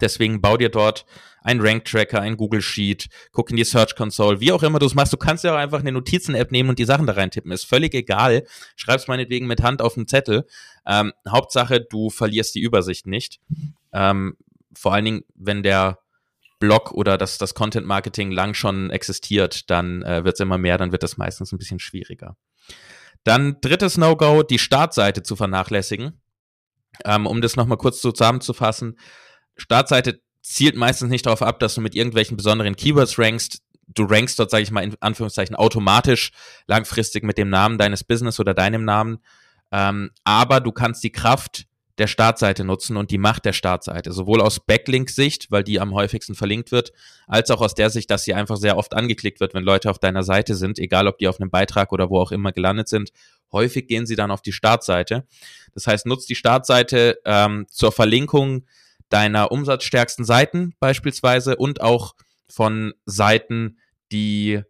Deswegen 0.00 0.40
bau 0.40 0.56
dir 0.56 0.68
dort 0.68 1.06
ein 1.42 1.60
Rank-Tracker, 1.60 2.20
ein 2.20 2.36
Google 2.36 2.60
Sheet, 2.60 3.08
guck 3.30 3.50
in 3.50 3.56
die 3.56 3.64
Search 3.64 3.94
Console, 3.94 4.40
wie 4.40 4.50
auch 4.50 4.62
immer 4.62 4.78
du 4.78 4.86
es 4.86 4.94
machst. 4.94 5.12
Du 5.12 5.16
kannst 5.16 5.44
ja 5.44 5.54
auch 5.54 5.58
einfach 5.58 5.80
eine 5.80 5.92
Notizen-App 5.92 6.50
nehmen 6.50 6.70
und 6.70 6.78
die 6.78 6.84
Sachen 6.84 7.06
da 7.06 7.12
reintippen. 7.12 7.52
Ist 7.52 7.66
völlig 7.66 7.94
egal. 7.94 8.44
Schreib's 8.74 9.06
meinetwegen 9.06 9.46
mit 9.46 9.62
Hand 9.62 9.80
auf 9.80 9.96
einen 9.96 10.08
Zettel. 10.08 10.46
Ähm, 10.86 11.12
Hauptsache, 11.28 11.80
du 11.80 12.10
verlierst 12.10 12.54
die 12.56 12.60
Übersicht 12.60 13.06
nicht. 13.06 13.40
Ähm, 13.96 14.36
vor 14.76 14.92
allen 14.92 15.06
Dingen, 15.06 15.22
wenn 15.34 15.62
der 15.62 15.98
Blog 16.58 16.92
oder 16.92 17.16
das, 17.16 17.38
das 17.38 17.54
Content 17.54 17.86
Marketing 17.86 18.30
lang 18.30 18.52
schon 18.52 18.90
existiert, 18.90 19.70
dann 19.70 20.02
äh, 20.02 20.22
wird 20.24 20.34
es 20.34 20.40
immer 20.40 20.58
mehr, 20.58 20.76
dann 20.76 20.92
wird 20.92 21.02
es 21.02 21.16
meistens 21.16 21.50
ein 21.52 21.58
bisschen 21.58 21.78
schwieriger. 21.78 22.36
Dann 23.24 23.60
drittes 23.60 23.96
No-Go, 23.96 24.42
die 24.42 24.58
Startseite 24.58 25.22
zu 25.22 25.34
vernachlässigen. 25.34 26.20
Ähm, 27.04 27.26
um 27.26 27.40
das 27.40 27.56
nochmal 27.56 27.78
kurz 27.78 28.00
zusammenzufassen. 28.00 28.98
Startseite 29.56 30.20
zielt 30.42 30.76
meistens 30.76 31.10
nicht 31.10 31.26
darauf 31.26 31.42
ab, 31.42 31.58
dass 31.58 31.74
du 31.74 31.80
mit 31.80 31.94
irgendwelchen 31.94 32.36
besonderen 32.36 32.76
Keywords 32.76 33.18
rankst. 33.18 33.62
Du 33.88 34.04
rankst 34.04 34.38
dort, 34.38 34.50
sage 34.50 34.62
ich 34.62 34.70
mal, 34.70 34.84
in 34.84 34.94
Anführungszeichen 35.00 35.56
automatisch 35.56 36.32
langfristig 36.66 37.24
mit 37.24 37.38
dem 37.38 37.50
Namen 37.50 37.78
deines 37.78 38.04
Business 38.04 38.40
oder 38.40 38.54
deinem 38.54 38.84
Namen. 38.84 39.18
Ähm, 39.72 40.10
aber 40.24 40.60
du 40.60 40.72
kannst 40.72 41.02
die 41.02 41.12
Kraft 41.12 41.66
der 41.98 42.06
Startseite 42.06 42.64
nutzen 42.64 42.96
und 42.96 43.10
die 43.10 43.18
Macht 43.18 43.44
der 43.44 43.52
Startseite. 43.52 44.12
Sowohl 44.12 44.40
aus 44.40 44.60
Backlink-Sicht, 44.60 45.50
weil 45.50 45.64
die 45.64 45.80
am 45.80 45.94
häufigsten 45.94 46.34
verlinkt 46.34 46.70
wird, 46.70 46.92
als 47.26 47.50
auch 47.50 47.60
aus 47.60 47.74
der 47.74 47.90
Sicht, 47.90 48.10
dass 48.10 48.24
sie 48.24 48.34
einfach 48.34 48.56
sehr 48.56 48.76
oft 48.76 48.94
angeklickt 48.94 49.40
wird, 49.40 49.54
wenn 49.54 49.64
Leute 49.64 49.90
auf 49.90 49.98
deiner 49.98 50.22
Seite 50.22 50.54
sind, 50.54 50.78
egal 50.78 51.08
ob 51.08 51.18
die 51.18 51.28
auf 51.28 51.40
einem 51.40 51.50
Beitrag 51.50 51.92
oder 51.92 52.10
wo 52.10 52.20
auch 52.20 52.32
immer 52.32 52.52
gelandet 52.52 52.88
sind. 52.88 53.10
Häufig 53.52 53.86
gehen 53.86 54.06
sie 54.06 54.16
dann 54.16 54.30
auf 54.30 54.42
die 54.42 54.52
Startseite. 54.52 55.26
Das 55.72 55.86
heißt, 55.86 56.06
nutzt 56.06 56.28
die 56.28 56.34
Startseite 56.34 57.18
ähm, 57.24 57.66
zur 57.70 57.92
Verlinkung 57.92 58.66
deiner 59.08 59.52
umsatzstärksten 59.52 60.24
Seiten 60.24 60.74
beispielsweise 60.80 61.56
und 61.56 61.80
auch 61.80 62.14
von 62.48 62.92
Seiten, 63.04 63.78
die 64.12 64.62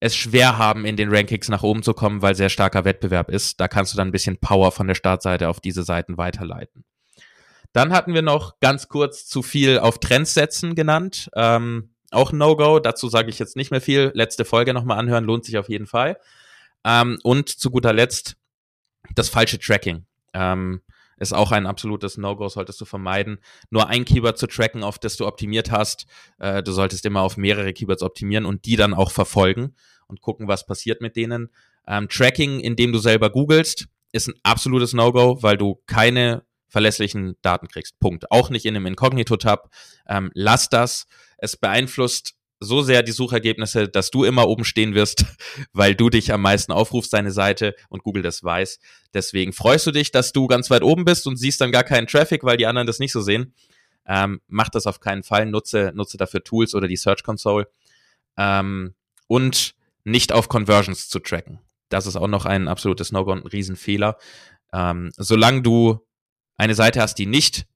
es 0.00 0.14
schwer 0.14 0.58
haben, 0.58 0.84
in 0.84 0.96
den 0.96 1.14
Rankings 1.14 1.48
nach 1.48 1.62
oben 1.62 1.82
zu 1.82 1.92
kommen, 1.92 2.22
weil 2.22 2.34
sehr 2.34 2.48
starker 2.48 2.84
Wettbewerb 2.84 3.30
ist. 3.30 3.60
Da 3.60 3.68
kannst 3.68 3.92
du 3.92 3.96
dann 3.96 4.08
ein 4.08 4.12
bisschen 4.12 4.38
Power 4.38 4.70
von 4.70 4.86
der 4.86 4.94
Startseite 4.94 5.48
auf 5.48 5.60
diese 5.60 5.82
Seiten 5.82 6.16
weiterleiten. 6.16 6.84
Dann 7.72 7.92
hatten 7.92 8.14
wir 8.14 8.22
noch 8.22 8.60
ganz 8.60 8.88
kurz 8.88 9.26
zu 9.26 9.42
viel 9.42 9.78
auf 9.78 9.98
Trends 9.98 10.34
setzen 10.34 10.74
genannt. 10.74 11.30
Ähm, 11.34 11.90
auch 12.10 12.32
No-Go, 12.32 12.78
dazu 12.78 13.08
sage 13.08 13.28
ich 13.28 13.38
jetzt 13.38 13.56
nicht 13.56 13.70
mehr 13.70 13.80
viel. 13.80 14.10
Letzte 14.14 14.44
Folge 14.44 14.72
nochmal 14.72 14.98
anhören, 14.98 15.24
lohnt 15.24 15.44
sich 15.44 15.58
auf 15.58 15.68
jeden 15.68 15.86
Fall. 15.86 16.18
Ähm, 16.84 17.18
und 17.22 17.48
zu 17.48 17.70
guter 17.70 17.92
Letzt 17.92 18.36
das 19.14 19.28
falsche 19.28 19.58
Tracking. 19.58 20.06
Ähm, 20.32 20.80
ist 21.18 21.32
auch 21.32 21.52
ein 21.52 21.66
absolutes 21.66 22.16
No-Go, 22.16 22.48
solltest 22.48 22.80
du 22.80 22.84
vermeiden. 22.84 23.38
Nur 23.70 23.88
ein 23.88 24.04
Keyword 24.04 24.38
zu 24.38 24.46
tracken, 24.46 24.82
auf 24.82 24.98
das 24.98 25.16
du 25.16 25.26
optimiert 25.26 25.70
hast. 25.70 26.06
Äh, 26.38 26.62
du 26.62 26.72
solltest 26.72 27.04
immer 27.06 27.22
auf 27.22 27.36
mehrere 27.36 27.72
Keywords 27.72 28.02
optimieren 28.02 28.46
und 28.46 28.64
die 28.64 28.76
dann 28.76 28.94
auch 28.94 29.10
verfolgen 29.10 29.74
und 30.06 30.20
gucken, 30.20 30.48
was 30.48 30.66
passiert 30.66 31.00
mit 31.00 31.16
denen. 31.16 31.50
Ähm, 31.86 32.08
Tracking, 32.08 32.60
indem 32.60 32.92
du 32.92 32.98
selber 32.98 33.30
googelst, 33.30 33.86
ist 34.12 34.28
ein 34.28 34.34
absolutes 34.42 34.92
No-Go, 34.92 35.42
weil 35.42 35.56
du 35.56 35.82
keine 35.86 36.44
verlässlichen 36.68 37.36
Daten 37.42 37.68
kriegst. 37.68 37.98
Punkt. 37.98 38.30
Auch 38.30 38.50
nicht 38.50 38.66
in 38.66 38.76
einem 38.76 38.86
Inkognito-Tab. 38.86 39.70
Ähm, 40.06 40.30
lass 40.34 40.68
das. 40.68 41.06
Es 41.38 41.56
beeinflusst 41.56 42.34
so 42.60 42.82
sehr 42.82 43.02
die 43.02 43.12
Suchergebnisse, 43.12 43.88
dass 43.88 44.10
du 44.10 44.24
immer 44.24 44.48
oben 44.48 44.64
stehen 44.64 44.94
wirst, 44.94 45.24
weil 45.72 45.94
du 45.94 46.10
dich 46.10 46.32
am 46.32 46.42
meisten 46.42 46.72
aufrufst, 46.72 47.12
deine 47.12 47.30
Seite 47.30 47.74
und 47.88 48.02
Google 48.02 48.22
das 48.22 48.42
weiß. 48.42 48.78
Deswegen 49.14 49.52
freust 49.52 49.86
du 49.86 49.90
dich, 49.90 50.10
dass 50.10 50.32
du 50.32 50.46
ganz 50.46 50.70
weit 50.70 50.82
oben 50.82 51.04
bist 51.04 51.26
und 51.26 51.36
siehst 51.36 51.60
dann 51.60 51.72
gar 51.72 51.84
keinen 51.84 52.06
Traffic, 52.06 52.44
weil 52.44 52.56
die 52.56 52.66
anderen 52.66 52.86
das 52.86 52.98
nicht 52.98 53.12
so 53.12 53.20
sehen. 53.20 53.54
Ähm, 54.06 54.40
mach 54.48 54.70
das 54.70 54.86
auf 54.86 55.00
keinen 55.00 55.22
Fall, 55.22 55.46
nutze, 55.46 55.92
nutze 55.94 56.16
dafür 56.16 56.42
Tools 56.42 56.74
oder 56.74 56.88
die 56.88 56.96
Search 56.96 57.22
Console. 57.22 57.68
Ähm, 58.36 58.94
und 59.26 59.74
nicht 60.04 60.32
auf 60.32 60.48
Conversions 60.48 61.08
zu 61.08 61.18
tracken. 61.18 61.60
Das 61.90 62.06
ist 62.06 62.16
auch 62.16 62.28
noch 62.28 62.46
ein 62.46 62.68
absolutes 62.68 63.12
No-Go 63.12 63.32
und 63.32 63.44
ein 63.44 63.48
Riesenfehler. 63.48 64.16
Ähm, 64.72 65.10
solange 65.16 65.62
du 65.62 66.00
eine 66.56 66.74
Seite 66.74 67.00
hast, 67.00 67.16
die 67.16 67.26
nicht 67.26 67.66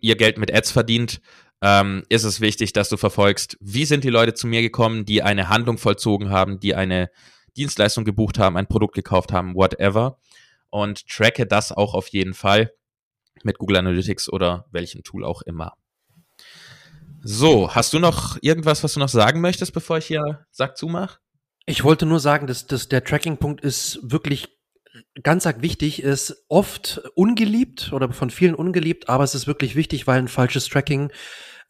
ihr 0.00 0.16
Geld 0.16 0.38
mit 0.38 0.52
Ads 0.52 0.70
verdient, 0.72 1.20
ähm, 1.62 2.02
ist 2.08 2.24
es 2.24 2.40
wichtig, 2.40 2.72
dass 2.72 2.88
du 2.88 2.96
verfolgst, 2.96 3.56
wie 3.60 3.84
sind 3.84 4.02
die 4.02 4.10
Leute 4.10 4.34
zu 4.34 4.48
mir 4.48 4.60
gekommen, 4.62 5.04
die 5.04 5.22
eine 5.22 5.48
Handlung 5.48 5.78
vollzogen 5.78 6.28
haben, 6.28 6.58
die 6.58 6.74
eine 6.74 7.08
Dienstleistung 7.56 8.04
gebucht 8.04 8.38
haben, 8.38 8.56
ein 8.56 8.66
Produkt 8.66 8.94
gekauft 8.94 9.32
haben, 9.32 9.54
whatever. 9.54 10.18
Und 10.70 11.06
tracke 11.06 11.46
das 11.46 11.70
auch 11.70 11.94
auf 11.94 12.08
jeden 12.08 12.34
Fall 12.34 12.72
mit 13.44 13.58
Google 13.58 13.76
Analytics 13.76 14.28
oder 14.32 14.66
welchem 14.72 15.04
Tool 15.04 15.24
auch 15.24 15.42
immer. 15.42 15.74
So, 17.22 17.72
hast 17.72 17.92
du 17.92 18.00
noch 18.00 18.38
irgendwas, 18.40 18.82
was 18.82 18.94
du 18.94 19.00
noch 19.00 19.08
sagen 19.08 19.40
möchtest, 19.40 19.72
bevor 19.72 19.98
ich 19.98 20.06
hier 20.06 20.44
Sack 20.50 20.76
zumache? 20.76 21.18
Ich 21.66 21.84
wollte 21.84 22.06
nur 22.06 22.18
sagen, 22.18 22.48
dass, 22.48 22.66
dass 22.66 22.88
der 22.88 23.04
Tracking-Punkt 23.04 23.60
ist 23.60 24.00
wirklich 24.02 24.48
ganz 25.22 25.46
arg 25.46 25.62
wichtig, 25.62 26.02
ist 26.02 26.44
oft 26.48 27.02
ungeliebt 27.14 27.92
oder 27.92 28.12
von 28.12 28.30
vielen 28.30 28.54
ungeliebt, 28.54 29.08
aber 29.08 29.22
es 29.22 29.36
ist 29.36 29.46
wirklich 29.46 29.76
wichtig, 29.76 30.06
weil 30.06 30.18
ein 30.18 30.28
falsches 30.28 30.66
Tracking 30.66 31.12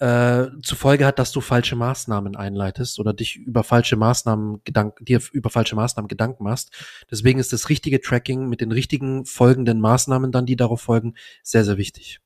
äh, 0.03 0.51
zur 0.63 0.77
Folge 0.77 1.07
hat, 1.07 1.21
dass 1.21 1.31
du 1.31 1.41
falsche 1.41 1.77
Maßnahmen 1.77 2.35
einleitest 2.35 2.99
oder 2.99 3.13
dich 3.13 3.37
über 3.37 3.63
falsche 3.63 3.95
Maßnahmen 3.95 4.61
Gedanken, 4.65 5.05
dir 5.05 5.21
über 5.31 5.49
falsche 5.49 5.77
Maßnahmen 5.77 6.09
Gedanken 6.09 6.43
machst. 6.43 6.73
Deswegen 7.09 7.39
ist 7.39 7.53
das 7.53 7.69
richtige 7.69 8.01
Tracking 8.01 8.49
mit 8.49 8.61
den 8.61 8.73
richtigen 8.73 9.25
folgenden 9.27 9.81
Maßnahmen 9.81 10.33
dann, 10.33 10.45
die 10.45 10.57
darauf 10.57 10.81
folgen, 10.81 11.15
sehr, 11.45 11.65
sehr 11.65 11.77
wichtig. 11.77 12.19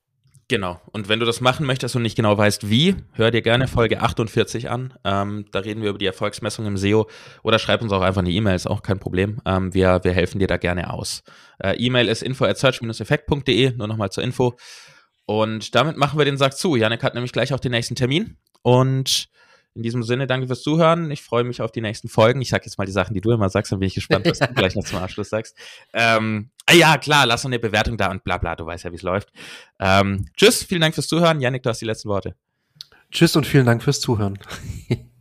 Genau. 0.48 0.80
Und 0.92 1.10
wenn 1.10 1.20
du 1.20 1.26
das 1.26 1.42
machen 1.42 1.66
möchtest 1.66 1.96
und 1.96 2.02
nicht 2.02 2.16
genau 2.16 2.38
weißt, 2.38 2.70
wie, 2.70 2.96
hör 3.12 3.30
dir 3.30 3.42
gerne 3.42 3.68
Folge 3.68 4.00
48 4.00 4.70
an. 4.70 4.94
Ähm, 5.04 5.44
da 5.50 5.58
reden 5.58 5.82
wir 5.82 5.90
über 5.90 5.98
die 5.98 6.06
Erfolgsmessung 6.06 6.64
im 6.64 6.78
SEO 6.78 7.10
oder 7.42 7.58
schreib 7.58 7.82
uns 7.82 7.92
auch 7.92 8.00
einfach 8.00 8.22
eine 8.22 8.30
E-Mail, 8.30 8.54
ist 8.54 8.68
auch 8.68 8.82
kein 8.82 9.00
Problem. 9.00 9.42
Ähm, 9.44 9.74
wir, 9.74 10.00
wir 10.02 10.12
helfen 10.12 10.38
dir 10.38 10.46
da 10.46 10.56
gerne 10.56 10.94
aus. 10.94 11.24
Äh, 11.58 11.76
E-Mail 11.76 12.08
ist 12.08 12.22
info 12.22 12.46
at 12.46 12.56
search-effekt.de, 12.56 13.72
nur 13.76 13.86
nochmal 13.86 14.10
zur 14.10 14.24
Info. 14.24 14.56
Und 15.26 15.74
damit 15.74 15.96
machen 15.96 16.18
wir 16.18 16.24
den 16.24 16.36
Sack 16.36 16.56
zu. 16.56 16.76
Janik 16.76 17.02
hat 17.02 17.14
nämlich 17.14 17.32
gleich 17.32 17.52
auch 17.52 17.60
den 17.60 17.72
nächsten 17.72 17.96
Termin. 17.96 18.36
Und 18.62 19.28
in 19.74 19.82
diesem 19.82 20.02
Sinne, 20.02 20.26
danke 20.26 20.46
fürs 20.46 20.62
Zuhören. 20.62 21.10
Ich 21.10 21.22
freue 21.22 21.44
mich 21.44 21.60
auf 21.60 21.70
die 21.70 21.82
nächsten 21.82 22.08
Folgen. 22.08 22.40
Ich 22.40 22.48
sage 22.48 22.64
jetzt 22.64 22.78
mal 22.78 22.86
die 22.86 22.92
Sachen, 22.92 23.12
die 23.12 23.20
du 23.20 23.30
immer 23.30 23.50
sagst, 23.50 23.70
dann 23.72 23.78
bin 23.78 23.88
ich 23.88 23.94
gespannt, 23.94 24.24
was 24.24 24.38
du 24.38 24.46
gleich 24.54 24.74
noch 24.74 24.84
zum 24.84 25.00
Abschluss 25.00 25.28
sagst. 25.28 25.54
Ähm, 25.92 26.50
ah 26.64 26.72
ja, 26.72 26.96
klar, 26.96 27.26
lass 27.26 27.44
uns 27.44 27.52
eine 27.52 27.58
Bewertung 27.58 27.98
da 27.98 28.10
und 28.10 28.24
bla 28.24 28.38
bla, 28.38 28.56
du 28.56 28.64
weißt 28.64 28.84
ja, 28.84 28.92
wie 28.92 28.96
es 28.96 29.02
läuft. 29.02 29.30
Ähm, 29.78 30.26
tschüss, 30.34 30.64
vielen 30.64 30.80
Dank 30.80 30.94
fürs 30.94 31.08
Zuhören. 31.08 31.40
Janik, 31.40 31.62
du 31.62 31.68
hast 31.68 31.80
die 31.82 31.84
letzten 31.84 32.08
Worte. 32.08 32.36
Tschüss 33.10 33.36
und 33.36 33.46
vielen 33.46 33.66
Dank 33.66 33.82
fürs 33.82 34.00
Zuhören. 34.00 34.38